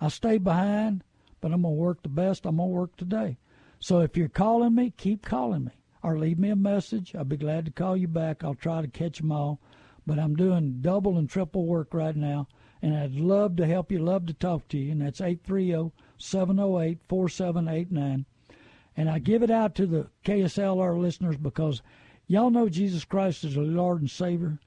I 0.00 0.08
stay 0.08 0.38
behind, 0.38 1.02
but 1.40 1.52
I'm 1.52 1.62
going 1.62 1.74
to 1.74 1.80
work 1.80 2.02
the 2.02 2.08
best 2.08 2.44
I'm 2.44 2.58
going 2.58 2.68
to 2.68 2.74
work 2.74 2.96
today. 2.96 3.38
So 3.80 4.00
if 4.00 4.16
you're 4.16 4.28
calling 4.28 4.74
me, 4.74 4.92
keep 4.96 5.24
calling 5.24 5.64
me 5.64 5.72
or 6.02 6.18
leave 6.18 6.38
me 6.38 6.50
a 6.50 6.56
message. 6.56 7.14
I'll 7.14 7.24
be 7.24 7.38
glad 7.38 7.64
to 7.64 7.70
call 7.70 7.96
you 7.96 8.08
back. 8.08 8.44
I'll 8.44 8.54
try 8.54 8.82
to 8.82 8.88
catch 8.88 9.18
them 9.18 9.32
all. 9.32 9.60
But 10.06 10.18
I'm 10.18 10.36
doing 10.36 10.80
double 10.82 11.16
and 11.16 11.28
triple 11.28 11.64
work 11.64 11.94
right 11.94 12.14
now, 12.14 12.46
and 12.82 12.94
I'd 12.94 13.14
love 13.14 13.56
to 13.56 13.66
help 13.66 13.90
you, 13.90 13.98
love 14.00 14.26
to 14.26 14.34
talk 14.34 14.68
to 14.68 14.78
you. 14.78 14.92
And 14.92 15.00
that's 15.00 15.22
830 15.22 15.92
708 16.18 16.98
4789. 17.08 18.26
And 18.96 19.10
I 19.10 19.18
give 19.18 19.42
it 19.42 19.50
out 19.50 19.74
to 19.76 19.86
the 19.86 20.08
KSLR 20.26 21.00
listeners 21.00 21.38
because 21.38 21.80
y'all 22.26 22.50
know 22.50 22.68
Jesus 22.68 23.06
Christ 23.06 23.44
is 23.44 23.54
the 23.54 23.62
Lord 23.62 24.02
and 24.02 24.10
Savior, 24.10 24.58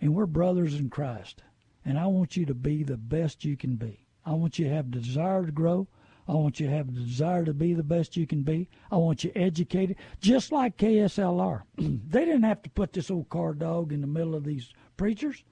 and 0.00 0.14
we're 0.14 0.26
brothers 0.26 0.74
in 0.74 0.90
Christ. 0.90 1.42
And 1.84 1.98
I 1.98 2.06
want 2.06 2.36
you 2.36 2.46
to 2.46 2.54
be 2.54 2.82
the 2.82 2.96
best 2.96 3.44
you 3.44 3.56
can 3.56 3.76
be. 3.76 4.06
I 4.24 4.32
want 4.32 4.58
you 4.58 4.66
to 4.66 4.74
have 4.74 4.90
desire 4.90 5.44
to 5.44 5.52
grow. 5.52 5.86
I 6.26 6.32
want 6.32 6.58
you 6.58 6.66
to 6.66 6.72
have 6.72 6.94
desire 6.94 7.44
to 7.44 7.52
be 7.52 7.74
the 7.74 7.82
best 7.82 8.16
you 8.16 8.26
can 8.26 8.42
be. 8.42 8.68
I 8.90 8.96
want 8.96 9.24
you 9.24 9.32
educated, 9.34 9.96
just 10.20 10.52
like 10.52 10.78
KSLR. 10.78 11.62
they 11.76 12.24
didn't 12.24 12.44
have 12.44 12.62
to 12.62 12.70
put 12.70 12.94
this 12.94 13.10
old 13.10 13.28
car 13.28 13.52
dog 13.52 13.92
in 13.92 14.00
the 14.00 14.06
middle 14.06 14.34
of 14.34 14.44
these 14.44 14.72
preachers, 14.96 15.44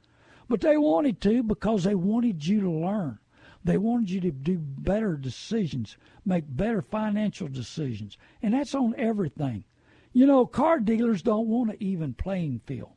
but 0.49 0.62
they 0.62 0.78
wanted 0.78 1.20
to 1.22 1.43
because 1.43 1.85
they 1.85 1.95
wanted 1.95 2.47
you 2.47 2.61
to 2.61 2.70
learn. 2.70 3.18
They 3.64 3.76
wanted 3.76 4.11
you 4.11 4.20
to 4.22 4.30
do 4.30 4.59
better 4.59 5.16
decisions, 5.16 5.97
make 6.24 6.45
better 6.49 6.80
financial 6.80 7.49
decisions. 7.49 8.16
And 8.43 8.55
that's 8.55 8.74
on 8.74 8.95
everything. 8.97 9.64
You 10.12 10.26
know, 10.26 10.47
car 10.47 10.80
dealers 10.80 11.22
don't 11.22 11.49
want 11.49 11.70
an 11.70 11.76
even 11.80 12.14
playing 12.14 12.62
field. 12.66 12.95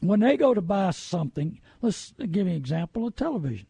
When 0.00 0.20
they 0.20 0.36
go 0.36 0.54
to 0.54 0.62
buy 0.62 0.90
something, 0.92 1.60
let's 1.82 2.12
give 2.18 2.46
you 2.46 2.52
an 2.52 2.56
example 2.56 3.06
of 3.06 3.16
television. 3.16 3.66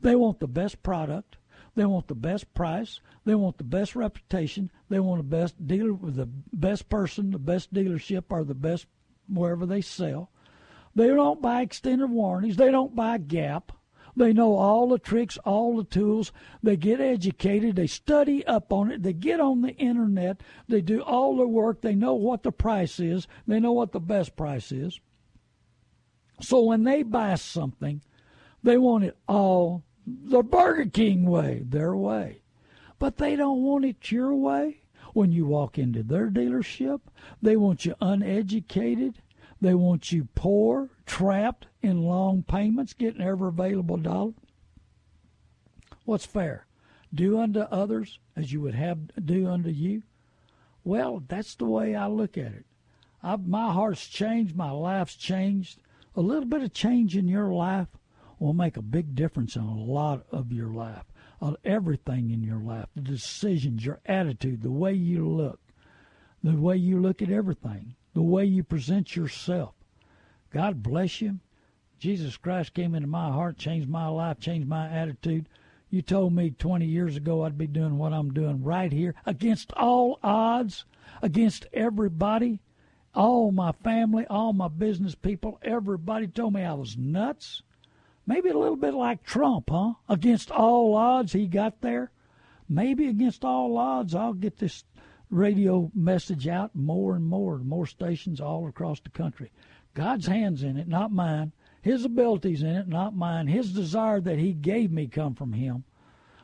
They 0.00 0.14
want 0.16 0.40
the 0.40 0.48
best 0.48 0.82
product. 0.82 1.36
They 1.74 1.86
want 1.86 2.08
the 2.08 2.14
best 2.14 2.52
price. 2.52 3.00
They 3.24 3.34
want 3.34 3.56
the 3.56 3.64
best 3.64 3.96
reputation. 3.96 4.70
They 4.90 5.00
want 5.00 5.20
the 5.20 5.36
best 5.36 5.66
dealer 5.66 5.94
with 5.94 6.16
the 6.16 6.28
best 6.52 6.88
person, 6.88 7.30
the 7.30 7.38
best 7.38 7.72
dealership, 7.72 8.24
or 8.28 8.44
the 8.44 8.54
best 8.54 8.86
wherever 9.28 9.64
they 9.64 9.80
sell. 9.80 10.30
They 10.94 11.08
don't 11.08 11.40
buy 11.40 11.62
extended 11.62 12.10
warranties. 12.10 12.56
They 12.56 12.70
don't 12.70 12.94
buy 12.94 13.16
Gap. 13.18 13.72
They 14.14 14.34
know 14.34 14.56
all 14.56 14.88
the 14.88 14.98
tricks, 14.98 15.38
all 15.38 15.76
the 15.76 15.84
tools. 15.84 16.32
They 16.62 16.76
get 16.76 17.00
educated. 17.00 17.76
They 17.76 17.86
study 17.86 18.46
up 18.46 18.70
on 18.70 18.90
it. 18.90 19.02
They 19.02 19.14
get 19.14 19.40
on 19.40 19.62
the 19.62 19.74
internet. 19.76 20.42
They 20.68 20.82
do 20.82 21.00
all 21.00 21.36
the 21.36 21.48
work. 21.48 21.80
They 21.80 21.94
know 21.94 22.14
what 22.14 22.42
the 22.42 22.52
price 22.52 23.00
is. 23.00 23.26
They 23.46 23.58
know 23.58 23.72
what 23.72 23.92
the 23.92 24.00
best 24.00 24.36
price 24.36 24.70
is. 24.70 25.00
So 26.40 26.62
when 26.62 26.84
they 26.84 27.02
buy 27.02 27.36
something, 27.36 28.02
they 28.62 28.78
want 28.78 29.04
it 29.04 29.16
all 29.28 29.84
the 30.06 30.42
Burger 30.42 30.90
King 30.90 31.24
way, 31.26 31.62
their 31.64 31.94
way. 31.96 32.42
But 32.98 33.16
they 33.16 33.36
don't 33.36 33.62
want 33.62 33.84
it 33.84 34.10
your 34.10 34.34
way. 34.34 34.78
When 35.12 35.30
you 35.30 35.44
walk 35.44 35.78
into 35.78 36.02
their 36.02 36.30
dealership, 36.30 37.00
they 37.42 37.56
want 37.56 37.84
you 37.84 37.94
uneducated. 38.00 39.18
They 39.60 39.74
want 39.74 40.10
you 40.10 40.28
poor, 40.34 40.90
trapped 41.06 41.66
in 41.82 42.02
long 42.02 42.42
payments, 42.42 42.94
getting 42.94 43.20
every 43.20 43.48
available 43.48 43.98
dollar. 43.98 44.32
What's 46.04 46.26
fair? 46.26 46.66
Do 47.14 47.38
unto 47.38 47.60
others 47.60 48.18
as 48.34 48.52
you 48.52 48.60
would 48.62 48.74
have 48.74 48.98
do 49.24 49.46
unto 49.48 49.68
you. 49.68 50.02
Well, 50.82 51.22
that's 51.28 51.54
the 51.54 51.66
way 51.66 51.94
I 51.94 52.06
look 52.06 52.36
at 52.36 52.52
it. 52.52 52.64
I, 53.22 53.36
my 53.36 53.72
heart's 53.72 54.08
changed. 54.08 54.56
My 54.56 54.70
life's 54.70 55.14
changed. 55.14 55.78
A 56.14 56.20
little 56.20 56.44
bit 56.44 56.62
of 56.62 56.72
change 56.72 57.16
in 57.16 57.26
your 57.26 57.52
life 57.52 57.88
will 58.38 58.52
make 58.52 58.76
a 58.76 58.82
big 58.82 59.14
difference 59.14 59.56
in 59.56 59.62
a 59.62 59.74
lot 59.74 60.26
of 60.30 60.52
your 60.52 60.72
life, 60.74 61.04
of 61.40 61.56
everything 61.64 62.30
in 62.30 62.42
your 62.42 62.58
life, 62.58 62.88
the 62.94 63.00
decisions, 63.00 63.84
your 63.84 64.00
attitude, 64.04 64.62
the 64.62 64.70
way 64.70 64.92
you 64.92 65.26
look, 65.26 65.60
the 66.42 66.56
way 66.56 66.76
you 66.76 67.00
look 67.00 67.22
at 67.22 67.30
everything, 67.30 67.94
the 68.14 68.22
way 68.22 68.44
you 68.44 68.62
present 68.62 69.16
yourself. 69.16 69.74
God 70.50 70.82
bless 70.82 71.20
you. 71.20 71.38
Jesus 71.98 72.36
Christ 72.36 72.74
came 72.74 72.94
into 72.94 73.08
my 73.08 73.30
heart, 73.30 73.56
changed 73.56 73.88
my 73.88 74.08
life, 74.08 74.40
changed 74.40 74.68
my 74.68 74.88
attitude. 74.88 75.48
You 75.88 76.02
told 76.02 76.32
me 76.32 76.50
20 76.50 76.84
years 76.84 77.16
ago 77.16 77.44
I'd 77.44 77.56
be 77.56 77.66
doing 77.66 77.96
what 77.96 78.12
I'm 78.12 78.34
doing 78.34 78.62
right 78.62 78.92
here 78.92 79.14
against 79.24 79.72
all 79.74 80.18
odds, 80.22 80.84
against 81.22 81.66
everybody, 81.72 82.60
all 83.14 83.52
my 83.52 83.72
family, 83.72 84.26
all 84.28 84.52
my 84.52 84.68
business 84.68 85.14
people. 85.14 85.58
Everybody 85.62 86.26
told 86.26 86.54
me 86.54 86.62
I 86.62 86.74
was 86.74 86.96
nuts. 86.96 87.62
Maybe 88.26 88.48
a 88.48 88.58
little 88.58 88.76
bit 88.76 88.94
like 88.94 89.24
Trump, 89.24 89.70
huh? 89.70 89.94
Against 90.08 90.50
all 90.50 90.94
odds, 90.94 91.32
he 91.32 91.46
got 91.46 91.80
there. 91.80 92.10
Maybe 92.68 93.08
against 93.08 93.44
all 93.44 93.76
odds, 93.76 94.14
I'll 94.14 94.32
get 94.32 94.58
this 94.58 94.84
radio 95.28 95.90
message 95.94 96.46
out 96.46 96.74
more 96.74 97.16
and 97.16 97.26
more, 97.26 97.58
more 97.58 97.86
stations 97.86 98.40
all 98.40 98.66
across 98.68 99.00
the 99.00 99.10
country. 99.10 99.50
God's 99.94 100.26
hands 100.26 100.62
in 100.62 100.76
it, 100.76 100.88
not 100.88 101.12
mine. 101.12 101.52
His 101.82 102.04
abilities 102.04 102.62
in 102.62 102.76
it, 102.76 102.88
not 102.88 103.14
mine. 103.14 103.48
His 103.48 103.72
desire 103.72 104.20
that 104.20 104.38
He 104.38 104.52
gave 104.52 104.92
me 104.92 105.08
come 105.08 105.34
from 105.34 105.52
Him. 105.52 105.84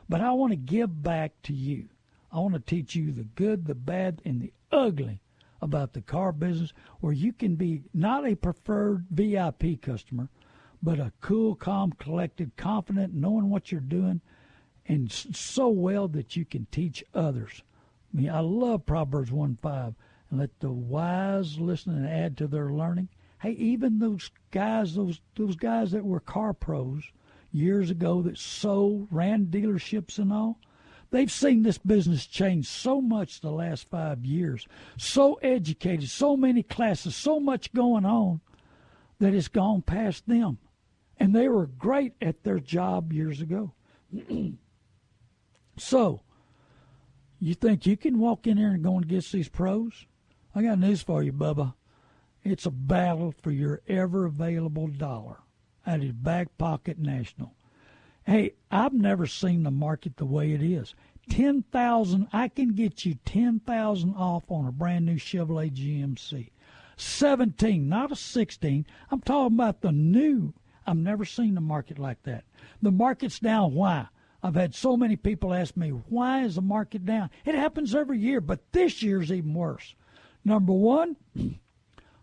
But 0.07 0.21
I 0.21 0.31
want 0.33 0.51
to 0.51 0.57
give 0.57 1.01
back 1.01 1.31
to 1.43 1.53
you. 1.53 1.87
I 2.31 2.39
want 2.39 2.53
to 2.53 2.59
teach 2.59 2.95
you 2.95 3.11
the 3.11 3.23
good, 3.23 3.65
the 3.65 3.75
bad, 3.75 4.21
and 4.25 4.41
the 4.41 4.53
ugly 4.71 5.21
about 5.61 5.93
the 5.93 6.01
car 6.01 6.31
business 6.31 6.73
where 6.99 7.13
you 7.13 7.33
can 7.33 7.55
be 7.55 7.83
not 7.93 8.25
a 8.25 8.35
preferred 8.35 9.05
VIP 9.11 9.81
customer, 9.81 10.29
but 10.81 10.99
a 10.99 11.11
cool, 11.21 11.55
calm, 11.55 11.91
collected, 11.93 12.55
confident, 12.55 13.13
knowing 13.13 13.49
what 13.49 13.71
you're 13.71 13.81
doing, 13.81 14.21
and 14.85 15.11
so 15.11 15.67
well 15.67 16.07
that 16.07 16.35
you 16.35 16.45
can 16.45 16.67
teach 16.71 17.03
others. 17.13 17.63
I 18.13 18.17
mean, 18.17 18.29
I 18.29 18.39
love 18.39 18.85
Proverbs 18.85 19.31
1 19.31 19.57
5. 19.61 19.93
And 20.29 20.39
let 20.39 20.59
the 20.59 20.71
wise 20.71 21.59
listen 21.59 21.95
and 21.95 22.07
add 22.07 22.37
to 22.37 22.47
their 22.47 22.71
learning. 22.71 23.09
Hey, 23.41 23.51
even 23.53 23.99
those 23.99 24.29
guys, 24.51 24.95
those 24.95 25.21
those 25.35 25.55
guys 25.55 25.91
that 25.91 26.05
were 26.05 26.19
car 26.19 26.53
pros 26.53 27.03
years 27.51 27.89
ago 27.89 28.21
that 28.21 28.37
sold, 28.37 29.07
ran 29.09 29.47
dealerships 29.47 30.19
and 30.19 30.31
all, 30.31 30.59
they've 31.11 31.31
seen 31.31 31.63
this 31.63 31.77
business 31.77 32.25
change 32.25 32.67
so 32.67 33.01
much 33.01 33.41
the 33.41 33.51
last 33.51 33.89
five 33.89 34.25
years. 34.25 34.67
So 34.97 35.35
educated, 35.35 36.09
so 36.09 36.37
many 36.37 36.63
classes, 36.63 37.15
so 37.15 37.39
much 37.39 37.73
going 37.73 38.05
on 38.05 38.41
that 39.19 39.33
it's 39.33 39.47
gone 39.47 39.81
past 39.81 40.27
them. 40.27 40.57
And 41.17 41.35
they 41.35 41.49
were 41.49 41.67
great 41.67 42.13
at 42.21 42.43
their 42.43 42.59
job 42.59 43.11
years 43.11 43.41
ago. 43.41 43.73
so, 45.77 46.21
you 47.39 47.53
think 47.53 47.85
you 47.85 47.97
can 47.97 48.19
walk 48.19 48.47
in 48.47 48.57
there 48.57 48.71
and 48.71 48.83
go 48.83 48.97
against 48.97 49.31
these 49.31 49.49
pros? 49.49 50.05
I 50.55 50.63
got 50.63 50.79
news 50.79 51.01
for 51.01 51.21
you, 51.23 51.33
Bubba. 51.33 51.73
It's 52.43 52.65
a 52.65 52.71
battle 52.71 53.33
for 53.41 53.51
your 53.51 53.81
ever 53.87 54.25
available 54.25 54.87
dollar. 54.87 55.37
That 55.85 56.03
is 56.03 56.13
Back 56.13 56.57
Pocket 56.57 56.97
National. 56.99 57.53
Hey, 58.25 58.53
I've 58.69 58.93
never 58.93 59.25
seen 59.25 59.63
the 59.63 59.71
market 59.71 60.17
the 60.17 60.25
way 60.25 60.51
it 60.51 60.61
is. 60.61 60.93
Ten 61.29 61.63
thousand, 61.71 62.27
I 62.33 62.47
can 62.47 62.73
get 62.73 63.05
you 63.05 63.15
ten 63.25 63.59
thousand 63.59 64.15
off 64.15 64.49
on 64.49 64.65
a 64.65 64.71
brand 64.71 65.05
new 65.05 65.15
Chevrolet 65.15 65.71
GMC. 65.71 66.49
Seventeen, 66.97 67.87
not 67.87 68.11
a 68.11 68.15
sixteen. 68.15 68.85
I'm 69.11 69.21
talking 69.21 69.55
about 69.55 69.81
the 69.81 69.91
new. 69.91 70.53
I've 70.85 70.97
never 70.97 71.25
seen 71.25 71.55
the 71.55 71.61
market 71.61 71.99
like 71.99 72.23
that. 72.23 72.45
The 72.81 72.91
market's 72.91 73.39
down. 73.39 73.73
Why? 73.73 74.07
I've 74.41 74.55
had 74.55 74.73
so 74.73 74.95
many 74.95 75.15
people 75.15 75.53
ask 75.53 75.75
me, 75.75 75.89
why 75.89 76.43
is 76.43 76.55
the 76.55 76.61
market 76.61 77.05
down? 77.05 77.29
It 77.45 77.55
happens 77.55 77.93
every 77.93 78.19
year, 78.19 78.39
but 78.39 78.71
this 78.71 79.03
year's 79.03 79.31
even 79.31 79.53
worse. 79.53 79.95
Number 80.45 80.71
one, 80.71 81.17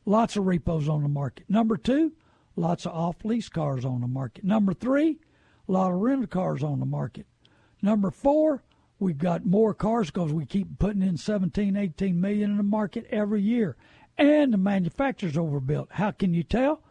lots 0.06 0.36
of 0.36 0.46
repos 0.46 0.88
on 0.88 1.02
the 1.02 1.08
market. 1.08 1.44
Number 1.48 1.76
two, 1.76 2.12
lots 2.56 2.86
of 2.86 2.92
off 2.92 3.24
lease 3.24 3.50
cars 3.50 3.84
on 3.84 4.00
the 4.00 4.06
market. 4.06 4.44
Number 4.44 4.72
three, 4.72 5.18
a 5.68 5.72
lot 5.72 5.92
of 5.92 5.98
rental 5.98 6.26
cars 6.26 6.62
on 6.62 6.80
the 6.80 6.86
market. 6.86 7.26
Number 7.82 8.10
four, 8.10 8.62
we've 8.98 9.18
got 9.18 9.44
more 9.44 9.74
cars 9.74 10.10
because 10.10 10.32
we 10.32 10.46
keep 10.46 10.78
putting 10.78 11.02
in 11.02 11.16
17, 11.16 11.76
18 11.76 12.20
million 12.20 12.52
in 12.52 12.56
the 12.56 12.62
market 12.62 13.06
every 13.10 13.42
year. 13.42 13.76
And 14.18 14.52
the 14.52 14.58
manufacturer's 14.58 15.36
overbuilt. 15.36 15.88
How 15.92 16.10
can 16.10 16.32
you 16.32 16.42
tell? 16.42 16.82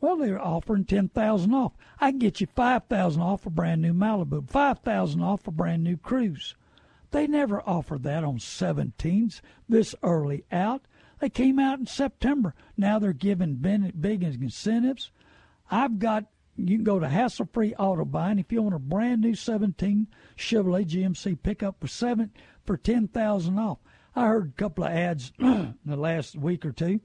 Well, 0.00 0.16
they're 0.16 0.40
offering 0.40 0.86
ten 0.86 1.10
thousand 1.10 1.52
off. 1.52 1.72
I 2.00 2.10
can 2.10 2.18
get 2.18 2.40
you 2.40 2.46
five 2.46 2.84
thousand 2.86 3.20
off 3.20 3.44
a 3.44 3.50
brand 3.50 3.82
new 3.82 3.92
Malibu, 3.92 4.48
five 4.48 4.78
thousand 4.78 5.20
off 5.20 5.46
a 5.46 5.50
brand 5.50 5.84
new 5.84 5.98
Cruze. 5.98 6.54
They 7.10 7.26
never 7.26 7.60
offered 7.68 8.04
that 8.04 8.24
on 8.24 8.38
17s 8.38 9.40
this 9.68 9.94
early 10.02 10.44
out. 10.52 10.86
They 11.18 11.28
came 11.28 11.58
out 11.58 11.80
in 11.80 11.86
September. 11.86 12.54
Now 12.76 12.98
they're 12.98 13.12
giving 13.12 13.56
big 13.56 14.22
incentives. 14.22 15.10
I've 15.70 15.98
got 15.98 16.26
you 16.68 16.76
can 16.76 16.84
go 16.84 16.98
to 16.98 17.08
hassle 17.08 17.48
free 17.52 17.74
auto 17.74 18.04
buying 18.04 18.38
if 18.38 18.52
you 18.52 18.62
want 18.62 18.74
a 18.74 18.78
brand 18.78 19.20
new 19.20 19.34
17 19.34 20.06
Chevrolet 20.36 20.86
GMC 20.86 21.42
pickup 21.42 21.80
for 21.80 21.86
seven 21.86 22.30
for 22.64 22.76
ten 22.76 23.08
thousand 23.08 23.58
off. 23.58 23.78
I 24.14 24.26
heard 24.26 24.48
a 24.48 24.60
couple 24.60 24.84
of 24.84 24.90
ads 24.90 25.32
in 25.38 25.74
the 25.84 25.96
last 25.96 26.36
week 26.36 26.64
or 26.64 26.72
two 26.72 27.00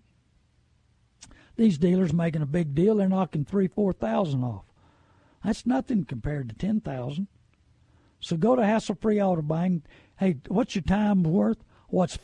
these 1.56 1.78
dealers 1.78 2.14
making 2.14 2.42
a 2.42 2.48
big 2.48 2.76
deal. 2.76 2.96
They're 2.96 3.10
knocking 3.10 3.46
three, 3.46 3.68
four 3.68 3.94
thousand 3.94 4.44
off. 4.44 4.66
That's 5.44 5.66
nothing 5.66 6.06
compared 6.06 6.50
to 6.50 6.56
ten 6.56 6.82
thousand. 6.82 7.28
So 8.20 8.38
go 8.38 8.56
to 8.56 8.66
hassle 8.66 8.98
free 9.00 9.22
auto 9.22 9.42
buying. 9.42 9.84
Hey, 10.18 10.38
what's 10.48 10.76
your 10.76 10.84
time 10.84 11.24
worth? 11.24 11.64
What's 11.90 12.18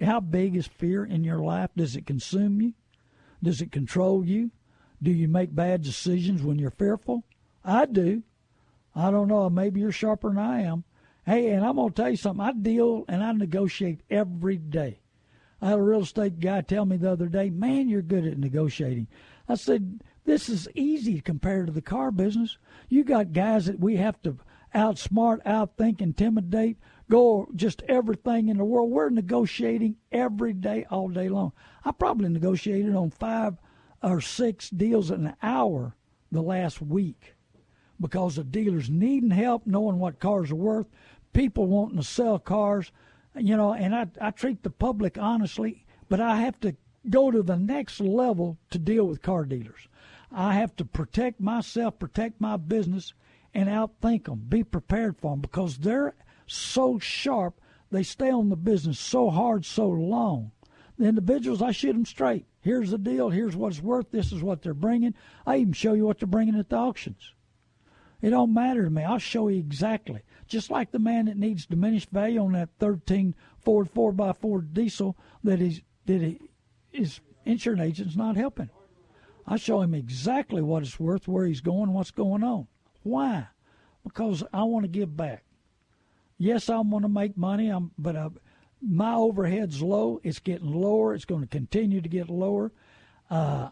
how 0.00 0.20
big 0.20 0.56
is 0.56 0.66
fear 0.66 1.04
in 1.04 1.24
your 1.24 1.40
life? 1.40 1.70
Does 1.76 1.96
it 1.96 2.06
consume 2.06 2.60
you? 2.60 2.74
Does 3.42 3.60
it 3.60 3.72
control 3.72 4.24
you? 4.24 4.50
Do 5.02 5.10
you 5.10 5.28
make 5.28 5.54
bad 5.54 5.82
decisions 5.82 6.42
when 6.42 6.58
you're 6.58 6.70
fearful? 6.70 7.24
I 7.64 7.86
do. 7.86 8.22
I 8.94 9.10
don't 9.10 9.28
know. 9.28 9.48
Maybe 9.48 9.80
you're 9.80 9.92
sharper 9.92 10.30
than 10.30 10.38
I 10.38 10.62
am. 10.62 10.84
Hey, 11.24 11.50
and 11.50 11.64
I'm 11.64 11.76
going 11.76 11.90
to 11.90 11.94
tell 11.94 12.10
you 12.10 12.16
something. 12.16 12.44
I 12.44 12.52
deal 12.52 13.04
and 13.06 13.22
I 13.22 13.32
negotiate 13.32 14.00
every 14.10 14.56
day. 14.56 15.00
I 15.60 15.70
had 15.70 15.78
a 15.78 15.82
real 15.82 16.02
estate 16.02 16.40
guy 16.40 16.62
tell 16.62 16.84
me 16.84 16.96
the 16.96 17.10
other 17.10 17.26
day, 17.26 17.50
man, 17.50 17.88
you're 17.88 18.02
good 18.02 18.24
at 18.24 18.38
negotiating. 18.38 19.08
I 19.48 19.54
said, 19.54 20.02
this 20.24 20.48
is 20.48 20.68
easy 20.74 21.20
compared 21.20 21.66
to 21.66 21.72
the 21.72 21.82
car 21.82 22.10
business. 22.10 22.58
You 22.88 23.04
got 23.04 23.32
guys 23.32 23.66
that 23.66 23.80
we 23.80 23.96
have 23.96 24.20
to 24.22 24.38
outsmart, 24.74 25.42
outthink, 25.44 26.00
intimidate, 26.00 26.76
go 27.10 27.48
just 27.54 27.82
everything 27.88 28.48
in 28.48 28.58
the 28.58 28.64
world. 28.64 28.90
We're 28.90 29.10
negotiating 29.10 29.96
every 30.12 30.52
day, 30.52 30.86
all 30.90 31.08
day 31.08 31.28
long. 31.28 31.52
I 31.84 31.92
probably 31.92 32.28
negotiated 32.28 32.94
on 32.94 33.10
five 33.10 33.56
or 34.02 34.20
six 34.20 34.70
deals 34.70 35.10
an 35.10 35.34
hour 35.42 35.94
the 36.30 36.42
last 36.42 36.80
week 36.80 37.34
because 38.00 38.36
the 38.36 38.44
dealers 38.44 38.88
needing 38.88 39.30
help, 39.30 39.66
knowing 39.66 39.98
what 39.98 40.20
cars 40.20 40.50
are 40.50 40.56
worth, 40.56 40.86
people 41.32 41.66
wanting 41.66 41.98
to 41.98 42.04
sell 42.04 42.38
cars 42.38 42.92
you 43.38 43.56
know, 43.56 43.72
and 43.72 43.94
I, 43.94 44.06
I 44.20 44.30
treat 44.30 44.62
the 44.62 44.70
public 44.70 45.18
honestly, 45.18 45.84
but 46.08 46.20
I 46.20 46.36
have 46.40 46.58
to 46.60 46.76
go 47.08 47.30
to 47.30 47.42
the 47.42 47.56
next 47.56 48.00
level 48.00 48.58
to 48.70 48.78
deal 48.78 49.06
with 49.06 49.22
car 49.22 49.44
dealers. 49.44 49.88
I 50.30 50.54
have 50.54 50.76
to 50.76 50.84
protect 50.84 51.40
myself, 51.40 51.98
protect 51.98 52.40
my 52.40 52.56
business, 52.56 53.14
and 53.54 53.68
outthink 53.68 54.24
them, 54.24 54.44
be 54.48 54.62
prepared 54.62 55.16
for 55.18 55.32
them 55.32 55.40
because 55.40 55.78
they're 55.78 56.14
so 56.46 56.98
sharp. 56.98 57.60
They 57.90 58.02
stay 58.02 58.30
on 58.30 58.50
the 58.50 58.56
business 58.56 58.98
so 58.98 59.30
hard, 59.30 59.64
so 59.64 59.88
long. 59.88 60.52
The 60.98 61.06
individuals, 61.06 61.62
I 61.62 61.70
shoot 61.70 61.92
them 61.92 62.04
straight. 62.04 62.46
Here's 62.68 62.90
the 62.90 62.98
deal. 62.98 63.30
Here's 63.30 63.56
what 63.56 63.72
it's 63.72 63.82
worth. 63.82 64.10
This 64.10 64.30
is 64.30 64.42
what 64.42 64.60
they're 64.60 64.74
bringing. 64.74 65.14
I 65.46 65.56
even 65.56 65.72
show 65.72 65.94
you 65.94 66.04
what 66.04 66.18
they're 66.18 66.26
bringing 66.26 66.54
at 66.54 66.68
the 66.68 66.76
auctions. 66.76 67.32
It 68.20 68.28
don't 68.28 68.52
matter 68.52 68.84
to 68.84 68.90
me. 68.90 69.04
I'll 69.04 69.18
show 69.18 69.48
you 69.48 69.58
exactly 69.58 70.20
just 70.46 70.70
like 70.70 70.90
the 70.90 70.98
man 70.98 71.24
that 71.24 71.38
needs 71.38 71.64
diminished 71.64 72.10
value 72.10 72.42
on 72.42 72.52
that 72.52 72.68
13 72.78 73.34
Ford 73.58 73.88
4x4 73.94 74.74
diesel 74.74 75.16
that 75.44 75.62
is 75.62 75.80
that 76.04 76.20
he, 76.20 76.50
his 76.90 77.20
insurance 77.46 77.80
agent's 77.80 78.16
not 78.16 78.36
helping. 78.36 78.68
I 79.46 79.56
show 79.56 79.80
him 79.80 79.94
exactly 79.94 80.60
what 80.60 80.82
it's 80.82 81.00
worth, 81.00 81.26
where 81.26 81.46
he's 81.46 81.62
going, 81.62 81.94
what's 81.94 82.10
going 82.10 82.44
on. 82.44 82.66
Why? 83.02 83.46
Because 84.04 84.44
I 84.52 84.64
want 84.64 84.84
to 84.84 84.88
give 84.88 85.16
back. 85.16 85.42
Yes, 86.36 86.68
I 86.68 86.76
want 86.80 87.06
to 87.06 87.08
make 87.08 87.34
money, 87.34 87.70
I'm, 87.70 87.92
but 87.96 88.14
I, 88.14 88.28
my 88.80 89.14
overhead's 89.14 89.82
low. 89.82 90.20
It's 90.22 90.38
getting 90.38 90.72
lower. 90.72 91.14
It's 91.14 91.24
going 91.24 91.42
to 91.42 91.48
continue 91.48 92.00
to 92.00 92.08
get 92.08 92.28
lower. 92.28 92.72
Uh, 93.30 93.70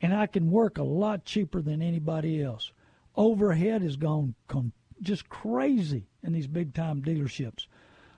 and 0.00 0.14
I 0.14 0.26
can 0.26 0.50
work 0.50 0.78
a 0.78 0.82
lot 0.82 1.24
cheaper 1.24 1.62
than 1.62 1.82
anybody 1.82 2.42
else. 2.42 2.72
Overhead 3.16 3.82
has 3.82 3.96
gone 3.96 4.34
con- 4.48 4.72
just 5.00 5.28
crazy 5.28 6.08
in 6.22 6.32
these 6.32 6.46
big 6.46 6.74
time 6.74 7.02
dealerships. 7.02 7.66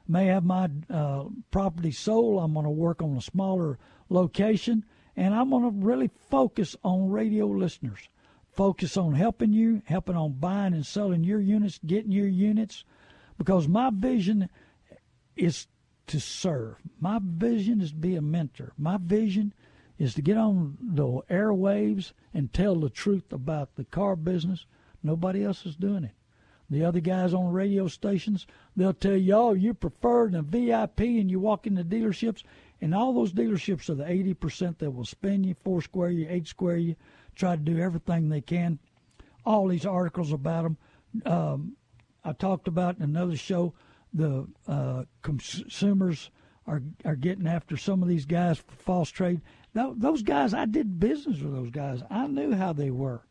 May 0.08 0.26
have 0.26 0.44
my 0.44 0.70
uh, 0.88 1.24
property 1.50 1.90
sold. 1.92 2.42
I'm 2.42 2.54
going 2.54 2.64
to 2.64 2.70
work 2.70 3.02
on 3.02 3.16
a 3.16 3.20
smaller 3.20 3.78
location, 4.08 4.84
and 5.16 5.34
I'm 5.34 5.50
going 5.50 5.64
to 5.64 5.86
really 5.86 6.10
focus 6.30 6.76
on 6.84 7.10
radio 7.10 7.46
listeners. 7.46 8.08
Focus 8.52 8.96
on 8.96 9.14
helping 9.14 9.52
you, 9.52 9.82
helping 9.84 10.16
on 10.16 10.32
buying 10.32 10.74
and 10.74 10.86
selling 10.86 11.24
your 11.24 11.40
units, 11.40 11.78
getting 11.84 12.12
your 12.12 12.28
units, 12.28 12.84
because 13.36 13.68
my 13.68 13.90
vision 13.92 14.48
is 15.36 15.66
to 16.06 16.20
serve. 16.20 16.76
My 17.00 17.20
vision 17.22 17.80
is 17.80 17.90
to 17.90 17.96
be 17.96 18.16
a 18.16 18.22
mentor. 18.22 18.72
My 18.78 18.98
vision 18.98 19.52
is 19.98 20.14
to 20.14 20.22
get 20.22 20.36
on 20.36 20.76
the 20.80 21.04
airwaves 21.30 22.12
and 22.34 22.52
tell 22.52 22.76
the 22.76 22.90
truth 22.90 23.32
about 23.32 23.76
the 23.76 23.84
car 23.84 24.14
business. 24.16 24.66
Nobody 25.02 25.44
else 25.44 25.64
is 25.66 25.76
doing 25.76 26.04
it. 26.04 26.12
The 26.68 26.84
other 26.84 27.00
guys 27.00 27.32
on 27.32 27.52
radio 27.52 27.86
stations, 27.86 28.46
they'll 28.74 28.92
tell 28.92 29.16
you, 29.16 29.34
oh, 29.34 29.52
you 29.52 29.72
prefer 29.72 30.28
the 30.28 30.42
VIP 30.42 31.00
and 31.00 31.30
you 31.30 31.38
walk 31.38 31.66
into 31.66 31.84
dealerships, 31.84 32.42
and 32.80 32.94
all 32.94 33.14
those 33.14 33.32
dealerships 33.32 33.88
are 33.88 33.94
the 33.94 34.04
80% 34.04 34.78
that 34.78 34.90
will 34.90 35.04
spin 35.04 35.44
you, 35.44 35.54
four 35.62 35.80
square 35.80 36.10
you, 36.10 36.26
eight 36.28 36.48
square 36.48 36.76
you, 36.76 36.96
try 37.36 37.54
to 37.54 37.62
do 37.62 37.78
everything 37.78 38.28
they 38.28 38.40
can. 38.40 38.80
All 39.44 39.68
these 39.68 39.86
articles 39.86 40.32
about 40.32 40.64
them. 40.64 40.76
Um, 41.24 41.76
I 42.24 42.32
talked 42.32 42.66
about 42.66 42.96
in 42.96 43.04
another 43.04 43.36
show 43.36 43.72
the 44.16 44.46
uh, 44.66 45.04
consumers 45.22 46.30
are 46.66 46.82
are 47.04 47.16
getting 47.16 47.46
after 47.46 47.76
some 47.76 48.02
of 48.02 48.08
these 48.08 48.26
guys 48.26 48.58
for 48.58 48.72
false 48.72 49.10
trade. 49.10 49.40
Those 49.74 50.22
guys, 50.22 50.54
I 50.54 50.64
did 50.64 50.98
business 50.98 51.40
with 51.40 51.52
those 51.52 51.70
guys. 51.70 52.02
I 52.10 52.26
knew 52.26 52.54
how 52.54 52.72
they 52.72 52.90
were, 52.90 53.26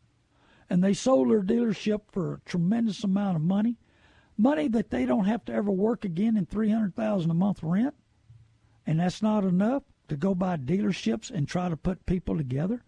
and 0.70 0.82
they 0.82 0.94
sold 0.94 1.30
their 1.30 1.42
dealership 1.42 2.02
for 2.12 2.34
a 2.34 2.40
tremendous 2.48 3.02
amount 3.02 3.36
of 3.36 3.42
money, 3.42 3.78
money 4.38 4.68
that 4.68 4.90
they 4.90 5.06
don't 5.06 5.24
have 5.24 5.44
to 5.46 5.52
ever 5.52 5.72
work 5.72 6.04
again 6.04 6.36
in 6.36 6.46
three 6.46 6.70
hundred 6.70 6.94
thousand 6.94 7.32
a 7.32 7.34
month 7.34 7.62
rent, 7.62 7.94
and 8.86 9.00
that's 9.00 9.22
not 9.22 9.44
enough 9.44 9.82
to 10.08 10.16
go 10.16 10.36
buy 10.36 10.56
dealerships 10.56 11.32
and 11.32 11.48
try 11.48 11.68
to 11.68 11.76
put 11.76 12.06
people 12.06 12.36
together, 12.36 12.84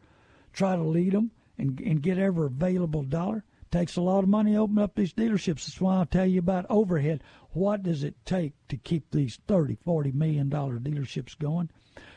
try 0.52 0.76
to 0.76 0.82
lead 0.84 1.12
them 1.12 1.32
and, 1.58 1.80
and 1.80 2.00
get 2.00 2.16
every 2.16 2.46
available 2.46 3.02
dollar. 3.02 3.44
Takes 3.70 3.96
a 3.96 4.00
lot 4.00 4.24
of 4.24 4.30
money 4.30 4.52
to 4.52 4.58
open 4.58 4.78
up 4.78 4.94
these 4.94 5.12
dealerships. 5.12 5.66
That's 5.66 5.80
why 5.80 5.96
I'll 5.96 6.06
tell 6.06 6.24
you 6.24 6.38
about 6.38 6.64
overhead. 6.70 7.22
What 7.50 7.82
does 7.82 8.02
it 8.02 8.14
take 8.24 8.54
to 8.68 8.78
keep 8.78 9.10
these 9.10 9.38
30, 9.46 9.76
40 9.84 10.12
million 10.12 10.48
dollar 10.48 10.78
dealerships 10.78 11.38
going? 11.38 11.68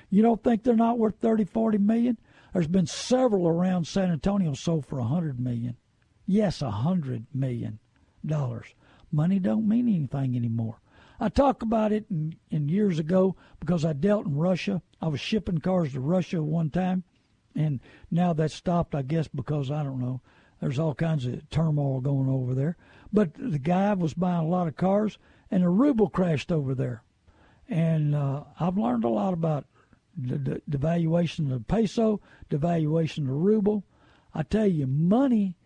You 0.09 0.21
don't 0.21 0.41
think 0.43 0.63
they're 0.63 0.75
not 0.75 0.97
worth 0.97 1.15
30, 1.19 1.45
40 1.45 1.77
million? 1.79 2.17
There's 2.53 2.67
been 2.67 2.87
several 2.87 3.47
around 3.47 3.85
San 3.85 4.11
Antonio 4.11 4.53
sold 4.53 4.85
for 4.85 4.99
a 4.99 5.03
100 5.03 5.39
million. 5.39 5.75
Yes, 6.25 6.61
a 6.61 6.65
100 6.65 7.27
million 7.33 7.79
dollars. 8.25 8.73
Money 9.11 9.39
don't 9.39 9.67
mean 9.67 9.89
anything 9.89 10.37
anymore. 10.37 10.79
I 11.19 11.29
talk 11.29 11.61
about 11.61 11.91
it 11.91 12.05
in, 12.09 12.35
in 12.49 12.69
years 12.69 12.97
ago 12.97 13.35
because 13.59 13.83
I 13.83 13.93
dealt 13.93 14.25
in 14.25 14.37
Russia. 14.37 14.81
I 15.01 15.09
was 15.09 15.19
shipping 15.19 15.59
cars 15.59 15.93
to 15.93 15.99
Russia 15.99 16.41
one 16.41 16.69
time, 16.69 17.03
and 17.55 17.81
now 18.09 18.31
that's 18.33 18.55
stopped, 18.55 18.95
I 18.95 19.01
guess, 19.01 19.27
because 19.27 19.69
I 19.69 19.83
don't 19.83 19.99
know 19.99 20.21
there's 20.61 20.79
all 20.79 20.93
kinds 20.93 21.25
of 21.25 21.49
turmoil 21.49 21.99
going 22.01 22.29
over 22.29 22.53
there. 22.53 22.77
But 23.11 23.33
the 23.33 23.59
guy 23.59 23.93
was 23.95 24.13
buying 24.13 24.45
a 24.45 24.47
lot 24.47 24.67
of 24.67 24.75
cars, 24.75 25.17
and 25.49 25.63
the 25.63 25.69
ruble 25.69 26.09
crashed 26.09 26.51
over 26.51 26.75
there. 26.75 27.03
And 27.67 28.15
uh, 28.15 28.43
I've 28.59 28.77
learned 28.77 29.03
a 29.03 29.09
lot 29.09 29.33
about 29.33 29.65
the, 30.15 30.61
devaluation 30.69 31.39
of 31.39 31.49
the 31.49 31.59
peso, 31.61 32.21
devaluation 32.49 33.19
of 33.19 33.27
the 33.27 33.33
ruble. 33.33 33.83
I 34.33 34.43
tell 34.43 34.67
you, 34.67 34.87
money 34.87 35.57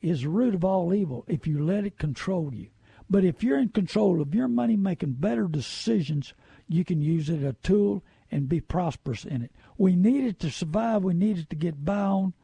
is 0.00 0.22
the 0.22 0.28
root 0.30 0.54
of 0.54 0.64
all 0.64 0.94
evil 0.94 1.24
if 1.28 1.46
you 1.46 1.62
let 1.62 1.84
it 1.84 1.98
control 1.98 2.54
you. 2.54 2.68
But 3.10 3.24
if 3.24 3.42
you're 3.42 3.58
in 3.58 3.70
control 3.70 4.20
of 4.20 4.34
your 4.34 4.48
money, 4.48 4.76
making 4.76 5.12
better 5.14 5.46
decisions, 5.46 6.34
you 6.68 6.84
can 6.84 7.00
use 7.00 7.28
it 7.28 7.38
as 7.38 7.50
a 7.50 7.52
tool 7.62 8.02
and 8.30 8.48
be 8.48 8.60
prosperous 8.60 9.24
in 9.24 9.42
it. 9.42 9.52
We 9.76 9.96
need 9.96 10.24
it 10.24 10.38
to 10.40 10.50
survive. 10.50 11.02
We 11.02 11.14
need 11.14 11.38
it 11.38 11.50
to 11.50 11.56
get 11.56 11.84
by 11.84 11.98
on 11.98 12.34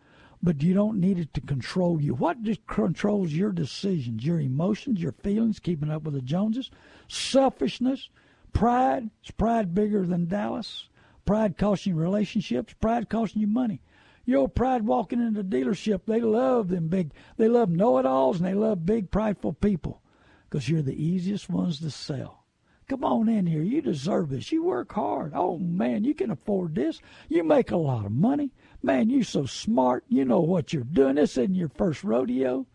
but 0.45 0.63
you 0.63 0.75
don't 0.75 1.01
need 1.01 1.19
it 1.19 1.33
to 1.33 1.41
control 1.41 2.01
you. 2.01 2.15
What 2.15 2.43
just 2.43 2.67
controls 2.67 3.33
your 3.33 3.51
decisions? 3.51 4.25
Your 4.25 4.39
emotions, 4.39 5.01
your 5.01 5.13
feelings, 5.13 5.59
keeping 5.59 5.91
up 5.91 6.03
with 6.03 6.13
the 6.13 6.21
Joneses, 6.21 6.71
selfishness, 7.09 8.11
pride. 8.53 9.09
Is 9.25 9.31
pride 9.31 9.75
bigger 9.75 10.05
than 10.05 10.29
Dallas? 10.29 10.89
Pride 11.25 11.57
costing 11.57 11.95
you 11.95 12.01
relationships. 12.01 12.75
Pride 12.75 13.09
costing 13.09 13.41
you 13.41 13.49
money. 13.49 13.81
Your 14.27 14.49
pride 14.49 14.83
walking 14.83 15.21
into 15.21 15.43
the 15.43 15.57
dealership, 15.57 16.03
they 16.07 16.21
love 16.21 16.69
them 16.69 16.89
big. 16.89 17.13
They 17.39 17.49
love 17.49 17.71
know-it-alls 17.71 18.39
and 18.39 18.47
they 18.47 18.55
love 18.55 18.87
big, 18.87 19.11
prideful 19.11 19.55
people 19.55 20.03
because 20.49 20.69
you're 20.69 20.83
the 20.83 21.03
easiest 21.03 21.49
ones 21.49 21.81
to 21.81 21.91
sell. 21.91 22.45
Come 22.87 23.03
on 23.03 23.31
in 23.31 23.47
here. 23.47 23.63
You 23.63 23.81
deserve 23.81 24.29
this. 24.29 24.53
You 24.53 24.63
work 24.63 24.93
hard. 24.93 25.33
Oh, 25.35 25.59
man, 25.59 26.05
you 26.05 26.15
can 26.15 26.31
afford 26.31 26.75
this. 26.75 27.01
You 27.31 27.43
make 27.43 27.71
a 27.71 27.77
lot 27.79 28.05
of 28.05 28.13
money. 28.13 28.51
Man, 28.85 29.09
you're 29.09 29.25
so 29.25 29.47
smart. 29.47 30.05
You 30.11 30.27
know 30.27 30.41
what 30.41 30.75
you're 30.75 30.85
doing. 30.85 31.15
This 31.15 31.39
isn't 31.39 31.55
your 31.55 31.71
first 31.71 32.05
rodeo. 32.05 32.67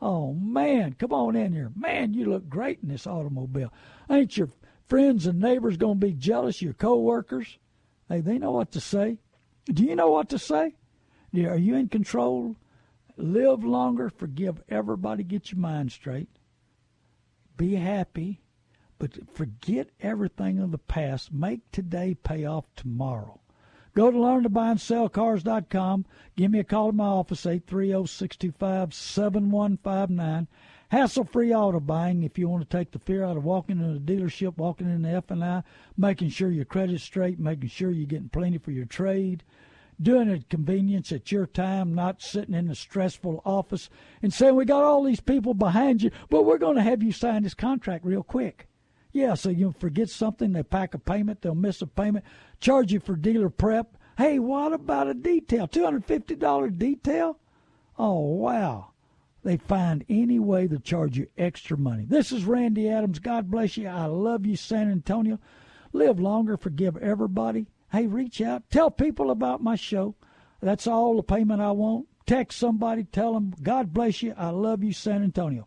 Oh 0.00 0.32
man, 0.34 0.92
come 0.92 1.12
on 1.12 1.34
in 1.34 1.52
here. 1.52 1.72
Man, 1.74 2.14
you 2.14 2.26
look 2.26 2.48
great 2.48 2.78
in 2.80 2.88
this 2.90 3.08
automobile. 3.08 3.72
Ain't 4.08 4.36
your 4.36 4.50
friends 4.86 5.26
and 5.26 5.40
neighbors 5.40 5.76
gonna 5.76 5.96
be 5.96 6.12
jealous? 6.12 6.62
Your 6.62 6.74
coworkers? 6.74 7.58
Hey, 8.08 8.20
they 8.20 8.38
know 8.38 8.52
what 8.52 8.70
to 8.70 8.80
say. 8.80 9.18
Do 9.64 9.82
you 9.82 9.96
know 9.96 10.10
what 10.10 10.28
to 10.28 10.38
say? 10.38 10.76
Are 11.34 11.58
you 11.58 11.74
in 11.74 11.88
control? 11.88 12.54
Live 13.16 13.64
longer, 13.64 14.10
forgive 14.10 14.62
everybody, 14.68 15.24
get 15.24 15.50
your 15.50 15.60
mind 15.60 15.90
straight. 15.90 16.28
Be 17.56 17.74
happy, 17.74 18.42
but 19.00 19.18
forget 19.34 19.88
everything 19.98 20.60
of 20.60 20.70
the 20.70 20.78
past. 20.78 21.32
Make 21.32 21.68
today 21.72 22.14
pay 22.14 22.44
off 22.44 22.66
tomorrow. 22.76 23.37
Go 23.98 24.10
to 24.12 24.16
learntobuyandSellCars.com. 24.16 26.06
Give 26.36 26.52
me 26.52 26.60
a 26.60 26.64
call 26.64 26.90
at 26.90 26.94
my 26.94 27.04
office, 27.04 27.46
830-625-7159. 27.46 30.46
Hassle-free 30.90 31.52
auto 31.52 31.80
buying 31.80 32.22
if 32.22 32.38
you 32.38 32.48
want 32.48 32.62
to 32.62 32.76
take 32.76 32.92
the 32.92 33.00
fear 33.00 33.24
out 33.24 33.36
of 33.36 33.42
walking 33.42 33.80
in 33.80 33.96
a 33.96 33.98
dealership, 33.98 34.56
walking 34.56 34.86
in 34.86 35.02
the 35.02 35.08
F&I, 35.08 35.64
making 35.96 36.28
sure 36.28 36.52
your 36.52 36.64
credit's 36.64 37.02
straight, 37.02 37.40
making 37.40 37.70
sure 37.70 37.90
you're 37.90 38.06
getting 38.06 38.28
plenty 38.28 38.58
for 38.58 38.70
your 38.70 38.86
trade, 38.86 39.42
doing 40.00 40.28
it 40.28 40.48
convenience 40.48 41.10
at 41.10 41.32
your 41.32 41.46
time, 41.46 41.92
not 41.92 42.22
sitting 42.22 42.54
in 42.54 42.70
a 42.70 42.76
stressful 42.76 43.42
office 43.44 43.90
and 44.22 44.32
saying, 44.32 44.54
we 44.54 44.64
got 44.64 44.84
all 44.84 45.02
these 45.02 45.18
people 45.18 45.54
behind 45.54 46.02
you, 46.02 46.12
but 46.30 46.44
we're 46.44 46.58
going 46.58 46.76
to 46.76 46.82
have 46.82 47.02
you 47.02 47.10
sign 47.10 47.42
this 47.42 47.52
contract 47.52 48.04
real 48.04 48.22
quick. 48.22 48.68
Yeah, 49.12 49.34
so 49.34 49.48
you 49.48 49.74
forget 49.78 50.10
something, 50.10 50.52
they 50.52 50.62
pack 50.62 50.94
a 50.94 50.98
payment, 50.98 51.42
they'll 51.42 51.54
miss 51.54 51.80
a 51.82 51.86
payment, 51.86 52.24
charge 52.60 52.92
you 52.92 53.00
for 53.00 53.16
dealer 53.16 53.48
prep. 53.48 53.96
Hey, 54.16 54.38
what 54.38 54.72
about 54.72 55.08
a 55.08 55.14
detail? 55.14 55.66
$250 55.66 56.78
detail? 56.78 57.38
Oh, 57.98 58.20
wow. 58.20 58.90
They 59.44 59.56
find 59.56 60.04
any 60.08 60.38
way 60.38 60.66
to 60.68 60.78
charge 60.78 61.16
you 61.16 61.28
extra 61.38 61.78
money. 61.78 62.04
This 62.04 62.32
is 62.32 62.44
Randy 62.44 62.88
Adams. 62.88 63.18
God 63.18 63.50
bless 63.50 63.76
you. 63.76 63.88
I 63.88 64.06
love 64.06 64.44
you, 64.44 64.56
San 64.56 64.90
Antonio. 64.90 65.38
Live 65.92 66.20
longer, 66.20 66.56
forgive 66.56 66.96
everybody. 66.98 67.66
Hey, 67.90 68.06
reach 68.06 68.42
out, 68.42 68.68
tell 68.70 68.90
people 68.90 69.30
about 69.30 69.62
my 69.62 69.76
show. 69.76 70.16
That's 70.60 70.86
all 70.86 71.16
the 71.16 71.22
payment 71.22 71.62
I 71.62 71.70
want. 71.70 72.08
Text 72.26 72.58
somebody, 72.58 73.04
tell 73.04 73.32
them, 73.32 73.54
God 73.62 73.94
bless 73.94 74.22
you. 74.22 74.34
I 74.36 74.50
love 74.50 74.82
you, 74.82 74.92
San 74.92 75.22
Antonio. 75.22 75.66